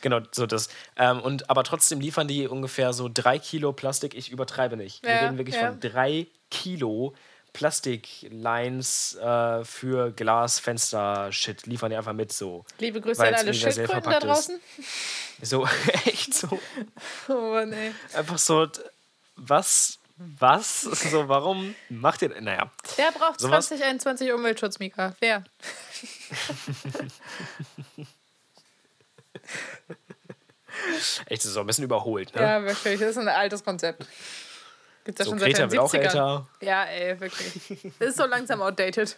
[0.00, 0.70] Genau, so das.
[0.96, 4.14] Ähm, und, aber trotzdem liefern die ungefähr so drei Kilo Plastik.
[4.14, 5.02] Ich übertreibe nicht.
[5.02, 5.68] Wir Ja, reden wirklich ja.
[5.68, 7.14] von drei Kilo
[7.52, 11.66] Plastiklines äh, für Glasfenster-Shit.
[11.66, 12.64] Liefern die einfach mit so.
[12.78, 14.28] Liebe Grüße an alle Schildkröten da verpackt ist.
[14.28, 14.60] draußen.
[15.42, 15.68] So,
[16.06, 16.58] echt so.
[17.28, 17.92] Oh Mann, ey.
[18.14, 18.68] Einfach so,
[19.36, 19.98] was?
[20.38, 20.82] Was?
[21.10, 22.40] So, warum macht ihr.
[22.40, 22.70] Naja.
[22.96, 25.14] Wer braucht Sowas- 2021 Umweltschutz, Mika?
[25.20, 25.44] Wer?
[31.26, 32.40] Echt, das ist auch ein bisschen überholt, ne?
[32.42, 32.98] Ja, wirklich.
[32.98, 34.06] Das ist ein altes Konzept.
[35.04, 35.98] Gibt's ja so, schon seit Greta den wird auch 70ern.
[35.98, 36.46] älter.
[36.60, 37.92] Ja, ey, wirklich.
[37.98, 39.16] Das ist so langsam outdated.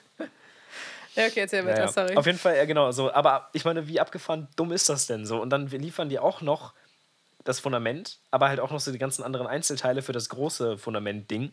[1.14, 1.92] Ja, okay, erzähl weiter, Ja, ja.
[1.92, 2.16] sorry.
[2.16, 2.90] Auf jeden Fall, ja, genau.
[2.90, 3.12] So.
[3.12, 5.40] Aber ich meine, wie abgefahren dumm ist das denn so?
[5.40, 6.72] Und dann liefern die auch noch
[7.44, 11.52] das Fundament, aber halt auch noch so die ganzen anderen Einzelteile für das große Fundament-Ding.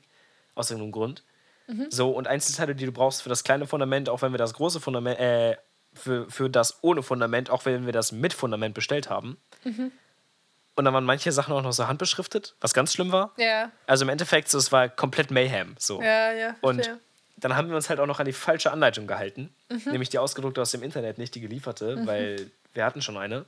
[0.56, 1.24] Aus irgendeinem Grund.
[1.68, 1.88] Mhm.
[1.89, 4.82] So, und Einzelteile, die du brauchst für das kleine Fundament, auch wenn wir das große
[4.82, 5.56] Fundament, äh,
[5.94, 9.38] für, für das ohne Fundament, auch wenn wir das mit Fundament bestellt haben.
[9.64, 9.92] Mhm.
[10.76, 13.32] Und dann waren manche Sachen auch noch so handbeschriftet, was ganz schlimm war.
[13.38, 15.76] Ja, Also im Endeffekt, so, es war komplett Mayhem.
[15.80, 16.02] So.
[16.02, 16.56] ja, ja.
[16.62, 17.00] Und verstehe.
[17.38, 19.92] dann haben wir uns halt auch noch an die falsche Anleitung gehalten, Mhm.
[19.92, 23.46] nämlich die ausgedruckte aus dem Internet, nicht die gelieferte, weil Wir hatten schon eine.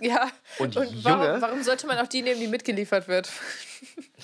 [0.00, 0.30] Ja.
[0.58, 1.04] Und, Und Junge.
[1.04, 3.30] warum, warum sollte man auch die nehmen, die mitgeliefert wird?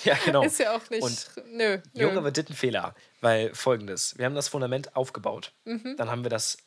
[0.05, 0.43] Ja, genau.
[0.43, 1.03] Ist ja auch nicht.
[1.03, 2.03] Und nö, nö.
[2.03, 2.95] Junge, wir did ein Fehler.
[3.23, 5.53] Weil folgendes: Wir haben das Fundament aufgebaut.
[5.65, 5.95] Mhm.
[5.97, 6.59] Dann haben wir das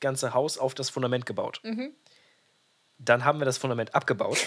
[0.00, 1.60] ganze Haus auf das Fundament gebaut.
[1.64, 1.92] Mhm.
[2.96, 4.38] Dann haben wir das Fundament abgebaut.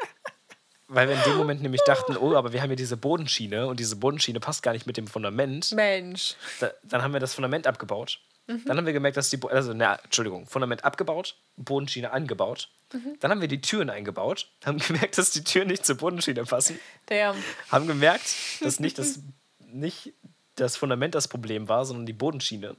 [0.88, 3.78] weil wir in dem Moment nämlich dachten: Oh, aber wir haben hier diese Bodenschiene und
[3.78, 5.70] diese Bodenschiene passt gar nicht mit dem Fundament.
[5.70, 6.34] Mensch.
[6.58, 8.20] Da, dann haben wir das Fundament abgebaut.
[8.50, 8.64] Mhm.
[8.64, 12.68] Dann haben wir gemerkt, dass die, also, na, Entschuldigung, Fundament abgebaut, Bodenschiene angebaut.
[12.92, 13.16] Mhm.
[13.20, 16.78] Dann haben wir die Türen eingebaut, haben gemerkt, dass die Türen nicht zur Bodenschiene passen,
[17.06, 17.36] Damn.
[17.70, 19.20] haben gemerkt, dass nicht das,
[19.60, 20.12] nicht
[20.56, 22.76] das Fundament das Problem war, sondern die Bodenschiene.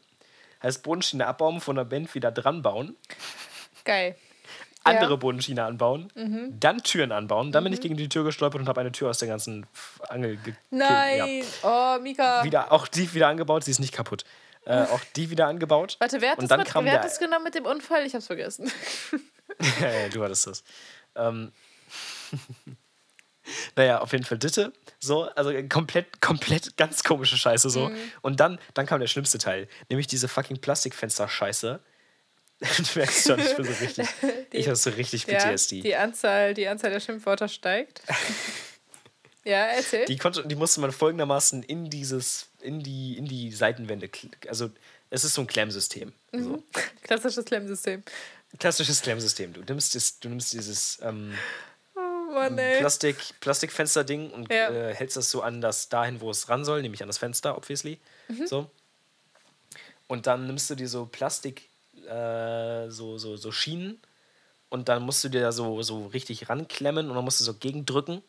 [0.62, 2.96] Heißt Bodenschiene abbauen, Fundament wieder dran bauen,
[3.84, 4.16] Geil.
[4.84, 5.16] andere Ja.
[5.16, 5.20] Mhm.
[5.20, 6.12] Bodenschiene anbauen,
[6.60, 7.52] dann Türen anbauen.
[7.52, 9.66] Dann bin ich gegen die Tür gestolpert und habe eine Tür aus der ganzen
[10.10, 10.58] Angel gekillt.
[10.70, 11.44] Nein.
[11.64, 12.44] Oh, Mika.
[12.44, 14.24] Wieder, auch die wieder angebaut, sie ist nicht kaputt.
[14.66, 15.98] Äh, auch die wieder angebaut.
[16.00, 18.06] Warte, wer hat, Und das, mit, wer hat das genommen mit dem Unfall?
[18.06, 18.72] Ich hab's vergessen.
[19.82, 20.64] ja, ja, du hattest das.
[21.16, 21.52] Ähm,
[23.76, 24.72] naja, auf jeden Fall Ditte.
[25.00, 27.90] So, also komplett, komplett ganz komische Scheiße so.
[27.90, 27.98] Mhm.
[28.22, 31.80] Und dann, dann kam der schlimmste Teil, nämlich diese fucking Plastikfenster-Scheiße.
[32.62, 34.08] Du merkst schon, ich bin so richtig,
[34.52, 35.82] ich habe so richtig Ja, PTSD.
[35.82, 38.04] die, Anzahl, die Anzahl der Schimpfwörter steigt.
[39.44, 40.06] Ja, erzähl.
[40.06, 44.10] Die, konnte, die musste man folgendermaßen in dieses, in die, in die Seitenwände,
[44.48, 44.70] also
[45.10, 46.14] es ist so ein Klemmsystem.
[46.32, 46.44] Mhm.
[46.44, 46.64] So.
[47.04, 48.04] Klassisches Klemmsystem.
[48.60, 49.54] Klassisches Klemmsystem.
[49.54, 51.34] Du nimmst, das, du nimmst dieses ähm,
[51.96, 52.56] Oh Mann.
[52.56, 54.70] Plastik, Plastikfenster-Ding und Ja.
[54.70, 57.58] äh, hältst das so an das dahin, wo es ran soll, nämlich an das Fenster,
[57.58, 58.00] obviously.
[58.30, 58.48] Mhm.
[58.48, 58.72] So.
[60.08, 61.70] Und dann nimmst du dir so Plastik,
[62.08, 64.00] äh, so, so, so Schienen
[64.70, 67.54] und dann musst du dir da so, so richtig ranklemmen und dann musst du so
[67.54, 68.22] gegendrücken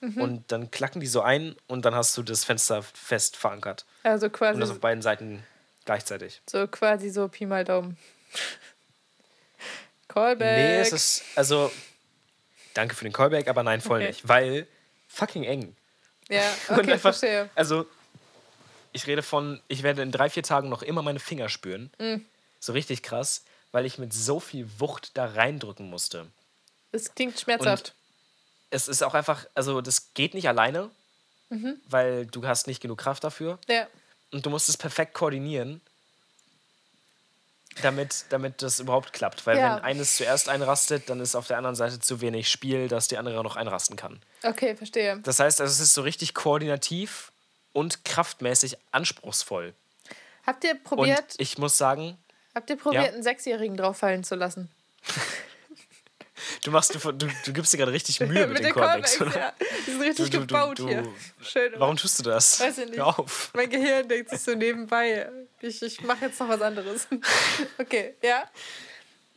[0.00, 0.20] Mhm.
[0.20, 3.86] und dann klacken die so ein und dann hast du das Fenster fest verankert.
[4.02, 5.42] Also Und quasi, das auf beiden Seiten
[5.84, 6.42] gleichzeitig.
[6.48, 7.96] so quasi so Pi mal Daumen.
[10.08, 10.54] Callback.
[10.54, 11.70] Nee, es ist, also,
[12.74, 14.08] danke für den Callback, aber nein, voll Okay.
[14.08, 14.66] nicht, weil
[15.08, 15.76] fucking eng.
[16.28, 17.50] ja, Und okay, einfach, verstehe.
[17.54, 17.86] Also,
[18.92, 21.90] ich rede von, ich werde in drei, vier Tagen noch immer meine Finger spüren.
[21.98, 22.16] Mm.
[22.60, 26.26] So richtig krass, weil ich mit so viel Wucht da reindrücken musste.
[26.92, 27.94] Es klingt schmerzhaft.
[28.76, 30.90] Es ist auch einfach, also das geht nicht alleine,
[31.48, 31.80] Mhm.
[31.88, 33.58] weil du hast nicht genug Kraft dafür.
[33.68, 33.86] ja.
[34.32, 35.80] Und du musst es perfekt koordinieren,
[37.82, 39.46] damit, damit das überhaupt klappt.
[39.46, 39.76] Weil Ja.
[39.76, 43.16] wenn eines zuerst einrastet, dann ist auf der anderen Seite zu wenig Spiel, dass die
[43.18, 44.20] andere noch einrasten kann.
[44.42, 45.18] Okay, verstehe.
[45.20, 47.30] Das heißt, also, es ist so richtig koordinativ
[47.72, 49.74] und kraftmäßig anspruchsvoll.
[50.46, 52.18] Habt ihr Und probiert, ich muss sagen,
[52.54, 53.12] habt ihr probiert, Ja.
[53.12, 54.70] einen Sechsjährigen drauffallen zu lassen?
[56.64, 59.20] du machst du, du, du gibst dir gerade richtig Mühe mit, den Callbacks.
[59.20, 59.36] oder?
[59.38, 59.52] ja.
[59.86, 61.06] Die sind richtig Du- gebaut hier.
[61.42, 61.72] Schön.
[61.76, 62.60] Warum tust du das?
[62.60, 62.98] Weiß ich nicht.
[62.98, 63.50] Hör auf.
[63.54, 65.28] Mein Gehirn denkt sich so nebenbei.
[65.60, 67.06] Ich, ich mache jetzt noch was anderes.
[67.78, 68.44] Okay, ja?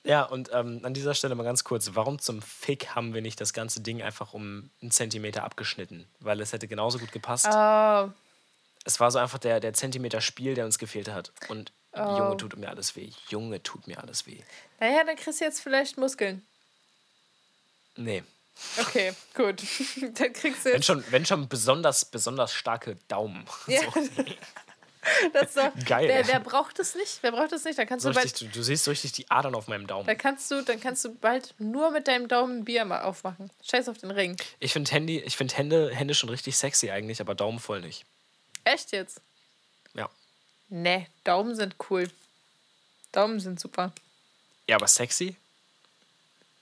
[0.03, 3.39] Ja, und ähm, an dieser Stelle mal ganz kurz, warum zum Fick haben wir nicht
[3.41, 6.07] das ganze Ding einfach um einen Zentimeter abgeschnitten?
[6.19, 7.45] Weil es hätte genauso gut gepasst.
[7.47, 8.09] Oh,
[8.85, 11.31] Es war so einfach der, der Zentimeter Spiel, der uns gefehlt hat.
[11.49, 12.17] Und Oh.
[12.19, 13.09] Junge, tut mir alles weh.
[13.29, 14.37] Junge, tut mir alles weh.
[14.79, 16.45] naja, dann kriegst du jetzt vielleicht Muskeln.
[17.95, 18.23] Nee.
[18.77, 19.61] Okay, gut.
[20.19, 23.45] Dann kriegst du Wenn schon, wenn schon besonders, besonders starke Daumen.
[23.67, 23.81] Ja.
[23.91, 24.01] So,
[25.33, 26.09] Das ist doch, Geil.
[26.09, 27.19] Wer, wer braucht es nicht?
[27.21, 27.79] Wer braucht es nicht?
[27.79, 29.87] Dann kannst so du bald, richtig, du, du siehst so richtig die Adern auf meinem
[29.87, 30.05] Daumen.
[30.05, 33.49] dann kannst du, dann kannst du bald nur mit deinem Daumen Bier mal aufmachen.
[33.63, 34.35] Scheiß auf den Ring.
[34.59, 38.05] Ich finde Handy, ich find Hände, Hände schon richtig sexy eigentlich, aber Daumen voll nicht.
[38.65, 39.21] Echt jetzt?
[39.93, 40.09] Ja.
[40.67, 42.09] Nee, Daumen sind cool.
[43.13, 43.93] Daumen sind super.
[44.67, 45.37] Ja, aber sexy?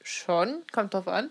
[0.10, 1.30] Schon, kommt drauf an.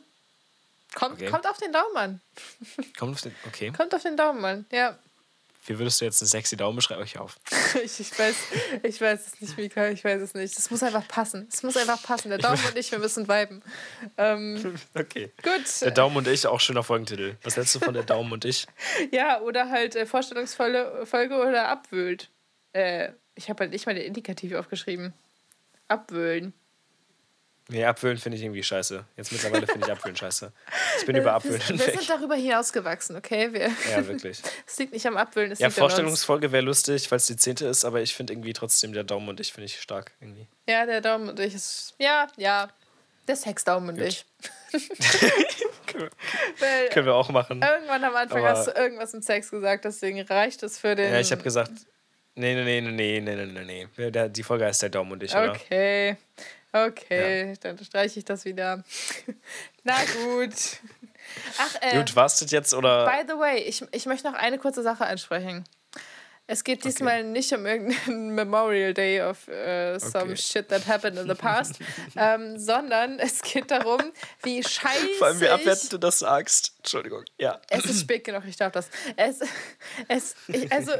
[0.95, 1.31] Kommt, Okay.
[1.31, 2.21] kommt auf den Daumen an.
[2.99, 3.73] Kommt auf den, okay.
[3.75, 4.67] Kommt auf den Daumen an.
[4.71, 4.99] Ja.
[5.67, 7.03] Wie würdest du jetzt einen sexy Daumen beschreiben?
[7.03, 7.37] Ich auf.
[7.83, 8.35] Ich, ich, weiß,
[8.85, 9.89] ich weiß es nicht, Mika.
[9.89, 10.57] Ich weiß es nicht.
[10.57, 11.49] Das muss einfach passen.
[11.53, 12.29] Es muss einfach passen.
[12.31, 13.63] Der Daumen und ich, wir müssen viben.
[14.17, 15.33] Ähm, Okay.
[15.43, 15.81] gut.
[15.83, 17.37] Der Daumen und ich, auch schöner Folgentitel.
[17.43, 18.67] Was hältst du von der Daumen und ich?
[19.11, 22.31] Ja, oder halt äh, Vorstellungsfolge Folge oder abwühlt.
[22.73, 25.13] Äh, ich habe halt nicht mal den Indikativ aufgeschrieben.
[25.89, 26.53] Abwühlen.
[27.69, 29.05] Nee, Abwöhlen finde ich irgendwie scheiße.
[29.17, 30.53] Jetzt mittlerweile finde ich Abwöhlen scheiße.
[31.01, 31.79] Ich bin äh, über Abwöhlen wir.
[31.79, 33.53] Wir sind darüber hinausgewachsen, okay?
[33.53, 34.41] Wir ja, wirklich.
[34.67, 35.51] Es liegt nicht am Abwöhlen.
[35.51, 38.93] Es ja, Vorstellungsfolge wäre lustig, weil es die zehnte ist, aber ich finde irgendwie trotzdem
[38.93, 40.47] der Daumen und ich finde ich stark irgendwie.
[40.69, 41.95] Ja, der Daumen und ich ist.
[41.99, 42.69] Ja, ja.
[43.27, 44.25] Der Sexdaumen und ich.
[45.87, 46.11] können,
[46.59, 47.63] wir, können wir auch machen.
[47.63, 51.13] Irgendwann am Anfang aber hast du irgendwas im Sex gesagt, deswegen reicht es für den.
[51.13, 51.73] Ja, ich habe gesagt.
[52.37, 54.29] Nee, nee, nee, nee, nee, nee, nee, nee.
[54.29, 55.43] Die Folge heißt der Daumen und ich, okay.
[55.43, 55.53] oder?
[55.55, 56.17] Okay.
[56.85, 58.85] Okay, dann streiche ich das wieder.
[59.85, 60.55] Na gut.
[61.59, 63.07] Ach, äh, Gut, war's das jetzt oder?
[63.07, 65.65] by the way, ich, ich möchte noch eine kurze Sache ansprechen.
[66.49, 67.29] Es geht diesmal okay.
[67.29, 70.37] nicht um irgendeinen Memorial Day of uh, some okay.
[70.37, 71.81] shit that happened in the past,
[72.17, 74.01] ähm, sondern es geht darum,
[74.45, 75.09] wie scheiße.
[75.19, 76.75] Vor allem, wie abwertend du das sagst.
[76.79, 77.61] Entschuldigung, ja.
[77.69, 78.89] Es ist spät genug, ich darf das.
[79.17, 79.41] Es,
[80.07, 80.93] es, ich, also,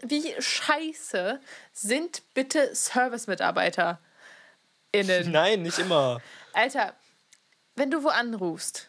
[0.00, 1.38] wie scheiße
[1.74, 4.00] sind bitte Service-Mitarbeiter?
[5.00, 5.30] Innen.
[5.32, 6.20] Nein, nicht immer.
[6.52, 6.94] Alter,
[7.76, 8.88] wenn du wo anrufst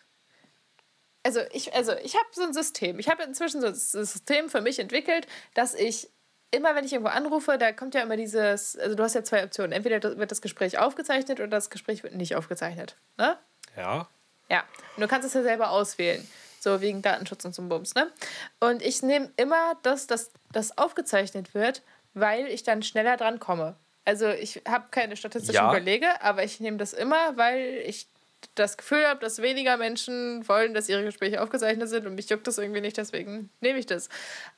[1.23, 2.99] also ich, also ich habe so ein System.
[2.99, 6.09] Ich habe inzwischen so ein System für mich entwickelt, dass ich
[6.51, 9.43] immer, wenn ich irgendwo anrufe, da kommt ja immer dieses, also du hast ja zwei
[9.43, 9.71] Optionen.
[9.71, 12.95] Entweder wird das Gespräch aufgezeichnet oder das Gespräch wird nicht aufgezeichnet.
[13.17, 13.37] Ne?
[13.77, 14.07] Ja.
[14.49, 14.63] Ja.
[14.95, 16.27] Und du kannst es ja selber auswählen.
[16.59, 18.11] So wegen Datenschutz und so Bums, ne?
[18.59, 21.83] Und ich nehme immer das, dass das aufgezeichnet wird,
[22.13, 23.77] weil ich dann schneller dran komme.
[24.09, 25.71] Also ich habe keine statistischen ja.
[25.71, 28.07] Belege, aber ich nehme das immer, weil ich
[28.55, 32.47] das Gefühl habe, dass weniger Menschen wollen, dass ihre Gespräche aufgezeichnet sind und mich juckt
[32.47, 34.09] das irgendwie nicht, deswegen nehme ich das.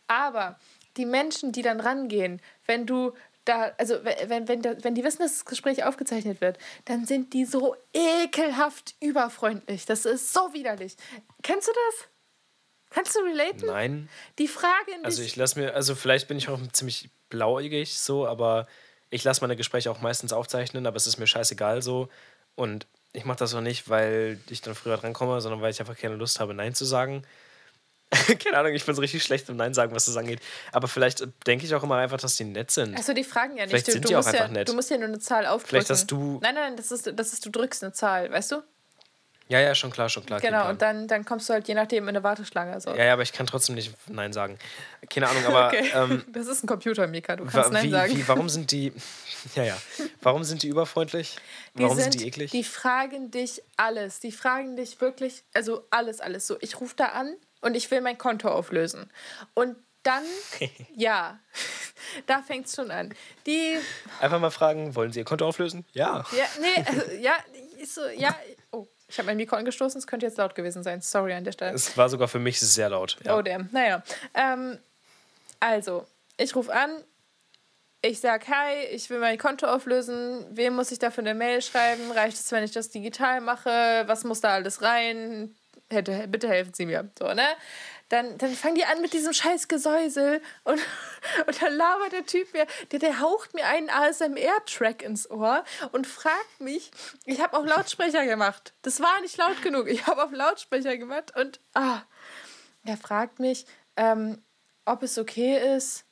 [0.08, 0.58] Aber
[0.96, 3.12] die Menschen, die dann rangehen, wenn du
[3.44, 7.44] da, also wenn, wenn, wenn die wissen, dass das Gespräch aufgezeichnet wird, dann sind die
[7.44, 9.86] so ekelhaft überfreundlich.
[9.86, 10.96] Das ist so widerlich.
[11.44, 12.08] Kennst du das?
[12.90, 13.66] Kannst du relaten?
[13.66, 14.10] Nein.
[14.38, 18.26] Die Frage in Also ich lasse mir, also vielleicht bin ich auch ziemlich blauäugig so,
[18.26, 18.68] aber
[19.12, 22.10] ich lasse meine Gespräche auch meistens aufzeichnen, aber es ist mir scheißegal so.
[22.56, 25.98] Und ich mache das auch nicht, weil ich dann früher drankomme, sondern weil ich einfach
[25.98, 27.24] keine Lust habe, Nein zu sagen.
[28.44, 30.40] keine Ahnung, ich bin so richtig schlecht im Nein sagen, was das angeht.
[30.72, 32.98] Aber vielleicht denke ich auch immer einfach, dass die nett sind.
[32.98, 33.72] Achso, die fragen ja nicht.
[33.72, 34.70] Vielleicht du, sind du die auch einfach ja, nett.
[34.70, 35.70] Du musst ja nur eine Zahl aufdrücken.
[35.70, 36.40] Vielleicht hast du.
[36.42, 38.64] Nein, nein, das ist, das ist, du drückst eine Zahl, weißt du?
[39.52, 40.40] Ja, ja, schon klar, schon klar.
[40.40, 42.80] Genau, und dann, dann kommst du halt je nachdem in eine Warteschlange.
[42.80, 42.92] So.
[42.92, 44.58] Ja, ja, aber ich kann trotzdem nicht Nein sagen.
[45.10, 45.68] Keine Ahnung, aber.
[45.68, 45.92] okay.
[45.94, 48.16] ähm, das ist ein Computer, Mika, du kannst Nein sagen.
[48.16, 48.94] Wie, warum sind die.
[49.56, 49.76] Ja, ja.
[50.22, 51.36] Warum sind die überfreundlich?
[51.74, 52.52] Die warum sind, sind die eklig?
[52.52, 54.20] Die fragen dich alles.
[54.20, 56.46] Die fragen dich wirklich, also alles, alles.
[56.46, 59.10] So, ich rufe da an und ich will mein Konto auflösen.
[59.56, 60.24] Und dann,
[60.96, 61.40] ja,
[62.28, 63.16] da fängt es schon an.
[63.48, 63.78] Die.
[64.20, 65.86] Einfach mal fragen, wollen Sie Ihr Konto auflösen?
[65.92, 66.24] Ja.
[66.38, 67.34] Ja, nee, also, ja,
[67.80, 68.36] ist so, ja.
[68.72, 71.02] Oh, ich habe mein Mikro angestoßen, es könnte jetzt laut gewesen sein.
[71.02, 71.74] Sorry an der Stelle.
[71.74, 73.18] Es war sogar für mich sehr laut.
[73.26, 73.38] Ja.
[73.38, 73.68] Oh, damn.
[73.72, 74.02] Naja.
[74.34, 74.78] Ähm,
[75.60, 76.08] also,
[76.38, 77.04] ich rufe an,
[78.02, 80.46] ich sage, hi, ich will mein Konto auflösen.
[80.52, 82.10] Wem muss ich dafür eine Mail schreiben?
[82.12, 84.04] Reicht es, wenn ich das digital mache?
[84.08, 85.54] Was muss da alles rein?
[85.90, 87.10] Bitte, bitte helfen Sie mir.
[87.20, 87.46] So, ne?
[88.12, 90.82] Dann, dann fangen die an mit diesem scheiß Gesäusel und,
[91.48, 96.06] und dann labert der Typ mir, der, der haucht mir einen ASMR-Track ins Ohr und
[96.06, 96.92] fragt mich,
[97.26, 98.74] ich habe auf Lautsprecher gemacht.
[98.82, 99.88] Das war nicht laut genug.
[99.88, 102.02] Ich habe auf Lautsprecher gemacht und ah,
[102.84, 104.44] er fragt mich, ähm,
[104.84, 106.04] ob es okay ist,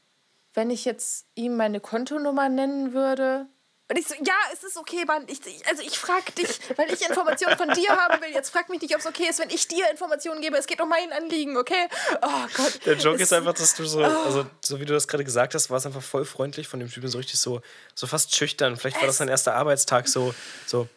[0.54, 3.48] wenn ich jetzt ihm meine Kontonummer nennen würde.
[3.90, 5.26] Und ich so, ja, es ist okay, Mann.
[5.28, 8.30] Ich, also ich frage dich, weil ich Informationen von dir haben will.
[8.32, 10.58] Jetzt frag mich nicht, ob es okay ist, wenn ich dir Informationen gebe.
[10.58, 11.88] Es geht um mein Anliegen, okay?
[12.22, 12.86] Oh Gott.
[12.86, 14.04] Der Joke ist einfach, dass du so, oh.
[14.04, 16.92] also so wie du das gerade gesagt hast, war es einfach voll freundlich von dem
[16.92, 17.62] Typen, so richtig so,
[17.96, 18.78] so fast schüchtern.
[18.78, 20.36] Vielleicht war das sein erster Arbeitstag so,
[20.68, 20.88] so,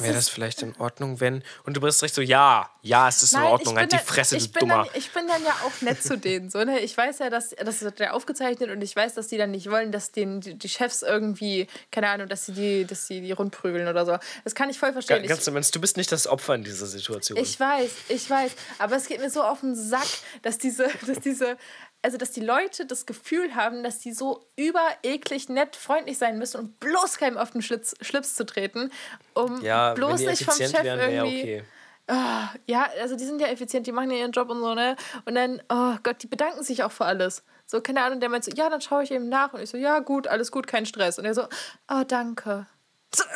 [0.00, 1.42] Wäre das vielleicht in Ordnung, wenn.
[1.64, 4.38] Und du bist recht so, ja, ja, es ist Nein, in Ordnung, halt die Fresse,
[4.38, 4.84] du Dummer.
[4.84, 6.50] Dann, ich bin dann ja auch nett zu denen.
[6.50, 6.80] So, ne?
[6.80, 9.70] Ich weiß ja, dass das wird ja aufgezeichnet und ich weiß, dass die dann nicht
[9.70, 13.32] wollen, dass den, die, die Chefs irgendwie, keine Ahnung, dass sie die, dass sie die
[13.32, 14.18] rundprügeln oder so.
[14.44, 15.26] Das kann ich voll verstehen.
[15.26, 17.38] Ganz im Ernst, du bist nicht das Opfer in dieser Situation.
[17.38, 18.52] Ich weiß, ich weiß.
[18.78, 20.08] Aber es geht mir so auf den Sack,
[20.42, 21.56] dass diese, dass diese
[22.02, 26.58] also dass die Leute das Gefühl haben, dass die so übereklig nett freundlich sein müssen
[26.58, 28.90] und bloß keinem auf den Schlitz, Schlips zu treten,
[29.34, 31.40] um ja, bloß nicht vom Chef wären, irgendwie.
[31.40, 31.64] Okay.
[32.08, 34.96] Oh, ja, also die sind ja effizient, die machen ja ihren Job und so, ne?
[35.24, 37.44] Und dann, oh Gott, die bedanken sich auch für alles.
[37.64, 39.52] So, keine Ahnung, der meint so, ja, dann schaue ich eben nach.
[39.52, 41.18] Und ich so, ja, gut, alles gut, kein Stress.
[41.18, 41.46] Und er so,
[41.88, 42.66] oh, danke.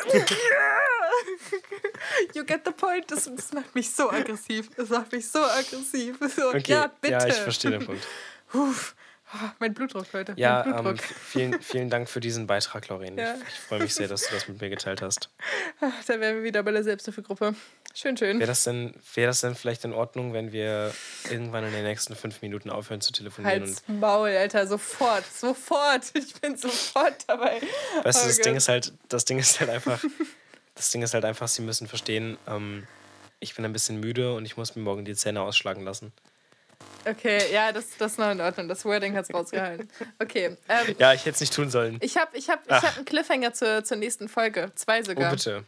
[2.33, 3.09] you get the point.
[3.09, 4.69] Das, das macht mich so aggressiv.
[4.75, 6.17] Das macht mich so aggressiv.
[6.35, 6.63] So, okay.
[6.67, 7.13] Ja, bitte.
[7.13, 8.05] Ja, ich verstehe den Punkt.
[8.53, 8.95] Uff.
[9.59, 10.33] mein Blutdruck, Leute.
[10.37, 10.85] Ja, Blutdruck.
[10.85, 13.17] Ähm, vielen, vielen Dank für diesen Beitrag, Lauren.
[13.17, 13.35] Ja.
[13.35, 15.29] Ich, ich freue mich sehr, dass du das mit mir geteilt hast.
[16.07, 17.53] Da wären wir wieder bei der Selbsthilfegruppe.
[17.93, 18.39] Schön, schön.
[18.39, 20.93] Wäre das, denn, wär das denn vielleicht in Ordnung, wenn wir
[21.29, 23.63] irgendwann in den nächsten fünf Minuten aufhören zu telefonieren?
[23.63, 26.03] Halt's und Maul, Alter, sofort, sofort.
[26.13, 27.61] Ich bin sofort dabei.
[28.03, 30.03] Weißt du, oh das Ding ist halt, das Ding ist halt einfach,
[30.75, 32.87] das Ding ist halt einfach, sie müssen verstehen, ähm,
[33.39, 36.11] ich bin ein bisschen müde und ich muss mir morgen die Zähne ausschlagen lassen.
[37.05, 38.67] Okay, ja, das, das ist noch in Ordnung.
[38.67, 39.89] Das Wording hat es rausgehalten.
[40.19, 40.57] Okay.
[40.67, 41.97] Ähm, ja, ich hätte es nicht tun sollen.
[42.01, 44.71] Ich habe ich hab, ich hab einen Cliffhanger zur, zur nächsten Folge.
[44.75, 45.29] Zwei sogar.
[45.31, 45.63] Oh, bitte.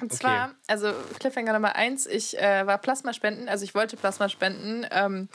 [0.00, 0.16] Und okay.
[0.16, 4.86] zwar, also Cliffhanger Nummer eins, ich äh, war Plasmaspenden, also ich wollte Plasma spenden.
[4.90, 5.28] Ähm,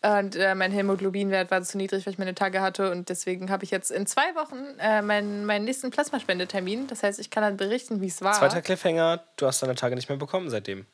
[0.00, 2.90] und äh, mein Hämoglobinwert war zu niedrig, weil ich meine Tage hatte.
[2.90, 6.86] Und deswegen habe ich jetzt in zwei Wochen äh, meinen, meinen nächsten Plasmaspendetermin.
[6.86, 8.32] Das heißt, ich kann dann berichten, wie es war.
[8.32, 10.86] Zweiter Cliffhanger, du hast deine Tage nicht mehr bekommen seitdem.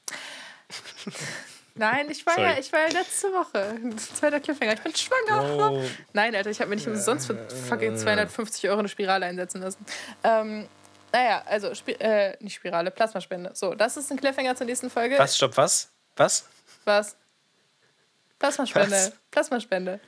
[1.78, 3.76] Nein, ich war, ja, ich war ja letzte Woche.
[4.14, 4.74] Zweiter Cliffhanger.
[4.74, 5.72] Ich bin schwanger.
[5.72, 5.82] Oh.
[6.12, 9.84] Nein, Alter, ich habe mir nicht umsonst für fucking 250 Euro eine Spirale einsetzen lassen.
[10.24, 10.68] Ähm,
[11.12, 13.52] naja, also, Sp äh, nicht Spirale, Plasmaspende.
[13.54, 15.18] So, das ist ein Cliffhanger zur nächsten Folge.
[15.18, 15.90] Was, stopp, was?
[16.16, 16.48] Was?
[16.84, 17.16] Was?
[18.38, 18.90] Plasmaspende.
[18.90, 19.12] Was?
[19.30, 20.00] Plasmaspende.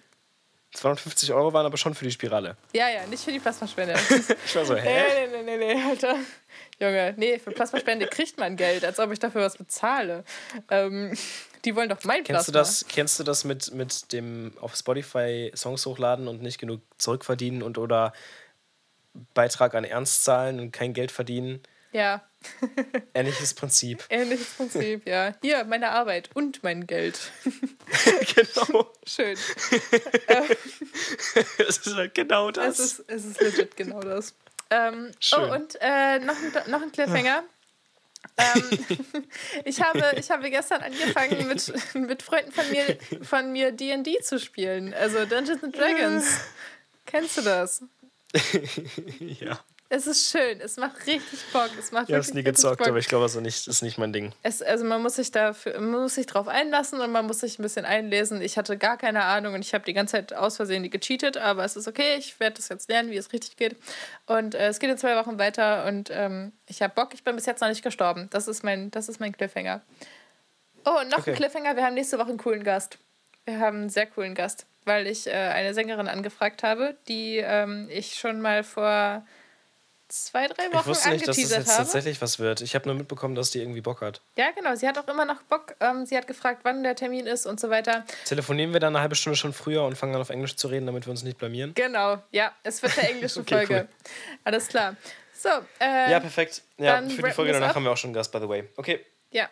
[0.72, 2.56] 250 Euro waren aber schon für die Spirale.
[2.72, 3.94] Ja, ja, nicht für die Plasmaspende.
[4.46, 5.26] ich war so, hä?
[5.26, 6.16] Nee, nee, nee, nee, Alter.
[6.78, 10.24] Junge, nee, für Plasmaspende kriegt man Geld, als ob ich dafür was bezahle.
[10.70, 11.16] Ähm,
[11.64, 12.52] die wollen doch mein kennst Plasma.
[12.52, 16.80] Du das, kennst du das mit, mit dem auf Spotify Songs hochladen und nicht genug
[16.98, 18.12] zurückverdienen und oder
[19.34, 21.62] Beitrag an Ernst zahlen und kein Geld verdienen?
[21.92, 22.22] Ja.
[23.14, 24.04] Ähnliches Prinzip.
[24.08, 25.34] Ähnliches Prinzip, ja.
[25.42, 27.18] Hier, meine Arbeit und mein Geld.
[28.34, 28.90] genau.
[29.06, 29.36] Schön.
[31.58, 32.78] es ist halt genau das.
[32.78, 34.34] Es ist, es ist legit genau das.
[34.70, 35.40] Ähm, Schön.
[35.40, 37.42] Oh, und äh, noch, ein, noch ein Cliffhanger.
[38.38, 38.70] ähm,
[39.64, 44.38] ich, habe, ich habe gestern angefangen, mit, mit Freunden von mir, von mir D&D zu
[44.38, 44.94] spielen.
[44.94, 46.24] Also Dungeons and Dragons.
[47.06, 47.82] Kennst du das?
[49.18, 49.58] ja.
[49.92, 51.68] Es ist schön, es macht richtig Bock.
[51.76, 54.32] Es macht ich habe es nie gezockt, aber ich glaube, nicht, ist nicht mein Ding.
[54.44, 57.58] Es, also man muss sich dafür, man muss sich drauf einlassen und man muss sich
[57.58, 58.40] ein bisschen einlesen.
[58.40, 61.64] Ich hatte gar keine Ahnung und ich habe die ganze Zeit aus Versehen gecheatet, aber
[61.64, 63.74] es ist okay, ich werde das jetzt lernen, wie es richtig geht.
[64.26, 67.34] Und äh, es geht in zwei Wochen weiter und ähm, ich habe Bock, ich bin
[67.34, 68.28] bis jetzt noch nicht gestorben.
[68.30, 69.80] Das ist mein, das ist mein Cliffhanger.
[70.84, 71.30] Oh, und noch okay.
[71.30, 72.98] ein Cliffhanger, wir haben nächste Woche einen coolen Gast.
[73.44, 77.88] Wir haben einen sehr coolen Gast, weil ich äh, eine Sängerin angefragt habe, die ähm,
[77.90, 79.26] ich schon mal vor
[80.10, 81.78] zwei, drei Wochen ich wusste nicht, dass das jetzt habe.
[81.78, 82.60] tatsächlich was wird.
[82.60, 84.20] Ich habe nur mitbekommen, dass die irgendwie Bock hat.
[84.36, 84.74] Ja, genau.
[84.74, 85.74] Sie hat auch immer noch Bock.
[85.80, 88.04] Ähm, sie hat gefragt, wann der Termin ist und so weiter.
[88.24, 90.86] Telefonieren wir dann eine halbe Stunde schon früher und fangen dann auf Englisch zu reden,
[90.86, 91.74] damit wir uns nicht blamieren?
[91.74, 92.22] Genau.
[92.32, 93.74] Ja, es wird der englische okay, Folge.
[93.74, 94.10] Cool.
[94.44, 94.96] Alles klar.
[95.32, 95.48] So.
[95.78, 96.62] Äh, ja, perfekt.
[96.76, 97.76] Ja, für die Folge danach ab.
[97.76, 98.68] haben wir auch schon einen Gast, by the way.
[98.76, 99.04] Okay.
[99.30, 99.48] Ja.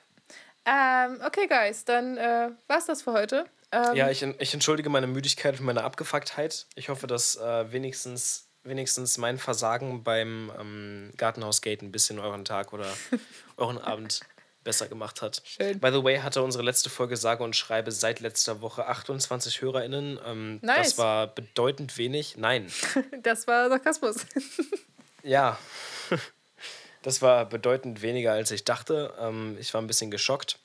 [0.67, 3.47] Ähm, okay, Guys, dann äh, war's das für heute.
[3.73, 6.67] Ähm, ja, ich, ich entschuldige meine Müdigkeit und meine Abgefucktheit.
[6.75, 12.73] Ich hoffe, dass äh, wenigstens wenigstens mein Versagen beim ähm, Gartenhausgate ein bisschen euren Tag
[12.73, 12.87] oder
[13.57, 14.21] euren Abend
[14.65, 15.41] besser gemacht hat.
[15.45, 15.81] Schön.
[15.81, 20.21] By the way, hatte unsere letzte Folge sage und schreibe seit letzter Woche 28 HörerInnen.
[20.27, 20.91] Ähm, nice.
[20.91, 22.37] Das war bedeutend wenig.
[22.37, 22.71] Nein.
[23.23, 24.27] das war Sarkasmus.
[25.23, 25.59] ja.
[27.03, 29.15] Das war bedeutend weniger, als ich dachte.
[29.19, 30.59] Ähm, ich war ein bisschen geschockt.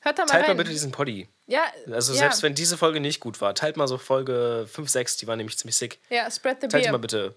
[0.00, 0.56] Hört da mal Teilt rein.
[0.56, 1.28] mal bitte diesen Poddy.
[1.46, 2.18] Ja, also ja.
[2.18, 5.36] selbst wenn diese Folge nicht gut war, teilt mal so Folge 5, 6, die war
[5.36, 6.00] nämlich ziemlich sick.
[6.10, 6.80] Ja, spread the teilt beer.
[6.82, 7.34] Teilt mal bitte.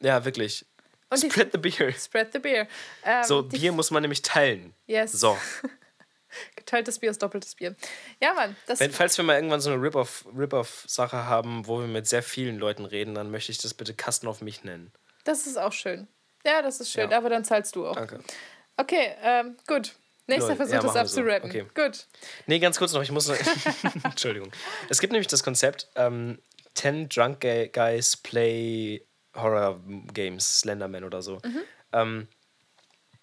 [0.00, 0.66] Ja, wirklich.
[1.10, 1.92] Und spread the beer.
[1.92, 2.66] Spread the beer.
[3.04, 4.74] Ähm, so, Bier muss man nämlich teilen.
[4.86, 5.12] Yes.
[5.12, 5.38] So.
[6.56, 7.76] Geteiltes Bier ist doppeltes Bier.
[8.20, 8.56] Ja, Mann.
[8.66, 12.24] Das Wenn, falls wir mal irgendwann so eine Rip-Off-Sache Rip haben, wo wir mit sehr
[12.24, 14.92] vielen Leuten reden, dann möchte ich das bitte Kasten auf mich nennen.
[15.22, 16.08] Das ist auch schön.
[16.44, 17.16] Ja, das ist schön, ja.
[17.16, 17.94] aber dann zahlst du auch.
[17.94, 18.18] Danke.
[18.76, 19.94] Okay, ähm, gut.
[20.26, 21.50] Nächster Versuch, ja, das abzurappen.
[21.50, 21.58] So.
[21.58, 21.66] Okay.
[21.74, 22.06] Gut.
[22.46, 23.36] Nee, ganz kurz noch, ich muss noch.
[24.04, 24.50] Entschuldigung.
[24.88, 26.38] Es gibt nämlich das Konzept: ähm,
[26.74, 29.80] 10 Drunk Guys Play Horror
[30.12, 31.40] Games, Slenderman oder so.
[31.44, 31.60] Mhm.
[31.92, 32.28] Ähm,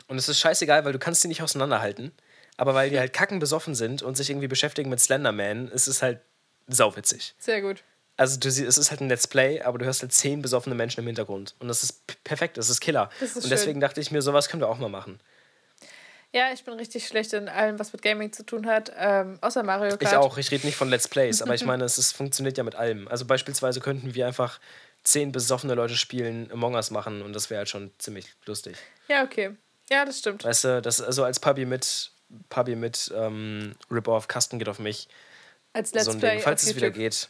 [0.07, 2.11] und es ist scheißegal, weil du kannst die nicht auseinanderhalten.
[2.57, 6.03] Aber weil die halt kacken besoffen sind und sich irgendwie beschäftigen mit Slenderman, ist es
[6.03, 6.19] halt
[6.67, 7.33] sauwitzig.
[7.39, 7.83] Sehr gut.
[8.17, 10.75] Also du siehst, es ist halt ein Let's Play, aber du hörst halt zehn besoffene
[10.75, 11.55] Menschen im Hintergrund.
[11.59, 13.09] Und das ist perfekt, das ist Killer.
[13.19, 13.79] Das ist und deswegen schön.
[13.79, 15.19] dachte ich mir, sowas können wir auch mal machen.
[16.33, 19.63] Ja, ich bin richtig schlecht in allem, was mit Gaming zu tun hat, ähm, außer
[19.63, 20.03] Mario Kart.
[20.03, 22.63] Ich auch, ich rede nicht von Let's Plays, aber ich meine, es ist, funktioniert ja
[22.63, 23.07] mit allem.
[23.09, 24.59] Also beispielsweise könnten wir einfach
[25.03, 28.77] zehn besoffene Leute spielen, Among Us machen und das wäre halt schon ziemlich lustig.
[29.09, 29.57] Ja, okay.
[29.89, 30.45] Ja, das stimmt.
[30.45, 32.11] Weißt du, das also als Puppy mit
[32.49, 35.09] Puppy mit ähm, Rip-Off, Kasten geht auf mich.
[35.73, 36.35] Als Let's so Play.
[36.35, 37.29] Ding, falls es wieder geht.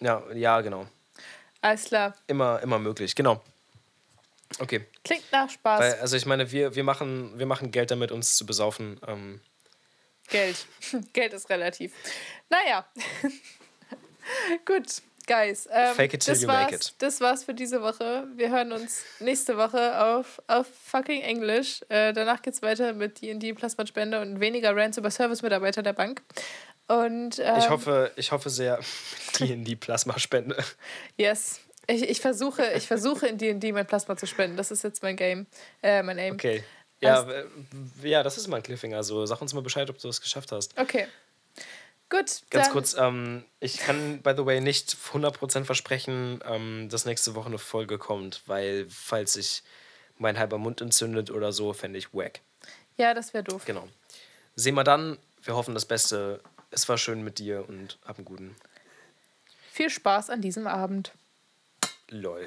[0.00, 0.86] Ja, ja, genau.
[1.62, 2.14] Alles klar.
[2.26, 3.42] Immer, immer möglich, genau.
[4.58, 4.86] Okay.
[5.04, 5.80] Klingt nach Spaß.
[5.80, 9.00] Weil, also ich meine, wir, wir, machen, wir machen Geld damit, uns zu besaufen.
[9.06, 9.40] Ähm.
[10.28, 10.66] Geld.
[11.12, 11.92] Geld ist relativ.
[12.48, 12.86] Naja.
[14.64, 15.68] Gut, Guys.
[15.72, 16.94] Ähm, Fake it till you war's, make it.
[16.98, 18.28] Das war's für diese Woche.
[18.36, 21.84] Wir hören uns nächste Woche auf, auf fucking Englisch.
[21.88, 26.22] Äh, danach geht's weiter mit D&D Plasmaspende und weniger Rants über Service-Mitarbeiter der Bank.
[26.86, 28.78] Und, ähm, ich, hoffe, ich hoffe sehr,
[29.40, 30.56] D&D Plasmaspende.
[31.16, 31.60] Yes.
[31.86, 34.56] Ich, ich, versuche, ich versuche in D&D mein Plasma zu spenden.
[34.56, 35.46] Das ist jetzt mein Game,
[35.82, 36.34] äh, mein Aim.
[36.34, 36.64] Okay.
[37.00, 37.32] Ja, also,
[38.02, 38.96] ja, das ist mal ein Cliffhanger.
[38.96, 40.76] Also sag uns mal Bescheid, ob du es geschafft hast.
[40.78, 41.06] Okay.
[42.08, 42.42] Gut.
[42.50, 47.46] Ganz kurz, ähm, ich kann, by the way, nicht 100% versprechen, ähm, dass nächste Woche
[47.46, 49.62] eine Folge kommt, weil, falls sich
[50.16, 52.40] mein halber Mund entzündet oder so, fände ich wack.
[52.96, 53.64] Ja, das wäre doof.
[53.64, 53.88] Genau.
[54.54, 55.18] Sehen wir dann.
[55.42, 56.40] Wir hoffen das Beste.
[56.70, 58.56] Es war schön mit dir und hab einen guten.
[59.72, 61.12] Viel Spaß an diesem Abend.
[62.12, 62.46] Lol.